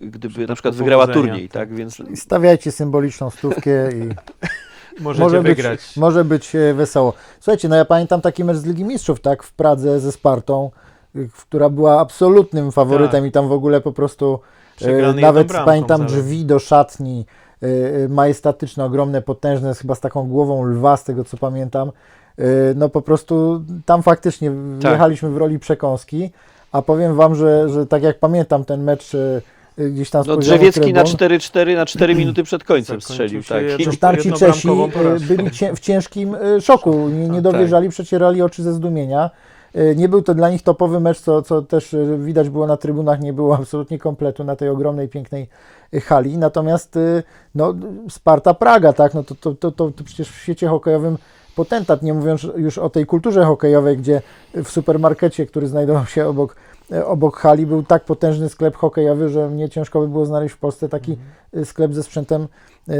[0.00, 1.68] gdyby na przykład wygrała turniej, tak.
[1.68, 4.08] tak, więc Stawiajcie symboliczną stówkę i
[5.00, 5.96] możecie może być, wygrać.
[5.96, 7.14] może być e, wesoło.
[7.40, 10.93] Słuchajcie, no ja pamiętam taki mecz z Ligi Mistrzów, tak, w Pradze ze Spartą, y,
[11.42, 13.28] która była absolutnym faworytem Tak.
[13.28, 14.38] i tam w ogóle po prostu
[14.74, 17.26] e, Przegrany nawet pamiętam drzwi do szatni
[17.62, 17.68] e,
[18.08, 21.92] majestatyczne, ogromne, potężne, chyba z taką głową lwa, z tego co pamiętam.
[22.76, 24.50] No po prostu tam faktycznie
[24.82, 24.90] Tak.
[24.90, 26.30] wjechaliśmy w roli przekąski,
[26.72, 29.12] a powiem Wam, że, że tak jak pamiętam ten mecz
[29.78, 33.66] gdzieś tam z no, Drzewiecki na trybun, 4-4 na 4 minuty przed końcem strzelił, tak.
[33.66, 34.68] Przecież tam ci Czesi
[35.28, 37.52] byli cię, w ciężkim szoku, nie, nie Tak.
[37.52, 39.30] dowierzali, przecierali oczy ze zdumienia.
[39.74, 42.76] E, Nie był to dla nich topowy mecz, co, co też e, widać było na
[42.76, 45.48] trybunach, nie było absolutnie kompletu na tej ogromnej, pięknej
[45.94, 46.38] e, hali.
[46.38, 46.98] Natomiast
[47.54, 47.74] no,
[48.08, 51.18] Sparta Praga, tak, no to, to, to, to, to przecież w świecie hokejowym
[51.56, 54.22] potentat, nie mówiąc już o tej kulturze hokejowej, gdzie
[54.54, 56.56] w supermarkecie, który znajdował się obok,
[57.04, 60.88] obok hali, był tak potężny sklep hokejowy, że mnie ciężko by było znaleźć w Polsce
[60.88, 61.16] taki
[61.52, 62.48] e, sklep ze sprzętem,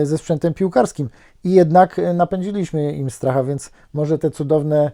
[0.02, 1.08] ze sprzętem piłkarskim.
[1.44, 4.90] I jednak napędziliśmy im stracha, więc może te cudowne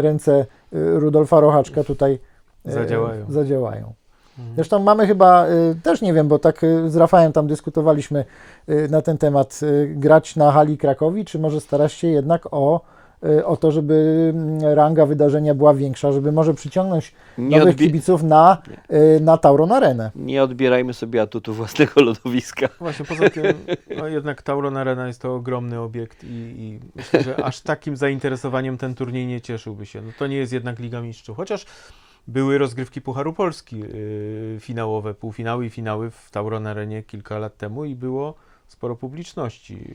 [0.00, 2.18] ręce e, Rudolfa Rochaczka tutaj
[2.66, 3.26] e, Zadziałają.
[3.28, 3.92] zadziałają.
[4.38, 4.54] Mhm.
[4.54, 5.46] Zresztą mamy chyba,
[5.82, 8.24] też nie wiem, bo tak z Rafałem tam dyskutowaliśmy
[8.90, 12.80] na ten temat, grać na hali Krakowi, czy może starać się jednak o,
[13.44, 18.22] o to, żeby mm, ranga wydarzenia była większa, żeby może przyciągnąć Nie, nowych odbi- kibiców
[18.22, 18.62] na,
[19.16, 20.10] y, na Tauron Arenę.
[20.16, 22.68] nie odbierajmy sobie atutu własnego lodowiska.
[22.80, 23.44] Właśnie poza tym,
[23.98, 26.26] no jednak Tauron Arena jest to ogromny obiekt i,
[26.58, 30.02] i myślę, że aż takim zainteresowaniem ten turniej nie cieszyłby się.
[30.02, 31.66] No to nie jest jednak Liga Mistrzów, chociaż
[32.28, 37.84] były rozgrywki Pucharu Polski yy, finałowe, półfinały i finały w Tauron Arenie kilka lat temu
[37.84, 38.34] i było
[38.68, 39.94] sporo publiczności,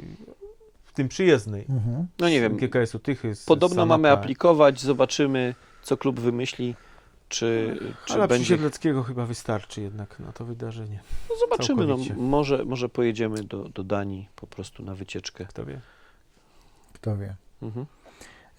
[0.98, 1.66] tym przyjezdnej.
[1.70, 2.08] Mhm.
[2.20, 3.36] No nie wiem, GKS-u Tychy.
[3.36, 6.76] z- z podobno mamy aplikować, zobaczymy, co klub wymyśli,
[7.30, 8.46] czy, czy Ale będzie...
[8.46, 11.00] Siedleckiego chyba wystarczy jednak na to wydarzenie.
[11.30, 15.46] No zobaczymy, no, może, może pojedziemy do, do Danii po prostu na wycieczkę.
[15.46, 15.82] Kto wie?
[16.94, 17.36] Kto wie.
[17.62, 17.86] Mhm.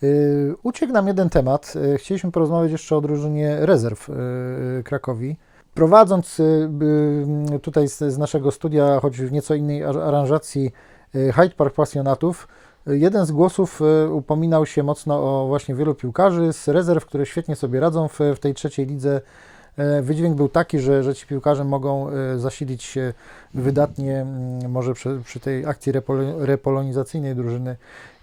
[0.02, 1.74] Y, Uciekł nam jeden temat.
[1.94, 4.12] Y, Chcieliśmy porozmawiać jeszcze o drużynie rezerw y,
[4.84, 5.36] Krakowi.
[5.74, 6.40] Prowadząc
[7.62, 10.70] tutaj z, z naszego studia, choć w nieco innej ar- aranżacji,
[11.12, 12.48] Hyde Park Pasjonatów,
[12.88, 17.26] y, jeden z głosów y, upominał się mocno o właśnie wielu piłkarzy z rezerw, które
[17.26, 19.20] świetnie sobie radzą w, w tej trzeciej lidze.
[19.78, 23.12] Y, Wydźwięk był taki, że, że ci piłkarze mogą y, zasilić się
[23.54, 28.17] wydatnie, mm, może przy, przy tej akcji repolo- repolonizacyjnej drużyny y, y,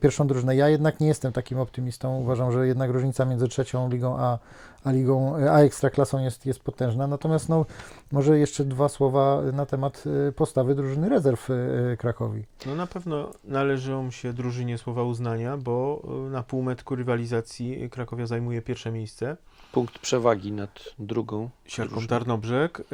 [0.00, 0.56] pierwszą drużynę.
[0.56, 2.20] Ja jednak nie jestem takim optymistą.
[2.20, 4.38] Uważam, że jednak różnica między trzecią ligą a,
[4.84, 7.06] a ligą, a ekstraklasą jest, jest potężna.
[7.06, 7.66] Natomiast no,
[8.12, 11.52] może jeszcze dwa słowa na temat y, postawy drużyny rezerw y,
[11.92, 12.44] y, Krakowi.
[12.66, 18.62] No na pewno należą się drużynie słowa uznania, bo y, na półmetku rywalizacji Krakowia zajmuje
[18.62, 19.36] pierwsze miejsce.
[19.72, 21.50] Punkt przewagi nad drugą.
[21.66, 22.06] Siarką.
[22.06, 22.80] Tarnobrzeg.
[22.80, 22.84] Y,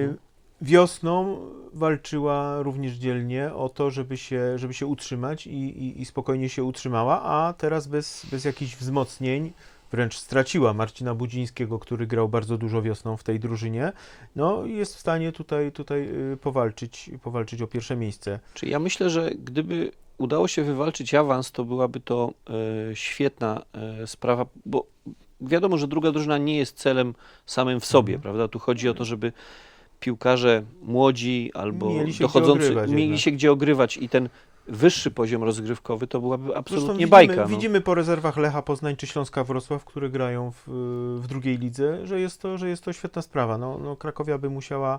[0.00, 0.29] Mhm.
[0.62, 1.36] Wiosną
[1.72, 6.64] walczyła również dzielnie o to, żeby się, żeby się utrzymać i, i, i spokojnie się
[6.64, 9.52] utrzymała, a teraz bez, bez jakichś wzmocnień
[9.92, 13.92] wręcz straciła Marcina Budzińskiego, który grał bardzo dużo wiosną w tej drużynie,
[14.36, 18.40] no jest w stanie tutaj, tutaj y, powalczyć, powalczyć o pierwsze miejsce.
[18.54, 22.32] Czyli ja myślę, że gdyby udało się wywalczyć awans, to byłaby to
[22.90, 24.86] e, świetna e, sprawa, bo
[25.40, 27.14] wiadomo, że druga drużyna nie jest celem
[27.46, 28.22] samym w sobie, Mhm.
[28.22, 28.48] prawda?
[28.48, 29.32] Tu chodzi o to, żeby
[30.00, 33.20] piłkarze młodzi albo Mieli się gdzie dochodzący ogrywać mieli jednak.
[33.20, 34.28] się gdzie ogrywać i ten
[34.68, 37.34] wyższy poziom rozgrywkowy to byłaby Zresztą absolutnie widzimy, bajka.
[37.36, 37.46] No.
[37.48, 40.62] widzimy po rezerwach Lecha Poznań czy Śląska Wrocław, które grają w,
[41.22, 43.58] w drugiej lidze, że jest to, że jest to świetna sprawa.
[43.58, 44.98] No, no Krakowia by musiała,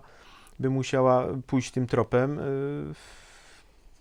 [0.60, 2.40] by musiała pójść tym tropem.
[2.40, 2.94] Y,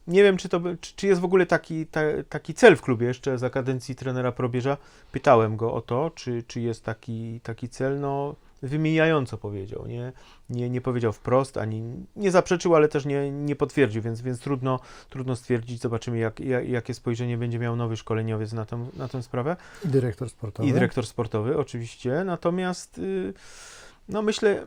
[0.07, 3.07] Nie wiem, czy, to, czy, czy jest w ogóle taki, ta, taki cel w klubie
[3.07, 4.77] jeszcze za kadencji trenera Probierza.
[5.13, 8.01] Pytałem go o to, czy, czy jest taki, taki cel.
[8.01, 9.87] No, wymijająco powiedział.
[9.87, 10.13] Nie,
[10.51, 11.83] nie, nie powiedział wprost, ani
[12.17, 15.81] nie zaprzeczył, ale też nie, nie potwierdził, więc, więc trudno, trudno stwierdzić.
[15.81, 19.57] Zobaczymy, jak, jak, jakie spojrzenie będzie miał nowy szkoleniowiec na tę, na tę sprawę.
[19.85, 20.69] I dyrektor sportowy.
[20.69, 22.25] I dyrektor sportowy, oczywiście.
[22.25, 23.35] Natomiast y,
[24.09, 24.67] no myślę,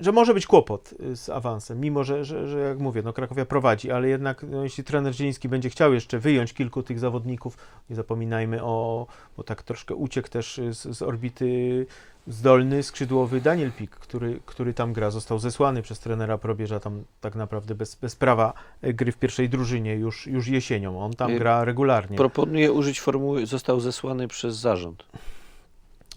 [0.00, 3.44] że może być kłopot y, z awansem, mimo że, że, że jak mówię, no Krakowia
[3.44, 7.56] prowadzi, ale jednak no, jeśli trener Zieliński będzie chciał jeszcze wyjąć kilku tych zawodników,
[7.90, 9.06] nie zapominajmy o,
[9.36, 11.86] bo tak troszkę uciekł też y, z, z orbity
[12.30, 17.34] zdolny skrzydłowy Daniel Pik, który, który tam gra, został zesłany przez trenera Probierza tam tak
[17.34, 18.52] naprawdę bez, bez prawa
[18.84, 21.00] y, gry w pierwszej drużynie już, już jesienią.
[21.00, 22.16] On tam Y, gra regularnie.
[22.16, 25.04] Proponuję użyć formuły został zesłany przez zarząd.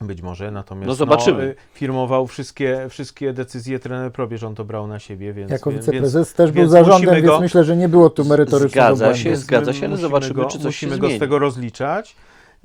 [0.02, 1.56] Być może, natomiast No zobaczymy.
[1.57, 5.52] No, firmował wszystkie, wszystkie decyzje trener Probierz, on to brał na siebie, więc...
[5.52, 8.26] Jako więc- wiceprezes też był więc zarządem, musimy więc go- myślę, że nie było tu
[8.26, 11.07] merytorycznego Zgadza się, więc zgadza się, ale musimy zobaczymy, go, czy coś musimy się go
[11.07, 11.18] zmieni.
[11.18, 12.15] z tego rozliczać.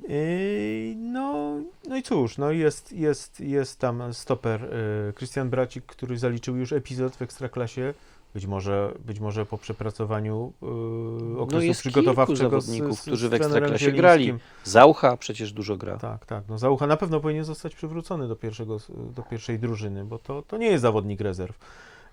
[0.07, 1.55] Yy, no,
[1.87, 4.69] no i cóż, no jest, jest, jest tam stoper
[5.15, 7.93] Krystian Bracik, który zaliczył już epizod w Ekstraklasie.
[8.33, 13.27] Być może, być może po przepracowaniu y, okresu No jest przygotowawczego kilku zawodników, z, którzy
[13.27, 14.33] z w trenerem Ekstraklasie grali.
[14.63, 15.97] Zaucha przecież dużo gra.
[15.97, 16.43] Tak, tak.
[16.49, 18.77] No Załucha na pewno powinien zostać przywrócony do, pierwszego,
[19.15, 21.59] do pierwszej drużyny, bo to, to nie jest zawodnik rezerw.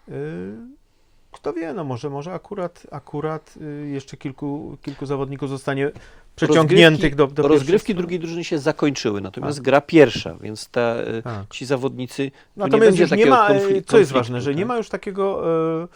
[0.08, 0.14] Yy,
[1.36, 5.92] kto wie, no może, może akurat, akurat yy, jeszcze kilku, kilku zawodników zostanie
[6.36, 9.64] przeciągniętych do, do Rozgrywki drugiej drużyny się zakończyły, natomiast Tak.
[9.64, 10.94] gra pierwsza, więc ta,
[11.24, 11.48] Tak.
[11.50, 12.22] ci zawodnicy.
[12.22, 14.68] Nie Natomiast będzie już nie ma, e, co jest ważne, że nie tak?
[14.68, 15.42] ma już takiego
[15.82, 15.88] e,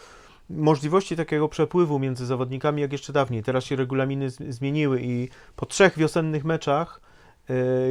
[0.49, 3.43] możliwości takiego przepływu między zawodnikami jak jeszcze dawniej.
[3.43, 7.01] Teraz się regulaminy zmieniły i po trzech wiosennych meczach,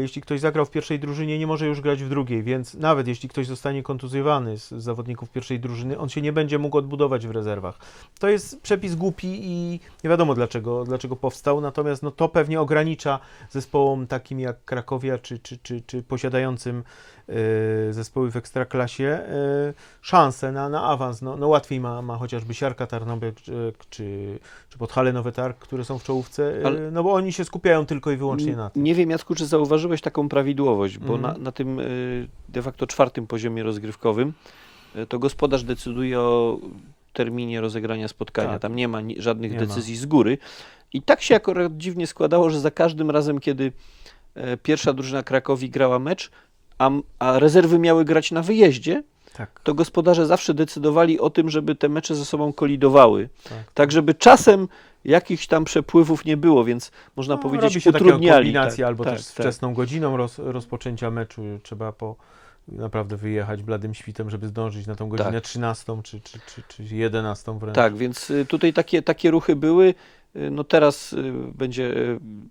[0.01, 3.29] jeśli ktoś zagrał w pierwszej drużynie, nie może już grać w drugiej, więc nawet jeśli
[3.29, 7.79] ktoś zostanie kontuzjowany z zawodników pierwszej drużyny, on się nie będzie mógł odbudować w rezerwach.
[8.19, 13.19] To jest przepis głupi i nie wiadomo dlaczego, dlaczego powstał, natomiast no, to pewnie ogranicza
[13.51, 16.83] zespołom takim jak Krakowia, czy, czy, czy, czy posiadającym e,
[17.91, 19.27] zespoły w Ekstraklasie e,
[20.03, 21.23] szansę na, na awans.
[21.23, 24.39] No, no łatwiej ma, ma chociażby Siarka Tarnobek czy, czy,
[24.69, 27.87] czy Podhale Nowy Targ, które są w czołówce, e, Ale- no bo oni się skupiają
[27.87, 28.83] tylko i wyłącznie na tym.
[28.85, 31.35] Nie wiem, Jacku, czy zauważyłeś taką prawidłowość, bo Mhm.
[31.35, 34.33] na, na tym y, de facto czwartym poziomie rozgrywkowym
[34.97, 36.59] y, to gospodarz decyduje o
[37.13, 38.51] terminie rozegrania spotkania.
[38.53, 38.63] Tak.
[38.63, 39.67] Tam nie ma ni- żadnych Nie ma.
[39.67, 40.39] decyzji z góry.
[40.93, 43.73] I tak się akurat dziwnie składało, że za każdym razem, kiedy
[44.63, 46.31] pierwsza drużyna Krakowi grała mecz,
[46.81, 49.03] a, a rezerwy miały grać na wyjeździe,
[49.37, 53.29] Tak, to gospodarze zawsze decydowali o tym, żeby te mecze ze sobą kolidowały.
[53.45, 53.73] tak.
[53.75, 54.69] Tak, żeby czasem
[55.05, 58.45] jakichś tam przepływów nie było, więc można No, powiedzieć, robi się utrudniali.
[58.47, 59.47] kombinację tak, albo tak, też z tak.
[59.47, 61.43] wczesną godziną roz, rozpoczęcia meczu.
[61.63, 62.17] Trzeba po
[62.73, 65.45] naprawdę wyjechać bladym świtem, żeby zdążyć na tą godzinę Tak.
[65.45, 67.75] 13 czy, czy, czy, czy 11 wręcz.
[67.75, 69.95] Tak, więc y, tutaj takie, takie ruchy były.
[70.37, 71.95] Y, No teraz y, będzie,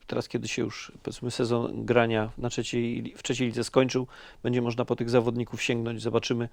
[0.07, 4.07] teraz kiedy się już powiedzmy sezon grania na trzeciej, w trzeciej lidze skończył,
[4.43, 6.01] będzie można po tych zawodników sięgnąć.
[6.01, 6.49] Zobaczymy,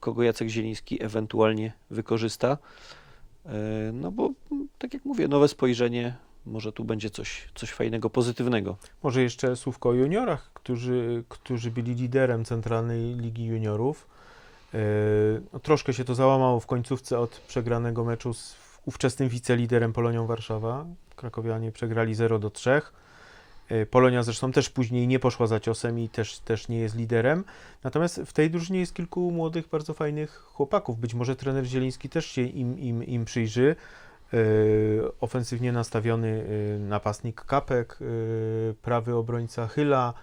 [0.00, 2.58] kogo Jacek Zieliński ewentualnie wykorzysta.
[3.92, 4.30] No bo
[4.78, 6.16] tak jak mówię, nowe spojrzenie,
[6.46, 8.76] może tu będzie coś, coś fajnego, pozytywnego.
[9.02, 14.06] Może jeszcze słówko o juniorach, którzy, którzy byli liderem Centralnej Ligi Juniorów.
[14.72, 20.86] Yy, troszkę się to załamało w końcówce od przegranego meczu z ówczesnym wiceliderem Polonią Warszawa.
[21.16, 22.82] Krakowianie przegrali 0 do 3.
[23.70, 27.44] Yy, Polonia zresztą też później nie poszła za ciosem i też, też nie jest liderem.
[27.84, 31.00] Natomiast w tej drużynie jest kilku młodych, bardzo fajnych chłopaków.
[31.00, 33.76] Być może trener Zieliński też się im, im, im przyjrzy.
[34.32, 34.40] Yy,
[35.20, 36.46] ofensywnie nastawiony
[36.78, 40.14] yy, napastnik Kapek, yy, prawy obrońca Chyla,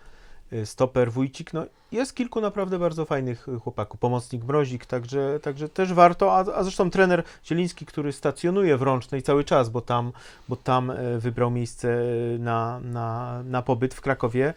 [0.66, 1.54] stoper Wójcik.
[1.54, 4.00] No, jest kilku naprawdę bardzo fajnych chłopaków.
[4.00, 6.36] Pomocnik Mrozik, także, także też warto.
[6.36, 10.12] A, a zresztą trener Zieliński, który stacjonuje w Rącznej cały czas, bo tam,
[10.50, 11.98] bo tam wybrał miejsce
[12.40, 14.54] na, na, na pobyt w Krakowie.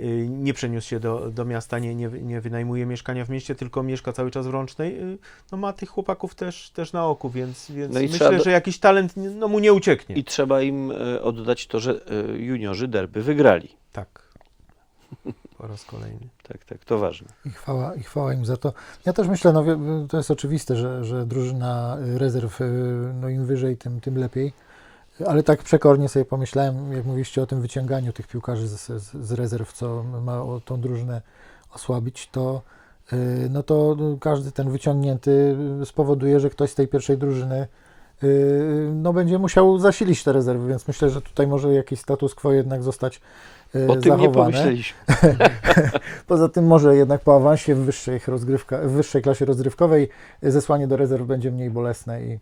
[0.00, 3.82] Yy, Nie przeniósł się do, do miasta, nie, nie, nie wynajmuje mieszkania w mieście, tylko
[3.82, 4.94] mieszka cały czas w Rącznej.
[4.96, 5.18] Yy,
[5.52, 8.78] No ma tych chłopaków też, też na oku, więc, więc No myślę, do- że jakiś
[8.78, 10.16] talent no, mu nie ucieknie.
[10.16, 13.68] I trzeba im e, oddać to, że e, juniorzy derby wygrali.
[13.92, 14.22] Tak.
[15.58, 16.28] po raz kolejny.
[16.48, 17.28] Tak, tak, to ważne.
[17.46, 18.72] I chwała, I chwała im za to.
[19.06, 19.64] Ja też myślę, no
[20.08, 22.64] to jest oczywiste, że, że drużyna y, rezerw, y,
[23.20, 24.52] no im wyżej, tym, tym lepiej.
[25.26, 29.72] Ale tak przekornie sobie pomyślałem, jak mówiliście o tym wyciąganiu tych piłkarzy z, z, rezerw,
[29.72, 31.22] co ma tą drużynę
[31.74, 32.62] osłabić, to
[33.12, 33.16] y,
[33.50, 37.66] no to każdy ten wyciągnięty spowoduje, że ktoś z tej pierwszej drużyny
[38.94, 42.82] no będzie musiał zasilić te rezerwy, więc myślę, że tutaj może jakiś status quo jednak
[42.82, 43.20] zostać
[43.74, 44.98] y, O tym nie pomyśleliśmy.
[46.26, 50.08] Poza tym może jednak po awansie w wyższej, rozgrywka, w wyższej klasie rozgrywkowej
[50.42, 52.38] zesłanie do rezerw będzie mniej bolesne i,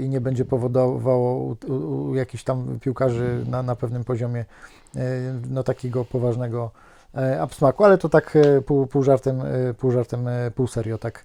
[0.00, 1.74] i nie będzie powodowało u, u,
[2.10, 4.44] u jakichś tam piłkarzy na, na pewnym poziomie
[5.50, 6.70] no, takiego poważnego
[7.40, 9.42] absmaku, ale to tak pół, pół żartem,
[9.78, 11.24] pół żartem, pół serio, tak,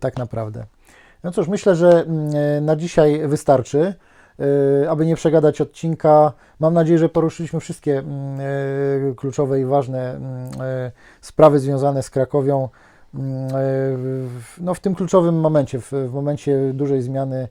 [0.00, 0.66] tak naprawdę.
[1.24, 3.94] No cóż, myślę, że mm, e, na dzisiaj wystarczy.
[4.84, 8.40] E, Aby nie przegadać odcinka, mam nadzieję, że poruszyliśmy wszystkie mm,
[9.10, 10.50] e, kluczowe i ważne mm,
[11.20, 12.68] sprawy związane z Krakowią.
[14.60, 17.48] No, w tym kluczowym momencie, w, momencie dużej zmiany,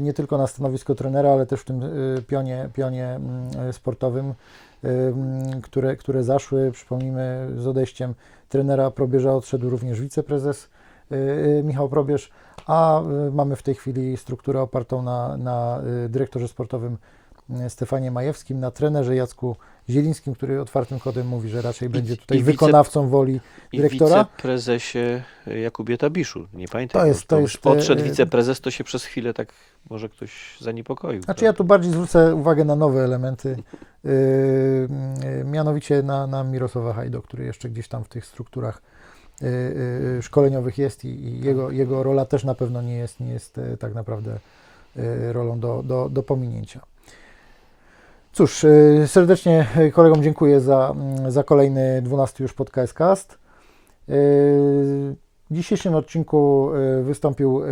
[0.00, 1.82] nie tylko na stanowisku trenera, ale też w tym
[2.26, 3.20] pionie, pionie
[3.72, 4.34] sportowym,
[5.62, 6.72] które, które zaszły.
[6.72, 8.14] Przypomnijmy, z odejściem
[8.48, 10.68] trenera Probierza odszedł również wiceprezes
[11.64, 12.30] Michał Probierz,
[12.66, 16.96] a e, mamy w tej chwili strukturę opartą na, na dyrektorze sportowym
[17.68, 19.56] Stefanie Majewskim, na trenerze Jacku
[19.90, 23.40] Zielińskim, który otwartym kodem mówi, że raczej I- będzie tutaj i wice- wykonawcą woli
[23.72, 24.24] I Dyrektora?
[24.24, 25.22] wiceprezesie
[25.62, 26.46] Jakubie Tabiszu.
[26.54, 27.00] Nie pamiętam.
[27.02, 29.52] To jest- to już jest, e, podszedł wiceprezes, to się przez chwilę tak
[29.90, 31.22] może ktoś zaniepokoił.
[31.22, 33.56] Znaczy ja tu bardziej zwrócę uwagę na nowe elementy,
[34.04, 34.88] yy,
[35.44, 38.82] mianowicie na, na Mirosława Hajdo, który jeszcze gdzieś tam w tych strukturach
[40.20, 43.76] szkoleniowych jest i, i jego, jego rola też na pewno nie jest, nie jest yy,
[43.76, 44.38] tak naprawdę
[45.32, 46.80] rolą do, do, do pominięcia.
[48.32, 48.66] Cóż,
[49.06, 53.38] serdecznie kolegom dziękuję za, mm, za kolejny 12 już podcast cast.
[54.08, 54.14] Yy,
[55.50, 56.70] W dzisiejszym odcinku
[57.02, 57.62] wystąpił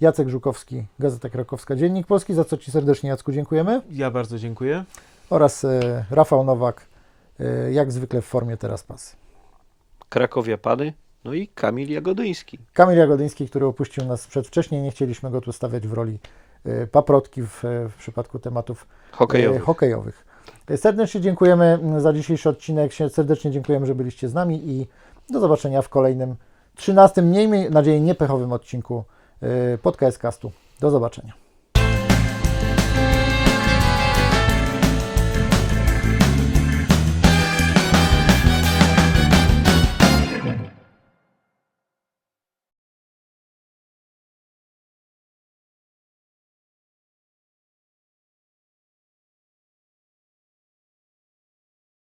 [0.00, 3.82] Jacek Żukowski, Gazeta Krakowska, Dziennik Polski, za co Ci serdecznie Jacku dziękujemy.
[3.90, 4.84] Ja bardzo dziękuję.
[5.30, 5.66] Oraz
[6.10, 6.86] Rafał Nowak,
[7.70, 9.21] jak zwykle w formie teraz pasy.
[10.12, 10.92] Krakowia Pany,
[11.24, 12.58] no i Kamil Jagodyński.
[12.72, 16.18] Kamil Jagodyński, który opuścił nas przedwcześnie, nie chcieliśmy go tu stawiać w roli
[16.64, 19.58] e, paprotki w, w przypadku tematów e, Hokejowy.
[19.58, 20.24] hokejowych.
[20.68, 24.86] E, Serdecznie dziękujemy za dzisiejszy odcinek, serdecznie dziękujemy, że byliście z nami i
[25.30, 26.36] do zobaczenia w kolejnym
[26.74, 29.04] 13, miejmy nadzieję niepechowym odcinku
[29.42, 30.52] e, podcastu.
[30.80, 31.41] Do zobaczenia.